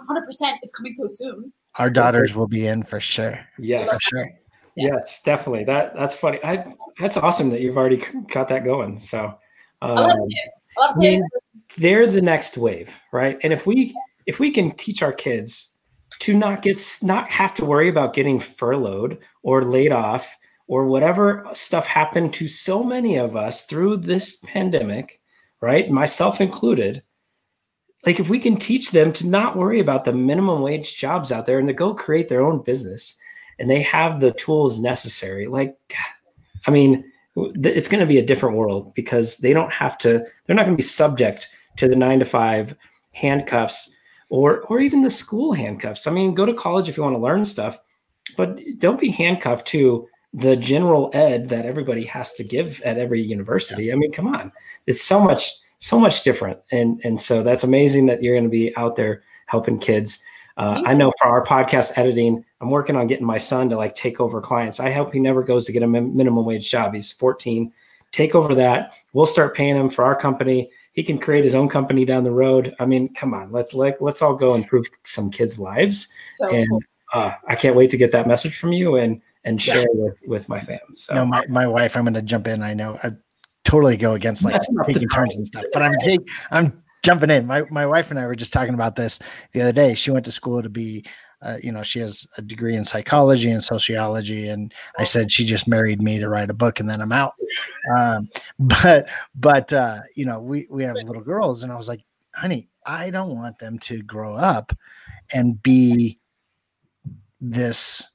It's 0.63 0.77
coming 0.77 0.93
so 0.93 1.07
soon 1.07 1.53
our 1.79 1.91
daughters 1.91 2.35
will 2.35 2.47
be 2.47 2.67
in 2.67 2.83
for 2.83 3.01
sure. 3.01 3.47
Yes, 3.59 3.93
for 3.93 4.01
sure. 4.01 4.31
Yes. 4.77 4.93
yes, 4.95 5.23
definitely. 5.23 5.65
That 5.65 5.95
that's 5.97 6.15
funny. 6.15 6.39
I 6.45 6.67
that's 6.99 7.17
awesome 7.17 7.51
that 7.51 7.61
you've 7.61 7.77
already 7.77 8.03
got 8.33 8.49
that 8.49 8.65
going. 8.65 8.99
So, 8.99 9.35
um, 9.83 9.99
I 9.99 10.01
love 10.01 10.19
it. 10.29 10.51
I 10.79 10.87
love 10.87 10.97
it. 10.99 11.23
they're 11.79 12.07
the 12.07 12.23
next 12.23 12.59
wave, 12.59 12.99
right? 13.13 13.39
And 13.43 13.53
if 13.53 13.67
we 13.67 13.95
if 14.27 14.39
we 14.41 14.51
can 14.51 14.73
teach 14.73 15.03
our 15.03 15.13
kids 15.13 15.73
to 16.21 16.35
not 16.35 16.63
get 16.63 16.79
not 17.03 17.31
have 17.31 17.55
to 17.55 17.65
worry 17.65 17.89
about 17.89 18.15
getting 18.15 18.39
furloughed 18.41 19.19
or 19.43 19.65
laid 19.65 19.93
off 19.93 20.37
or 20.69 20.87
whatever 20.87 21.47
stuff 21.53 21.87
happened 21.87 22.33
to 22.35 22.49
so 22.49 22.83
many 22.83 23.17
of 23.17 23.37
us 23.37 23.65
through 23.65 23.99
this 23.99 24.37
pandemic, 24.45 25.21
right? 25.61 25.91
Myself 25.91 26.41
included 26.41 27.03
like 28.07 28.21
if 28.21 28.29
we 28.29 28.39
can 28.39 28.57
teach 28.57 28.93
them 28.93 29.13
to 29.13 29.27
not 29.27 29.57
worry 29.57 29.81
about 29.81 30.05
the 30.05 30.13
minimum 30.13 30.63
wage 30.63 30.97
jobs 30.97 31.33
out 31.33 31.45
there 31.45 31.59
and 31.59 31.69
to 31.69 31.75
go 31.75 31.93
create 31.93 32.29
their 32.29 32.43
own 32.43 32.63
business 32.63 33.17
and 33.59 33.69
they 33.69 33.83
have 33.83 34.21
the 34.21 34.33
tools 34.33 34.79
necessary 34.79 35.47
like 35.47 35.77
I 36.67 36.71
mean, 36.71 37.11
it's 37.37 37.89
going 37.89 38.01
to 38.01 38.07
be 38.07 38.19
a 38.19 38.25
different 38.25 38.57
world 38.57 38.93
because 38.95 39.39
they 39.39 39.53
don't 39.53 39.73
have 39.73 39.97
to. 39.99 40.25
They're 40.45 40.57
not 40.57 40.65
going 40.65 40.77
to 40.77 40.83
be 40.83 40.83
subject 40.83 41.49
to 41.77 41.89
the 41.89 41.97
nine 41.97 42.19
to 42.19 42.25
five 42.25 42.75
handcuffs 43.13 43.93
or 44.29 44.63
or 44.63 44.81
even 44.81 45.03
the 45.03 45.11
school 45.11 45.53
handcuffs. 45.53 46.07
I 46.07 46.11
mean, 46.11 46.35
go 46.35 46.47
to 46.47 46.55
college 46.55 46.89
if 46.89 46.97
you 46.97 47.03
want 47.03 47.15
to 47.15 47.23
learn 47.23 47.45
stuff, 47.45 47.79
but 48.37 48.59
don't 48.79 49.01
be 49.01 49.11
handcuffed 49.11 49.67
to 49.69 50.09
the 50.33 50.57
general 50.57 51.11
ed 51.15 51.49
that 51.49 51.67
everybody 51.67 52.05
has 52.05 52.35
to 52.35 52.45
give 52.45 52.83
at 52.83 52.99
every 52.99 53.23
university. 53.23 53.93
I 53.93 53.97
mean, 53.97 54.13
come 54.13 54.27
on, 54.27 54.53
it's 54.87 55.03
so 55.03 55.21
much 55.21 55.51
so 55.79 55.99
much 55.99 56.23
different, 56.23 56.59
and 56.73 57.01
and 57.05 57.21
so 57.21 57.43
that's 57.43 57.65
amazing 57.65 58.07
that 58.07 58.23
you're 58.23 58.35
going 58.35 58.45
to 58.45 58.51
be 58.51 58.77
out 58.77 58.97
there 58.97 59.23
helping 59.47 59.79
kids. 59.79 60.23
Uh, 60.57 60.83
I 60.87 60.95
know 60.95 61.13
for 61.19 61.27
our 61.27 61.45
podcast 61.45 61.99
editing, 61.99 62.43
I'm 62.61 62.71
working 62.71 62.97
on 62.97 63.07
getting 63.07 63.27
my 63.27 63.37
son 63.37 63.69
to 63.71 63.77
like 63.77 63.95
take 63.95 64.21
over 64.21 64.41
clients. 64.41 64.81
I 64.81 64.91
hope 64.91 65.13
he 65.13 65.21
never 65.21 65.43
goes 65.43 65.67
to 65.67 65.73
get 65.73 65.83
a 65.83 65.87
minimum 65.87 66.47
wage 66.47 66.71
job. 66.71 66.95
He's 66.95 67.13
14. 67.13 67.71
Take 68.11 68.35
over 68.35 68.55
that. 68.55 68.95
We'll 69.13 69.27
start 69.27 69.55
paying 69.55 69.77
him 69.77 69.91
for 69.91 70.03
our 70.03 70.17
company 70.17 70.71
he 70.97 71.03
can 71.03 71.19
create 71.19 71.45
his 71.45 71.55
own 71.55 71.69
company 71.69 72.07
down 72.07 72.23
the 72.23 72.33
road. 72.33 72.75
I 72.81 72.87
mean, 72.87 73.13
come 73.13 73.35
on, 73.35 73.53
let's 73.53 73.75
let, 73.75 74.01
let's 74.01 74.23
all 74.23 74.35
go 74.35 74.55
improve 74.55 74.87
some 75.05 75.31
kids' 75.31 75.59
lives. 75.59 76.09
So 76.41 76.49
and 76.49 76.69
cool. 76.71 76.81
uh, 77.13 77.35
I 77.47 77.55
can't 77.55 77.77
wait 77.77 77.91
to 77.91 77.99
get 77.99 78.13
that 78.13 78.27
message 78.27 78.57
from 78.59 78.73
you 78.73 78.97
and 78.97 79.21
and 79.45 79.63
share 79.63 79.83
yeah. 79.83 79.87
with 79.93 80.23
with 80.27 80.49
my 80.49 80.59
fam. 80.59 80.81
So 80.95 81.15
no, 81.15 81.27
my, 81.27 81.47
my 81.49 81.67
wife, 81.67 81.97
I'm 81.97 82.05
going 82.05 82.15
to 82.15 82.23
jump 82.23 82.49
in. 82.49 82.63
I 82.63 82.73
know 82.73 82.99
I 83.05 83.13
totally 83.67 83.97
go 83.97 84.15
against 84.15 84.45
like 84.45 84.61
taking 84.87 85.09
turns 85.09 85.35
and 85.35 85.47
stuff, 85.47 85.65
but 85.73 85.83
I'm 85.83 85.95
take 86.01 86.21
I'm 86.51 86.83
jumping 87.03 87.31
in. 87.31 87.47
My 87.47 87.63
my 87.71 87.87
wife 87.87 88.11
and 88.11 88.19
I 88.19 88.27
were 88.27 88.37
just 88.37 88.53
talking 88.53 88.75
about 88.75 88.97
this 88.97 89.19
the 89.53 89.61
other 89.61 89.73
day. 89.73 89.95
She 89.95 90.11
went 90.11 90.25
to 90.25 90.33
school 90.33 90.63
to 90.63 90.71
be 90.71 91.05
uh, 91.43 91.59
you 91.63 91.71
know, 91.71 91.83
she 91.83 92.01
has 92.01 92.27
a 92.39 92.43
degree 92.43 92.75
in 92.75 92.85
psychology 92.85 93.51
and 93.51 93.63
sociology. 93.63 94.49
And 94.49 94.73
I 94.99 95.05
said 95.05 95.31
she 95.31 95.45
just 95.45 95.69
married 95.69 96.01
me 96.01 96.19
to 96.19 96.29
write 96.29 96.51
a 96.51 96.55
book, 96.55 96.81
and 96.81 96.89
then 96.89 97.01
I'm 97.01 97.13
out. 97.13 97.35
Um, 97.97 98.29
but 98.59 99.09
but 99.35 99.73
uh, 99.73 100.01
you 100.15 100.25
know, 100.25 100.41
we 100.41 100.67
we 100.71 100.85
have 100.85 100.97
little 100.97 101.23
girls, 101.23 101.63
and 101.63 101.73
I 101.73 101.77
was 101.77 101.89
like, 101.89 102.03
honey, 102.35 102.69
I 102.85 103.11
don't 103.11 103.37
want 103.37 103.59
them 103.59 103.79
to 103.81 104.03
grow 104.03 104.35
up 104.35 104.73
and 105.33 105.63
be 105.63 106.19
this 107.41 108.09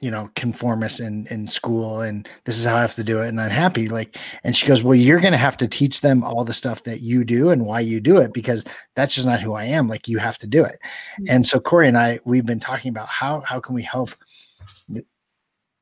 you 0.00 0.10
know 0.10 0.30
conformist 0.34 0.98
in 0.98 1.26
in 1.30 1.46
school 1.46 2.00
and 2.00 2.28
this 2.44 2.58
is 2.58 2.64
how 2.64 2.76
i 2.76 2.80
have 2.80 2.94
to 2.94 3.04
do 3.04 3.20
it 3.22 3.28
and 3.28 3.40
I'm 3.40 3.46
unhappy 3.46 3.88
like 3.88 4.16
and 4.44 4.56
she 4.56 4.66
goes 4.66 4.82
well 4.82 4.94
you're 4.94 5.20
going 5.20 5.32
to 5.32 5.38
have 5.38 5.56
to 5.58 5.68
teach 5.68 6.00
them 6.00 6.24
all 6.24 6.44
the 6.44 6.54
stuff 6.54 6.82
that 6.84 7.00
you 7.02 7.24
do 7.24 7.50
and 7.50 7.66
why 7.66 7.80
you 7.80 8.00
do 8.00 8.16
it 8.16 8.32
because 8.32 8.64
that's 8.96 9.14
just 9.14 9.26
not 9.26 9.40
who 9.40 9.54
i 9.54 9.64
am 9.64 9.88
like 9.88 10.08
you 10.08 10.18
have 10.18 10.38
to 10.38 10.46
do 10.46 10.64
it. 10.64 10.78
Mm-hmm. 10.82 11.24
and 11.28 11.46
so 11.46 11.60
corey 11.60 11.86
and 11.86 11.98
i 11.98 12.18
we've 12.24 12.46
been 12.46 12.60
talking 12.60 12.88
about 12.88 13.08
how 13.08 13.40
how 13.40 13.60
can 13.60 13.74
we 13.74 13.82
help 13.82 14.10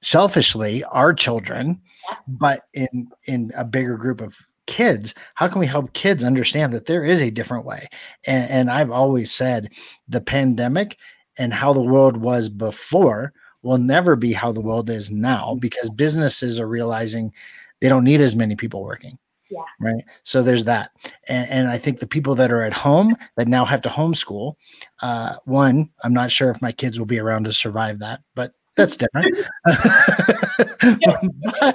selfishly 0.03 0.85
our 0.85 1.12
children 1.14 1.81
but 2.27 2.66
in 2.75 3.09
in 3.25 3.53
a 3.57 3.64
bigger 3.64 3.97
group 3.97 4.21
of 4.21 4.37
kids 4.66 5.14
how 5.35 5.49
can 5.49 5.61
we 5.61 5.66
help 5.66 5.93
kids 5.95 6.23
understand 6.23 6.73
that 6.73 6.85
there 6.85 7.03
is 7.03 7.23
a 7.23 7.31
different 7.31 7.64
way? 7.64 7.89
And, 8.27 8.51
and 8.51 8.71
i've 8.71 8.91
always 8.91 9.33
said 9.33 9.73
the 10.09 10.21
pandemic 10.21 10.99
and 11.39 11.55
how 11.55 11.73
the 11.73 11.81
world 11.81 12.16
was 12.16 12.49
before 12.49 13.33
will 13.62 13.78
never 13.78 14.16
be 14.16 14.32
how 14.32 14.52
the 14.52 14.61
world 14.61 14.90
is 14.90 15.11
now 15.11 15.50
mm-hmm. 15.50 15.61
because 15.61 15.90
businesses 15.90 16.61
are 16.61 16.68
realizing 16.68 17.32
they 17.80 17.88
don't 17.88 18.04
need 18.04 18.20
as 18.20 18.36
many 18.36 18.56
people 18.56 18.82
working. 18.82 19.18
Yeah. 19.50 19.62
Right. 19.80 20.04
So 20.24 20.42
there's 20.42 20.64
that. 20.64 20.90
And, 21.26 21.50
and, 21.50 21.68
I 21.68 21.78
think 21.78 22.00
the 22.00 22.06
people 22.06 22.34
that 22.34 22.52
are 22.52 22.62
at 22.62 22.74
home 22.74 23.16
that 23.36 23.48
now 23.48 23.64
have 23.64 23.80
to 23.82 23.88
homeschool, 23.88 24.56
uh, 25.00 25.36
one, 25.46 25.88
I'm 26.04 26.12
not 26.12 26.30
sure 26.30 26.50
if 26.50 26.61
my 26.61 26.70
kids 26.70 26.98
will 26.98 27.06
be 27.06 27.18
around 27.18 27.44
to 27.44 27.54
survive 27.54 28.00
that, 28.00 28.20
but 28.34 28.52
that's 28.76 28.98
different. 28.98 29.34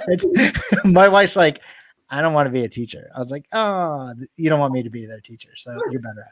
but 0.06 0.84
my 0.84 1.08
wife's 1.08 1.34
like, 1.34 1.60
I 2.10 2.20
don't 2.20 2.34
want 2.34 2.46
to 2.46 2.52
be 2.52 2.64
a 2.64 2.68
teacher. 2.68 3.10
I 3.14 3.18
was 3.18 3.30
like, 3.30 3.46
oh, 3.52 4.14
you 4.36 4.48
don't 4.48 4.60
want 4.60 4.72
me 4.72 4.82
to 4.82 4.90
be 4.90 5.06
their 5.06 5.20
teacher, 5.20 5.50
so 5.56 5.76
you're 5.90 6.02
better 6.02 6.26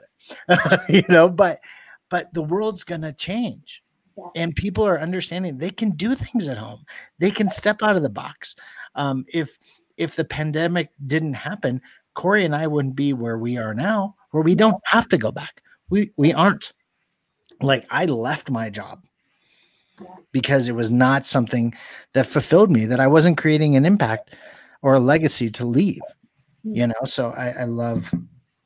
at 0.49 0.81
it. 0.89 0.95
you 1.09 1.15
know, 1.15 1.29
but 1.29 1.61
but 2.09 2.33
the 2.35 2.43
world's 2.43 2.85
gonna 2.85 3.13
change. 3.13 3.83
Yeah. 4.17 4.25
And 4.37 4.55
people 4.55 4.87
are 4.87 5.01
understanding 5.01 5.59
they 5.59 5.71
can 5.71 5.91
do 5.91 6.15
things 6.15 6.49
at 6.49 6.59
home. 6.59 6.85
They 7.19 7.31
can 7.31 7.49
step 7.49 7.83
out 7.83 7.97
of 7.97 8.03
the 8.03 8.11
box. 8.11 8.55
Um, 8.95 9.25
if 9.33 9.59
if 9.97 10.17
the 10.17 10.25
pandemic 10.25 10.91
didn't 11.07 11.35
happen, 11.35 11.81
Corey 12.15 12.45
and 12.45 12.55
I 12.55 12.67
wouldn't 12.67 12.97
be 12.97 13.13
where 13.13 13.39
we 13.39 13.57
are 13.57 13.75
now, 13.75 14.15
where 14.31 14.43
we 14.43 14.55
don't 14.55 14.83
have 14.85 15.09
to 15.11 15.19
go 15.19 15.33
back. 15.33 15.63
We 15.91 16.11
we 16.17 16.33
aren't. 16.33 16.73
Like 17.61 17.87
I 17.91 18.07
left 18.07 18.51
my 18.51 18.71
job 18.71 19.03
because 20.33 20.69
it 20.69 20.75
was 20.75 20.91
not 20.91 21.25
something 21.25 21.75
that 22.15 22.27
fulfilled 22.27 22.71
me, 22.71 22.87
that 22.87 23.01
I 23.01 23.07
wasn't 23.07 23.39
creating 23.39 23.77
an 23.77 23.87
impact 23.87 24.35
or 24.83 24.95
a 24.95 25.01
legacy 25.01 25.51
to 25.51 25.67
leave. 25.67 26.01
Hmm. 26.65 26.75
You 26.75 26.87
know, 26.89 27.05
so 27.05 27.31
I, 27.31 27.53
I 27.61 27.65
love 27.65 28.13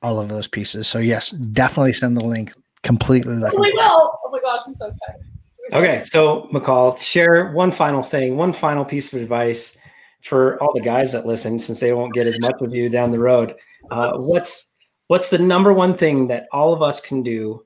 all 0.03 0.19
of 0.19 0.29
those 0.29 0.49
pieces. 0.49 0.87
So 0.89 0.99
yes, 0.99 1.31
definitely 1.31 1.93
send 1.93 2.17
the 2.17 2.25
link. 2.25 2.53
Completely. 2.83 3.35
Oh 3.35 3.59
my 3.59 3.73
god! 3.73 4.11
Oh 4.25 4.31
my 4.31 4.41
gosh! 4.41 4.61
I'm 4.65 4.75
so 4.75 4.87
excited. 4.87 5.36
Okay, 5.73 6.01
so 6.01 6.49
McCall, 6.53 6.97
share 6.99 7.53
one 7.53 7.73
final 7.73 8.03
thing, 8.03 8.37
one 8.37 8.53
final 8.53 8.85
piece 8.85 9.13
of 9.13 9.21
advice 9.21 9.77
for 10.23 10.63
all 10.63 10.73
the 10.75 10.81
guys 10.81 11.13
that 11.13 11.27
listen, 11.27 11.59
since 11.59 11.81
they 11.81 11.93
won't 11.93 12.15
get 12.15 12.27
as 12.27 12.39
much 12.41 12.55
of 12.61 12.75
you 12.75 12.89
down 12.89 13.11
the 13.11 13.19
road. 13.19 13.55
Uh, 13.91 14.17
what's 14.17 14.73
what's 15.09 15.31
the 15.31 15.39
number 15.39 15.73
one 15.73 15.95
thing 15.95 16.29
that 16.29 16.47
all 16.53 16.73
of 16.73 16.83
us 16.83 17.01
can 17.01 17.23
do 17.23 17.65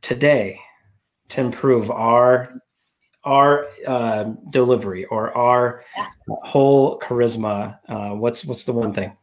today 0.00 0.58
to 1.28 1.40
improve 1.40 1.90
our 1.90 2.60
our 3.24 3.66
uh, 3.86 4.24
delivery 4.50 5.04
or 5.06 5.36
our 5.36 5.82
yeah. 5.96 6.08
whole 6.44 6.98
charisma? 7.00 7.78
Uh, 7.88 8.10
what's 8.10 8.44
what's 8.44 8.64
the 8.64 8.72
one 8.72 8.92
thing? 8.92 9.14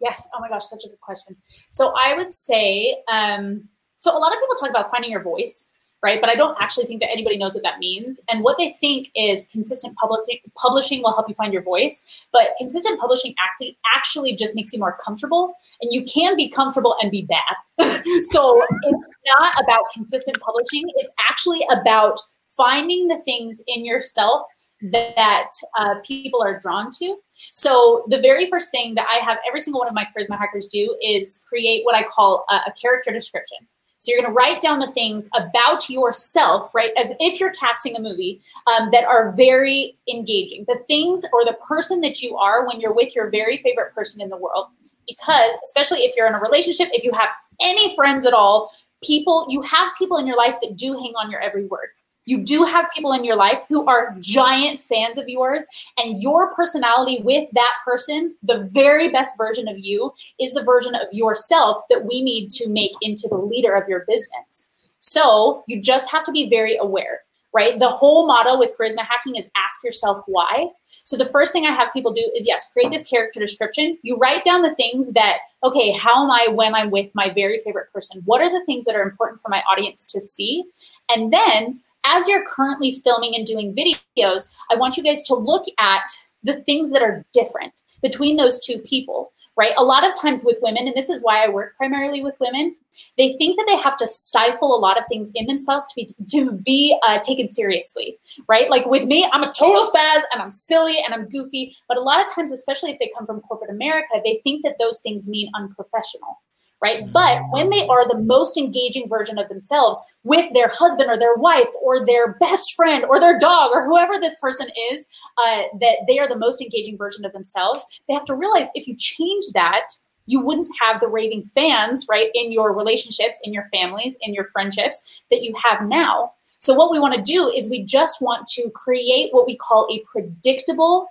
Yes. 0.00 0.28
Oh 0.34 0.40
my 0.40 0.48
gosh, 0.48 0.64
such 0.64 0.84
a 0.86 0.88
good 0.88 1.00
question. 1.00 1.36
So 1.70 1.92
I 2.02 2.14
would 2.14 2.32
say, 2.32 3.02
um, 3.10 3.68
so 3.96 4.16
a 4.16 4.18
lot 4.18 4.32
of 4.32 4.38
people 4.38 4.54
talk 4.56 4.70
about 4.70 4.90
finding 4.90 5.10
your 5.10 5.22
voice 5.22 5.70
right? 6.02 6.20
But 6.20 6.30
I 6.30 6.34
don't 6.34 6.56
actually 6.60 6.86
think 6.86 7.00
that 7.00 7.10
anybody 7.10 7.38
knows 7.38 7.54
what 7.54 7.62
that 7.64 7.78
means. 7.78 8.20
And 8.28 8.42
what 8.44 8.56
they 8.58 8.72
think 8.80 9.10
is 9.14 9.48
consistent 9.48 9.96
publishing 9.96 10.38
publishing 10.56 11.02
will 11.02 11.14
help 11.14 11.28
you 11.28 11.34
find 11.34 11.52
your 11.52 11.62
voice, 11.62 12.26
but 12.32 12.50
consistent 12.58 13.00
publishing 13.00 13.34
actually 13.38 13.78
actually 13.96 14.36
just 14.36 14.54
makes 14.54 14.72
you 14.72 14.78
more 14.78 14.96
comfortable. 15.04 15.54
And 15.80 15.92
you 15.92 16.04
can 16.04 16.36
be 16.36 16.48
comfortable 16.48 16.96
and 17.00 17.10
be 17.10 17.26
bad. 17.26 17.56
so 18.22 18.62
it's 18.82 19.14
not 19.38 19.54
about 19.62 19.84
consistent 19.94 20.38
publishing. 20.40 20.84
It's 20.96 21.12
actually 21.28 21.62
about 21.70 22.18
finding 22.48 23.08
the 23.08 23.18
things 23.18 23.62
in 23.66 23.84
yourself 23.84 24.42
that 24.80 25.50
uh, 25.78 25.96
people 26.04 26.42
are 26.42 26.58
drawn 26.58 26.90
to. 26.98 27.16
So 27.52 28.04
the 28.08 28.20
very 28.20 28.46
first 28.46 28.70
thing 28.70 28.94
that 28.94 29.06
I 29.08 29.24
have 29.24 29.38
every 29.46 29.60
single 29.60 29.80
one 29.80 29.88
of 29.88 29.94
my 29.94 30.04
charisma 30.04 30.38
hackers 30.38 30.68
do 30.68 30.96
is 31.02 31.42
create 31.48 31.84
what 31.84 31.94
I 31.94 32.02
call 32.02 32.44
a, 32.50 32.54
a 32.66 32.72
character 32.80 33.12
description. 33.12 33.58
So 33.98 34.12
you're 34.12 34.20
going 34.20 34.32
to 34.32 34.36
write 34.36 34.60
down 34.60 34.78
the 34.78 34.90
things 34.90 35.28
about 35.34 35.88
yourself, 35.90 36.74
right, 36.74 36.92
as 36.96 37.12
if 37.18 37.40
you're 37.40 37.52
casting 37.52 37.96
a 37.96 38.00
movie 38.00 38.40
um, 38.66 38.90
that 38.92 39.04
are 39.04 39.34
very 39.36 39.96
engaging. 40.08 40.64
The 40.68 40.78
things 40.86 41.24
or 41.32 41.44
the 41.44 41.56
person 41.66 42.00
that 42.02 42.22
you 42.22 42.36
are 42.36 42.66
when 42.66 42.80
you're 42.80 42.94
with 42.94 43.16
your 43.16 43.30
very 43.30 43.56
favorite 43.56 43.94
person 43.94 44.20
in 44.20 44.28
the 44.28 44.36
world. 44.36 44.66
Because, 45.06 45.52
especially 45.64 46.00
if 46.00 46.14
you're 46.16 46.26
in 46.26 46.34
a 46.34 46.40
relationship, 46.40 46.88
if 46.92 47.02
you 47.02 47.12
have 47.12 47.30
any 47.60 47.94
friends 47.96 48.26
at 48.26 48.34
all, 48.34 48.70
people, 49.02 49.46
you 49.48 49.62
have 49.62 49.90
people 49.98 50.18
in 50.18 50.26
your 50.26 50.36
life 50.36 50.56
that 50.62 50.76
do 50.76 50.92
hang 50.92 51.12
on 51.16 51.30
your 51.30 51.40
every 51.40 51.66
word 51.66 51.88
you 52.28 52.38
do 52.38 52.62
have 52.64 52.90
people 52.94 53.12
in 53.12 53.24
your 53.24 53.36
life 53.36 53.62
who 53.68 53.86
are 53.86 54.14
giant 54.20 54.78
fans 54.78 55.16
of 55.16 55.28
yours 55.28 55.66
and 55.98 56.20
your 56.20 56.54
personality 56.54 57.22
with 57.22 57.48
that 57.54 57.72
person 57.84 58.34
the 58.42 58.68
very 58.70 59.10
best 59.10 59.38
version 59.38 59.66
of 59.66 59.78
you 59.78 60.12
is 60.38 60.52
the 60.52 60.62
version 60.62 60.94
of 60.94 61.08
yourself 61.10 61.78
that 61.88 62.04
we 62.04 62.22
need 62.22 62.50
to 62.50 62.68
make 62.68 62.92
into 63.00 63.26
the 63.30 63.38
leader 63.38 63.74
of 63.74 63.88
your 63.88 64.04
business. 64.06 64.68
So 65.00 65.64
you 65.68 65.80
just 65.80 66.10
have 66.10 66.24
to 66.24 66.32
be 66.32 66.50
very 66.50 66.76
aware 66.76 67.20
right? 67.54 67.78
The 67.78 67.88
whole 67.88 68.26
model 68.26 68.58
with 68.58 68.72
charisma 68.78 69.00
hacking 69.00 69.36
is 69.36 69.48
ask 69.56 69.82
yourself 69.82 70.22
why. 70.26 70.68
So 71.04 71.16
the 71.16 71.24
first 71.24 71.52
thing 71.52 71.64
i 71.64 71.72
have 71.72 71.92
people 71.92 72.12
do 72.12 72.30
is 72.36 72.46
yes 72.46 72.70
create 72.72 72.92
this 72.92 73.08
character 73.08 73.40
description. 73.40 73.98
You 74.02 74.16
write 74.18 74.44
down 74.44 74.62
the 74.62 74.74
things 74.74 75.12
that 75.12 75.38
okay 75.62 75.92
how 75.92 76.24
am 76.24 76.30
i 76.30 76.46
when 76.52 76.74
i'm 76.74 76.90
with 76.90 77.10
my 77.14 77.32
very 77.32 77.58
favorite 77.58 77.92
person? 77.92 78.22
What 78.24 78.42
are 78.42 78.50
the 78.50 78.64
things 78.66 78.84
that 78.84 78.94
are 78.94 79.02
important 79.02 79.40
for 79.40 79.48
my 79.48 79.62
audience 79.70 80.04
to 80.06 80.20
see? 80.20 80.64
And 81.08 81.32
then 81.32 81.80
as 82.08 82.26
you're 82.26 82.44
currently 82.46 82.92
filming 83.04 83.34
and 83.34 83.46
doing 83.46 83.74
videos, 83.74 84.48
I 84.70 84.76
want 84.76 84.96
you 84.96 85.02
guys 85.02 85.22
to 85.24 85.34
look 85.34 85.64
at 85.78 86.10
the 86.42 86.54
things 86.54 86.90
that 86.92 87.02
are 87.02 87.24
different 87.32 87.72
between 88.02 88.36
those 88.36 88.64
two 88.64 88.78
people, 88.80 89.32
right? 89.56 89.72
A 89.76 89.82
lot 89.82 90.06
of 90.06 90.18
times 90.20 90.44
with 90.44 90.58
women, 90.62 90.86
and 90.86 90.96
this 90.96 91.10
is 91.10 91.22
why 91.22 91.44
I 91.44 91.48
work 91.48 91.76
primarily 91.76 92.22
with 92.22 92.36
women, 92.40 92.76
they 93.16 93.36
think 93.36 93.58
that 93.58 93.66
they 93.68 93.76
have 93.76 93.96
to 93.98 94.06
stifle 94.06 94.74
a 94.74 94.78
lot 94.78 94.98
of 94.98 95.04
things 95.08 95.30
in 95.34 95.46
themselves 95.46 95.86
to 95.86 95.92
be 95.94 96.08
to 96.30 96.52
be 96.52 96.98
uh, 97.02 97.18
taken 97.20 97.48
seriously, 97.48 98.18
right? 98.48 98.70
Like 98.70 98.86
with 98.86 99.04
me, 99.04 99.28
I'm 99.32 99.42
a 99.42 99.52
total 99.52 99.82
spaz 99.82 100.22
and 100.32 100.40
I'm 100.40 100.50
silly 100.50 100.98
and 101.04 101.14
I'm 101.14 101.28
goofy, 101.28 101.76
but 101.88 101.96
a 101.96 102.02
lot 102.02 102.24
of 102.24 102.32
times, 102.32 102.50
especially 102.52 102.90
if 102.90 102.98
they 102.98 103.10
come 103.16 103.26
from 103.26 103.40
corporate 103.40 103.70
America, 103.70 104.20
they 104.24 104.40
think 104.42 104.64
that 104.64 104.76
those 104.78 105.00
things 105.00 105.28
mean 105.28 105.50
unprofessional 105.54 106.38
right? 106.82 107.02
But 107.12 107.42
when 107.50 107.70
they 107.70 107.86
are 107.86 108.06
the 108.06 108.18
most 108.18 108.56
engaging 108.56 109.08
version 109.08 109.38
of 109.38 109.48
themselves 109.48 110.00
with 110.22 110.52
their 110.54 110.68
husband 110.68 111.10
or 111.10 111.18
their 111.18 111.34
wife 111.34 111.68
or 111.82 112.04
their 112.04 112.34
best 112.34 112.74
friend 112.74 113.04
or 113.08 113.18
their 113.18 113.38
dog 113.38 113.70
or 113.72 113.84
whoever 113.84 114.18
this 114.18 114.38
person 114.40 114.68
is, 114.92 115.06
uh, 115.38 115.62
that 115.80 115.98
they 116.06 116.18
are 116.18 116.28
the 116.28 116.38
most 116.38 116.60
engaging 116.60 116.96
version 116.96 117.24
of 117.24 117.32
themselves, 117.32 117.84
they 118.08 118.14
have 118.14 118.24
to 118.24 118.34
realize 118.34 118.68
if 118.74 118.86
you 118.86 118.94
change 118.96 119.46
that, 119.54 119.88
you 120.26 120.40
wouldn't 120.40 120.68
have 120.80 121.00
the 121.00 121.08
raving 121.08 121.42
fans, 121.42 122.06
right, 122.08 122.30
in 122.34 122.52
your 122.52 122.76
relationships, 122.76 123.40
in 123.42 123.52
your 123.52 123.64
families, 123.72 124.16
in 124.20 124.34
your 124.34 124.44
friendships 124.44 125.22
that 125.30 125.42
you 125.42 125.54
have 125.64 125.88
now. 125.88 126.32
So, 126.58 126.74
what 126.74 126.90
we 126.90 127.00
want 127.00 127.14
to 127.14 127.22
do 127.22 127.48
is 127.48 127.70
we 127.70 127.82
just 127.82 128.20
want 128.20 128.46
to 128.48 128.70
create 128.74 129.32
what 129.32 129.46
we 129.46 129.56
call 129.56 129.88
a 129.90 130.02
predictable 130.10 131.08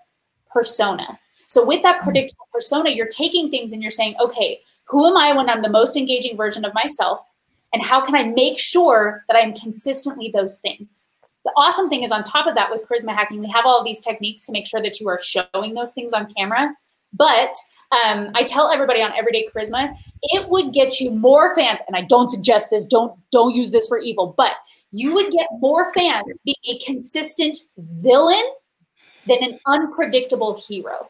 persona. 0.51 1.19
So, 1.47 1.65
with 1.65 1.81
that 1.83 2.01
predictable 2.01 2.47
persona, 2.53 2.91
you're 2.91 3.07
taking 3.07 3.49
things 3.49 3.71
and 3.71 3.81
you're 3.81 3.91
saying, 3.91 4.15
okay, 4.21 4.59
who 4.87 5.05
am 5.05 5.17
I 5.17 5.33
when 5.33 5.49
I'm 5.49 5.61
the 5.61 5.69
most 5.69 5.95
engaging 5.95 6.37
version 6.37 6.65
of 6.65 6.73
myself? 6.73 7.19
And 7.73 7.83
how 7.83 8.03
can 8.03 8.15
I 8.15 8.23
make 8.23 8.57
sure 8.57 9.23
that 9.27 9.37
I'm 9.37 9.53
consistently 9.53 10.31
those 10.33 10.59
things? 10.59 11.07
The 11.43 11.51
awesome 11.57 11.89
thing 11.89 12.03
is, 12.03 12.11
on 12.11 12.23
top 12.23 12.47
of 12.47 12.55
that, 12.55 12.69
with 12.71 12.87
charisma 12.87 13.13
hacking, 13.13 13.39
we 13.39 13.49
have 13.49 13.65
all 13.65 13.83
these 13.83 13.99
techniques 13.99 14.43
to 14.45 14.51
make 14.51 14.67
sure 14.67 14.81
that 14.81 14.99
you 14.99 15.07
are 15.07 15.19
showing 15.21 15.73
those 15.73 15.93
things 15.93 16.13
on 16.13 16.27
camera. 16.33 16.73
But 17.13 17.55
um, 17.91 18.31
I 18.35 18.43
tell 18.43 18.69
everybody 18.69 19.01
on 19.01 19.13
Everyday 19.13 19.47
Charisma, 19.47 19.97
it 20.23 20.49
would 20.49 20.73
get 20.73 20.99
you 20.99 21.11
more 21.11 21.55
fans, 21.55 21.79
and 21.87 21.95
I 21.95 22.01
don't 22.01 22.29
suggest 22.29 22.69
this. 22.69 22.83
Don't 22.85 23.17
don't 23.31 23.55
use 23.55 23.71
this 23.71 23.87
for 23.87 23.97
evil, 23.97 24.33
but 24.35 24.53
you 24.91 25.13
would 25.13 25.31
get 25.31 25.47
more 25.59 25.93
fans 25.93 26.25
being 26.43 26.55
a 26.65 26.79
consistent 26.85 27.57
villain 27.77 28.43
than 29.25 29.37
an 29.41 29.59
unpredictable 29.65 30.61
hero 30.67 31.09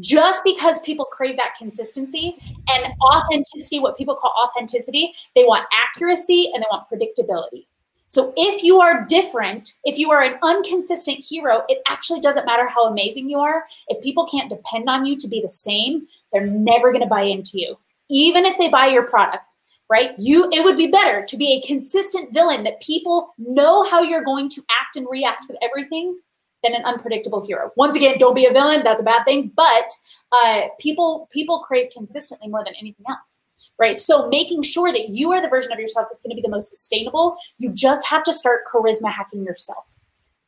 just 0.00 0.42
because 0.44 0.80
people 0.82 1.04
crave 1.06 1.36
that 1.36 1.54
consistency 1.58 2.36
and 2.74 2.94
authenticity, 3.02 3.78
what 3.80 3.96
people 3.96 4.14
call 4.14 4.32
authenticity, 4.44 5.12
they 5.34 5.44
want 5.44 5.66
accuracy 5.72 6.50
and 6.52 6.62
they 6.62 6.66
want 6.70 6.86
predictability. 6.90 7.66
So 8.08 8.32
if 8.36 8.62
you 8.62 8.80
are 8.80 9.04
different, 9.04 9.72
if 9.84 9.98
you 9.98 10.12
are 10.12 10.22
an 10.22 10.38
inconsistent 10.44 11.18
hero, 11.18 11.62
it 11.68 11.82
actually 11.88 12.20
doesn't 12.20 12.46
matter 12.46 12.68
how 12.68 12.86
amazing 12.86 13.28
you 13.28 13.38
are. 13.40 13.64
If 13.88 14.02
people 14.02 14.26
can't 14.26 14.48
depend 14.48 14.88
on 14.88 15.04
you 15.04 15.16
to 15.16 15.28
be 15.28 15.40
the 15.40 15.48
same, 15.48 16.06
they're 16.32 16.46
never 16.46 16.92
going 16.92 17.02
to 17.02 17.08
buy 17.08 17.22
into 17.22 17.58
you. 17.58 17.76
Even 18.08 18.44
if 18.44 18.56
they 18.58 18.68
buy 18.68 18.86
your 18.86 19.02
product, 19.02 19.56
right? 19.90 20.12
You 20.18 20.48
it 20.52 20.64
would 20.64 20.76
be 20.76 20.86
better 20.86 21.24
to 21.26 21.36
be 21.36 21.52
a 21.52 21.66
consistent 21.66 22.32
villain 22.32 22.62
that 22.64 22.80
people 22.80 23.34
know 23.38 23.82
how 23.84 24.02
you're 24.02 24.24
going 24.24 24.48
to 24.50 24.62
act 24.80 24.96
and 24.96 25.06
react 25.10 25.46
with 25.48 25.58
everything 25.62 26.18
an 26.74 26.84
unpredictable 26.84 27.44
hero. 27.46 27.70
Once 27.76 27.96
again, 27.96 28.16
don't 28.18 28.34
be 28.34 28.46
a 28.46 28.52
villain. 28.52 28.82
That's 28.82 29.00
a 29.00 29.04
bad 29.04 29.24
thing. 29.24 29.52
But 29.54 29.90
uh, 30.32 30.62
people 30.80 31.28
people 31.32 31.60
crave 31.60 31.90
consistently 31.92 32.48
more 32.48 32.64
than 32.64 32.74
anything 32.80 33.06
else, 33.08 33.38
right? 33.78 33.96
So 33.96 34.28
making 34.28 34.62
sure 34.62 34.92
that 34.92 35.08
you 35.08 35.32
are 35.32 35.40
the 35.40 35.48
version 35.48 35.72
of 35.72 35.78
yourself 35.78 36.08
that's 36.10 36.22
going 36.22 36.30
to 36.30 36.36
be 36.36 36.42
the 36.42 36.50
most 36.50 36.68
sustainable. 36.68 37.36
You 37.58 37.72
just 37.72 38.06
have 38.06 38.22
to 38.24 38.32
start 38.32 38.62
charisma 38.72 39.10
hacking 39.10 39.44
yourself. 39.44 39.98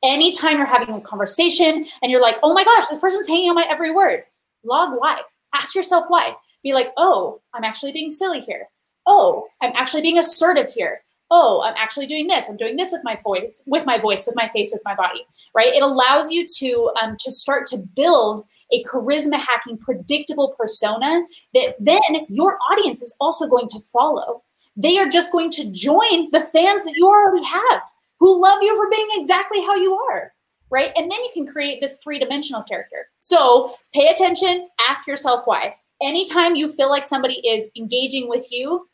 Anytime 0.02 0.58
you're 0.58 0.66
having 0.66 0.94
a 0.94 1.00
conversation 1.00 1.84
and 2.02 2.12
you're 2.12 2.22
like, 2.22 2.36
oh 2.42 2.54
my 2.54 2.64
gosh, 2.64 2.86
this 2.86 2.98
person's 2.98 3.26
hanging 3.26 3.48
on 3.48 3.56
my 3.56 3.66
every 3.68 3.90
word. 3.90 4.24
Log 4.64 4.96
why. 4.98 5.20
Ask 5.54 5.74
yourself 5.74 6.04
why. 6.08 6.36
Be 6.62 6.72
like, 6.72 6.92
oh, 6.96 7.40
I'm 7.54 7.64
actually 7.64 7.92
being 7.92 8.10
silly 8.10 8.40
here. 8.40 8.68
Oh, 9.06 9.46
I'm 9.60 9.72
actually 9.74 10.02
being 10.02 10.18
assertive 10.18 10.72
here 10.72 11.02
oh 11.30 11.62
i'm 11.62 11.74
actually 11.76 12.06
doing 12.06 12.26
this 12.26 12.48
i'm 12.48 12.56
doing 12.56 12.76
this 12.76 12.92
with 12.92 13.02
my 13.04 13.16
voice 13.22 13.62
with 13.66 13.84
my 13.86 13.98
voice 13.98 14.26
with 14.26 14.36
my 14.36 14.48
face 14.48 14.70
with 14.72 14.82
my 14.84 14.94
body 14.94 15.24
right? 15.54 15.74
It 15.74 15.82
allows 15.82 16.30
you 16.30 16.46
to 16.58 16.90
um, 17.02 17.16
to 17.18 17.30
start 17.30 17.66
to 17.66 17.78
build 17.96 18.44
a 18.72 18.82
charisma 18.84 19.38
hacking 19.38 19.78
predictable 19.78 20.54
persona 20.58 21.22
that 21.54 21.74
then 21.78 22.26
your 22.28 22.58
audience 22.70 23.00
is 23.00 23.14
also 23.20 23.48
going 23.48 23.68
to 23.68 23.80
follow. 23.92 24.42
They 24.76 24.98
are 24.98 25.08
just 25.08 25.32
going 25.32 25.50
to 25.52 25.70
join 25.72 26.30
the 26.30 26.40
fans 26.40 26.84
that 26.84 26.94
you 26.96 27.06
already 27.06 27.44
have 27.44 27.82
who 28.20 28.40
love 28.40 28.62
you 28.62 28.76
for 28.76 28.90
being 28.90 29.08
exactly 29.20 29.60
how 29.62 29.74
you 29.76 29.94
are 30.10 30.32
right? 30.70 30.92
And 30.98 31.10
then 31.10 31.18
you 31.24 31.30
can 31.32 31.46
create 31.46 31.80
this 31.80 31.96
three-dimensional 32.04 32.62
character. 32.64 33.06
So 33.20 33.74
pay 33.94 34.08
attention 34.08 34.68
ask 34.86 35.06
yourself 35.06 35.40
why. 35.46 35.74
Anytime 36.02 36.56
you 36.56 36.70
feel 36.70 36.90
like 36.90 37.06
somebody 37.06 37.36
is 37.48 37.70
engaging 37.76 38.28
with 38.28 38.46
you 38.52 38.86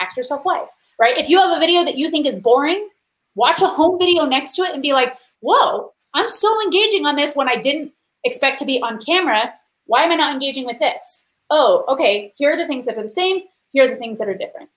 ask 0.00 0.16
yourself 0.16 0.40
why 0.44 0.64
right? 0.98 1.16
If 1.16 1.28
you 1.28 1.38
have 1.40 1.56
a 1.56 1.60
video 1.60 1.84
that 1.84 1.96
you 1.96 2.10
think 2.10 2.26
is 2.26 2.36
boring, 2.36 2.88
watch 3.34 3.62
a 3.62 3.66
home 3.66 3.98
video 3.98 4.24
next 4.24 4.54
to 4.54 4.62
it 4.62 4.72
and 4.72 4.82
be 4.82 4.92
like, 4.92 5.16
whoa, 5.40 5.92
I'm 6.14 6.28
so 6.28 6.62
engaging 6.62 7.06
on 7.06 7.16
this 7.16 7.36
when 7.36 7.48
I 7.48 7.56
didn't 7.56 7.92
expect 8.24 8.58
to 8.60 8.64
be 8.64 8.80
on 8.82 9.00
camera. 9.00 9.54
Why 9.86 10.04
am 10.04 10.12
I 10.12 10.16
not 10.16 10.32
engaging 10.32 10.66
with 10.66 10.78
this? 10.78 11.24
Oh, 11.50 11.84
okay. 11.88 12.32
Here 12.36 12.50
are 12.50 12.56
the 12.56 12.66
things 12.66 12.86
that 12.86 12.98
are 12.98 13.02
the 13.02 13.08
same. 13.08 13.42
Here 13.72 13.84
are 13.84 13.88
the 13.88 13.96
things 13.96 14.18
that 14.18 14.28
are 14.28 14.36
different. 14.36 14.68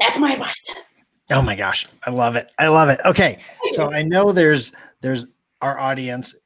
That's 0.00 0.18
my 0.18 0.32
advice. 0.32 0.74
Oh 1.30 1.40
my 1.40 1.56
gosh, 1.56 1.86
I 2.04 2.10
love 2.10 2.36
it. 2.36 2.52
I 2.58 2.68
love 2.68 2.90
it. 2.90 3.00
Okay, 3.06 3.38
so 3.70 3.90
I 3.90 4.02
know 4.02 4.30
there's 4.30 4.72
there's 5.00 5.26
our 5.62 5.78
audience 5.78 6.36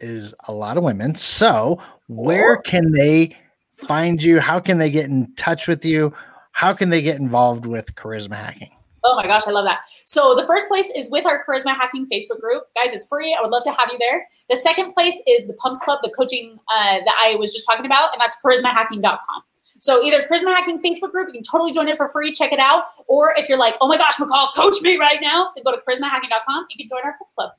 is 0.00 0.34
a 0.48 0.54
lot 0.54 0.78
of 0.78 0.84
women. 0.84 1.14
So 1.14 1.78
where 2.08 2.56
can 2.56 2.92
they 2.92 3.36
find 3.76 4.22
you? 4.22 4.40
How 4.40 4.58
can 4.58 4.78
they 4.78 4.90
get 4.90 5.04
in 5.04 5.34
touch 5.34 5.68
with 5.68 5.84
you? 5.84 6.14
How 6.52 6.72
can 6.72 6.90
they 6.90 7.02
get 7.02 7.18
involved 7.18 7.66
with 7.66 7.94
charisma 7.94 8.36
hacking? 8.36 8.70
Oh 9.04 9.16
my 9.16 9.26
gosh, 9.26 9.42
I 9.48 9.50
love 9.50 9.64
that. 9.64 9.80
So 10.04 10.34
the 10.36 10.46
first 10.46 10.68
place 10.68 10.88
is 10.96 11.10
with 11.10 11.26
our 11.26 11.44
charisma 11.44 11.74
hacking 11.74 12.06
Facebook 12.06 12.40
group. 12.40 12.64
Guys, 12.80 12.94
it's 12.94 13.08
free. 13.08 13.36
I 13.36 13.42
would 13.42 13.50
love 13.50 13.64
to 13.64 13.70
have 13.70 13.88
you 13.90 13.98
there. 13.98 14.26
The 14.48 14.56
second 14.56 14.92
place 14.92 15.16
is 15.26 15.46
the 15.46 15.54
Pumps 15.54 15.80
Club, 15.80 15.98
the 16.02 16.12
coaching 16.16 16.58
uh, 16.72 16.98
that 17.04 17.16
I 17.20 17.34
was 17.36 17.52
just 17.52 17.66
talking 17.66 17.84
about, 17.84 18.12
and 18.12 18.20
that's 18.20 18.36
charismahacking.com. 18.44 19.42
So 19.80 20.00
either 20.04 20.22
Charisma 20.30 20.54
Hacking 20.54 20.80
Facebook 20.80 21.10
group, 21.10 21.26
you 21.26 21.32
can 21.32 21.42
totally 21.42 21.72
join 21.72 21.88
it 21.88 21.96
for 21.96 22.08
free, 22.08 22.30
check 22.30 22.52
it 22.52 22.60
out. 22.60 22.84
Or 23.08 23.34
if 23.36 23.48
you're 23.48 23.58
like, 23.58 23.74
oh 23.80 23.88
my 23.88 23.96
gosh, 23.96 24.14
McCall, 24.14 24.46
coach 24.54 24.80
me 24.80 24.96
right 24.96 25.18
now, 25.20 25.50
then 25.56 25.64
go 25.64 25.72
to 25.72 25.78
charismahacking.com. 25.78 26.66
You 26.70 26.76
can 26.76 26.88
join 26.88 27.00
our 27.02 27.16
Pumps 27.18 27.32
Club. 27.32 27.50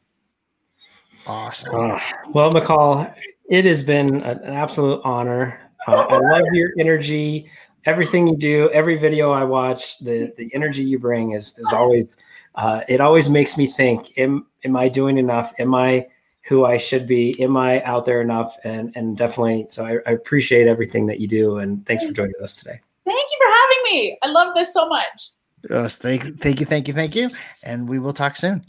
Awesome. 1.28 1.76
Uh, 1.76 2.00
well, 2.34 2.50
McCall, 2.50 3.14
it 3.50 3.66
has 3.66 3.84
been 3.84 4.22
an 4.22 4.42
absolute 4.46 5.02
honor. 5.04 5.60
Uh, 5.86 6.06
I 6.10 6.18
love 6.18 6.46
your 6.54 6.72
energy 6.80 7.50
everything 7.86 8.28
you 8.28 8.38
do, 8.38 8.70
every 8.72 8.98
video 8.98 9.32
I 9.32 9.44
watch, 9.44 10.00
the 10.00 10.34
the 10.38 10.54
energy 10.54 10.84
you 10.84 11.00
bring 11.00 11.32
is 11.32 11.58
is 11.58 11.72
always 11.74 12.18
uh, 12.56 12.82
it 12.88 13.02
always 13.02 13.30
makes 13.30 13.58
me 13.58 13.68
think: 13.68 14.18
Am 14.18 14.46
am 14.64 14.76
I 14.76 14.90
doing 14.90 15.18
enough? 15.18 15.54
Am 15.60 15.74
I 15.76 16.08
who 16.44 16.66
I 16.66 16.78
should 16.78 17.08
be? 17.08 17.42
Am 17.42 17.56
I 17.58 17.82
out 17.84 18.06
there 18.06 18.22
enough? 18.22 18.56
And 18.64 18.96
and 18.96 19.18
definitely, 19.18 19.66
so 19.70 19.86
I, 19.86 20.10
I 20.10 20.14
appreciate 20.14 20.68
everything 20.68 21.08
that 21.08 21.20
you 21.20 21.28
do, 21.28 21.58
and 21.58 21.86
thanks 21.86 22.04
for 22.04 22.12
joining 22.12 22.36
us 22.42 22.56
today. 22.56 22.80
Thank 23.06 23.30
you 23.32 23.38
for 23.40 23.52
having 23.52 23.84
me. 24.00 24.18
I 24.24 24.32
love 24.32 24.56
this 24.56 24.74
so 24.74 24.88
much. 24.88 25.32
Yes, 25.70 25.96
thank, 25.96 26.42
thank 26.42 26.60
you, 26.60 26.66
thank 26.66 26.88
you, 26.88 26.94
thank 26.94 27.16
you, 27.16 27.30
and 27.64 27.88
we 27.88 28.00
will 28.00 28.14
talk 28.14 28.36
soon. 28.36 28.62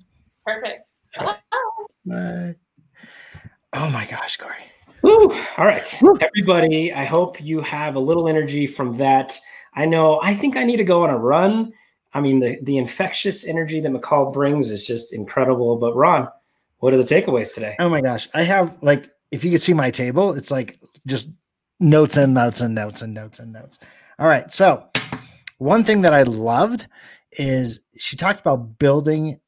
Perfect. 0.46 0.90
Bye. 1.16 1.36
Bye. 2.06 2.54
Oh 3.72 3.90
my 3.90 4.06
gosh, 4.06 4.36
Corey. 4.36 4.66
Woo. 5.05 5.30
All 5.59 5.66
right, 5.66 6.02
everybody. 6.22 6.90
I 6.90 7.05
hope 7.05 7.38
you 7.38 7.61
have 7.61 7.94
a 7.94 8.00
little 8.00 8.26
energy 8.26 8.66
from 8.66 8.96
that. 8.96 9.38
I 9.74 9.84
know. 9.84 10.18
I 10.22 10.34
think 10.34 10.57
I 10.57 10.64
need 10.64 10.78
to 10.78 10.84
go 10.84 11.02
on 11.02 11.11
a 11.11 11.18
run. 11.18 11.74
I 12.14 12.20
mean, 12.20 12.40
the 12.40 12.59
the 12.62 12.78
infectious 12.78 13.46
energy 13.46 13.80
that 13.80 13.92
McCall 13.92 14.32
brings 14.32 14.70
is 14.70 14.86
just 14.86 15.12
incredible. 15.12 15.76
But 15.76 15.94
Ron, 15.94 16.28
what 16.78 16.94
are 16.94 16.96
the 16.96 17.02
takeaways 17.02 17.52
today? 17.52 17.76
Oh 17.80 17.90
my 17.90 18.00
gosh, 18.00 18.30
I 18.32 18.44
have 18.44 18.82
like 18.82 19.11
if 19.30 19.44
you 19.44 19.50
could 19.50 19.61
see 19.61 19.74
my 19.74 19.90
table, 19.90 20.32
it's 20.32 20.50
like 20.50 20.80
just 21.07 21.28
notes 21.80 22.16
and 22.16 22.32
notes 22.32 22.62
and 22.62 22.74
notes 22.74 23.02
and 23.02 23.12
notes 23.12 23.40
and 23.40 23.52
notes. 23.52 23.78
All 24.18 24.26
right, 24.26 24.50
so 24.50 24.88
one 25.59 25.84
thing 25.84 26.00
that 26.00 26.14
I 26.14 26.22
loved 26.22 26.86
is 27.32 27.80
she 27.98 28.16
talked 28.16 28.40
about 28.40 28.78
building 28.78 29.38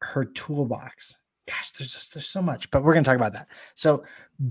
her 0.00 0.24
toolbox 0.24 1.16
gosh, 1.46 1.72
there's 1.72 1.92
just 1.92 2.14
there's 2.14 2.28
so 2.28 2.42
much, 2.42 2.70
but 2.70 2.82
we're 2.82 2.92
going 2.92 3.04
to 3.04 3.08
talk 3.08 3.16
about 3.16 3.32
that. 3.32 3.48
So, 3.74 4.04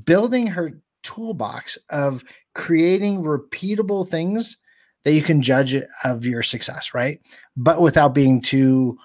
building 0.05 0.47
her 0.47 0.79
toolbox 1.03 1.77
of 1.89 2.23
creating 2.53 3.23
repeatable 3.23 4.07
things 4.07 4.57
that 5.03 5.13
you 5.13 5.23
can 5.23 5.41
judge 5.41 5.75
of 6.03 6.25
your 6.25 6.43
success, 6.43 6.93
right? 6.93 7.19
But 7.57 7.81
without 7.81 8.13
being 8.13 8.41
too 8.41 8.97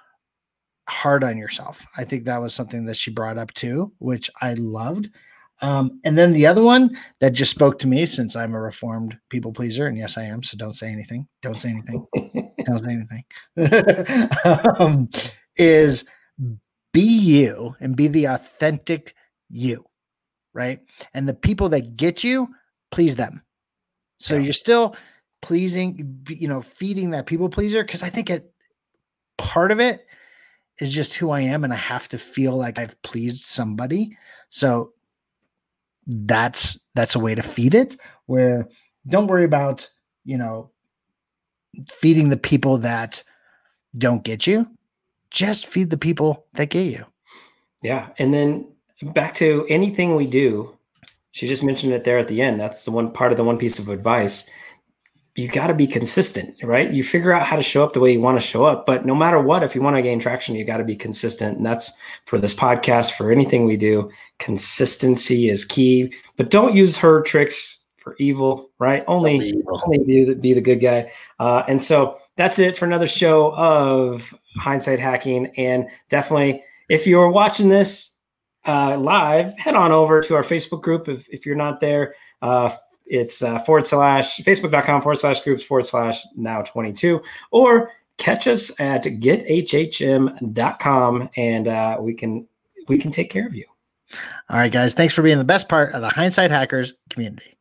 hard 0.89 1.25
on 1.25 1.37
yourself. 1.37 1.85
I 1.99 2.05
think 2.05 2.25
that 2.25 2.41
was 2.41 2.55
something 2.55 2.85
that 2.87 2.97
she 2.97 3.11
brought 3.11 3.39
up 3.39 3.53
too, 3.55 3.93
which 3.99 4.31
I 4.41 4.55
loved. 4.55 5.11
Um, 5.63 6.01
and 6.05 6.19
then 6.19 6.33
the 6.33 6.47
other 6.47 6.63
one 6.63 6.97
that 7.21 7.33
just 7.33 7.51
spoke 7.51 7.79
to 7.81 7.89
me 7.89 8.05
since 8.07 8.37
I'm 8.37 8.55
a 8.55 8.61
reformed 8.61 9.17
people 9.31 9.53
pleaser, 9.53 9.87
and 9.87 9.97
yes, 9.97 10.19
I 10.19 10.25
am. 10.25 10.43
So 10.43 10.57
don't 10.57 10.75
say 10.75 10.91
anything. 10.93 11.27
Don't 11.41 11.57
say 11.57 11.71
anything. 11.71 12.07
don't 12.65 12.85
say 12.85 12.93
anything. 12.93 14.29
um, 14.79 15.09
is 15.57 16.05
be 16.97 17.03
you 17.03 17.77
and 17.79 17.95
be 17.95 18.09
the 18.09 18.25
authentic 18.25 19.15
you, 19.51 19.85
right? 20.55 20.81
And 21.13 21.29
the 21.29 21.35
people 21.35 21.69
that 21.69 21.95
get 21.95 22.25
you, 22.25 22.49
please 22.91 23.17
them. 23.17 23.43
So 24.19 24.35
yeah. 24.35 24.41
you're 24.41 24.55
still 24.55 24.97
pleasing, 25.43 26.25
you 26.27 26.49
know, 26.49 26.63
feeding 26.63 27.11
that 27.11 27.27
people 27.27 27.51
pleaser 27.51 27.85
because 27.85 28.03
I 28.03 28.09
think 28.09 28.31
it 28.31 28.51
part 29.37 29.73
of 29.73 29.79
it 29.79 30.07
is 30.81 30.91
just 30.91 31.15
who 31.15 31.33
I 31.33 31.41
am 31.41 31.65
and 31.65 31.73
I 31.75 31.77
have 31.77 32.09
to 32.09 32.19
feel 32.19 32.57
like 32.57 32.79
I've 32.79 33.01
pleased 33.03 33.43
somebody. 33.43 34.17
So 34.49 34.95
that's 36.07 36.81
that's 36.95 37.15
a 37.15 37.19
way 37.21 37.35
to 37.35 37.43
feed 37.43 37.75
it 37.75 37.99
where 38.25 38.67
don't 39.07 39.27
worry 39.27 39.45
about, 39.45 39.87
you 40.25 40.39
know, 40.39 40.71
feeding 41.89 42.31
the 42.31 42.39
people 42.39 42.79
that 42.79 43.23
don't 43.99 44.25
get 44.25 44.47
you. 44.47 44.67
Just 45.31 45.67
feed 45.67 45.91
the 45.91 45.99
people 45.99 46.47
that 46.55 46.71
get 46.71 46.87
you. 46.87 47.05
Yeah. 47.83 48.09
And 48.19 48.33
then 48.33 48.73
back 49.03 49.35
to 49.35 49.67
anything 49.69 50.17
we 50.17 50.27
do, 50.27 50.77
she 51.33 51.47
just 51.47 51.63
mentioned 51.63 51.93
it 51.93 52.05
there 52.05 52.19
at 52.19 52.29
the 52.29 52.41
end. 52.41 52.59
That's 52.59 52.85
the 52.85 52.91
one 52.91 53.11
part 53.13 53.31
of 53.33 53.37
the 53.37 53.45
one 53.45 53.59
piece 53.59 53.79
of 53.79 53.89
advice. 53.89 54.49
You 55.35 55.49
got 55.49 55.67
to 55.67 55.75
be 55.75 55.87
consistent, 55.87 56.57
right? 56.63 56.91
You 56.91 57.05
figure 57.05 57.31
out 57.31 57.43
how 57.43 57.57
to 57.57 57.63
show 57.63 57.85
up 57.85 57.93
the 57.93 58.01
way 58.01 58.11
you 58.11 58.23
want 58.23 58.41
to 58.41 58.47
show 58.47 58.65
up. 58.65 58.87
But 58.87 59.05
no 59.05 59.15
matter 59.15 59.39
what, 59.39 59.63
if 59.63 59.75
you 59.75 59.83
want 59.83 59.97
to 59.97 60.03
gain 60.03 60.19
traction, 60.19 60.55
you 60.55 60.65
got 60.65 60.79
to 60.79 60.85
be 60.85 60.97
consistent. 60.97 61.59
And 61.59 61.67
that's 61.67 61.93
for 62.25 62.39
this 62.39 62.55
podcast, 62.55 63.13
for 63.13 63.31
anything 63.31 63.67
we 63.67 63.77
do. 63.77 64.11
Consistency 64.39 65.51
is 65.51 65.67
key. 65.67 66.11
But 66.37 66.49
don't 66.49 66.75
use 66.75 66.97
her 66.97 67.21
tricks 67.21 67.86
for 68.07 68.15
evil, 68.21 68.71
right? 68.79 69.03
Only, 69.09 69.61
only 69.67 69.99
be, 70.05 70.25
the, 70.25 70.37
be 70.37 70.55
the 70.55 70.61
good 70.61 70.77
guy. 70.77 71.11
Uh, 71.41 71.65
and 71.67 71.83
so 71.83 72.21
that's 72.37 72.61
it 72.61 72.77
for 72.77 72.85
another 72.85 73.09
show 73.09 73.53
of 73.57 74.33
hindsight 74.57 75.01
hacking. 75.01 75.47
And 75.57 75.89
definitely, 76.09 76.63
if 76.89 77.05
you're 77.05 77.29
watching 77.29 77.69
this 77.69 78.17
uh, 78.65 78.97
live, 78.97 79.59
head 79.59 79.75
on 79.75 79.91
over 79.91 80.23
to 80.23 80.37
our 80.37 80.45
Facebook 80.45 80.83
group 80.83 81.09
if, 81.09 81.29
if 81.31 81.45
you're 81.45 81.57
not 81.57 81.81
there. 81.81 82.15
Uh, 82.43 82.71
it's 83.07 83.43
uh, 83.43 83.59
forward 83.59 83.89
slash 83.89 84.39
facebook.com 84.39 85.03
forward 85.03 85.19
slash 85.19 85.41
groups 85.41 85.65
forward 85.65 85.87
slash 85.87 86.25
now 86.37 86.63
22 86.63 87.21
or 87.51 87.91
catch 88.19 88.47
us 88.47 88.71
at 88.81 89.03
gethhm.com 89.03 90.39
and 91.37 91.69
uh, 91.69 91.97
we 92.01 92.15
can 92.15 92.47
we 92.89 92.99
can 92.99 93.13
take 93.13 93.31
care 93.31 93.47
of 93.47 93.55
you 93.55 93.65
all 94.51 94.59
right 94.59 94.73
guys 94.73 94.93
thanks 94.93 95.15
for 95.15 95.23
being 95.23 95.39
the 95.39 95.45
best 95.45 95.69
part 95.69 95.93
of 95.93 96.01
the 96.01 96.09
hindsight 96.09 96.51
hackers 96.51 96.95
community 97.11 97.56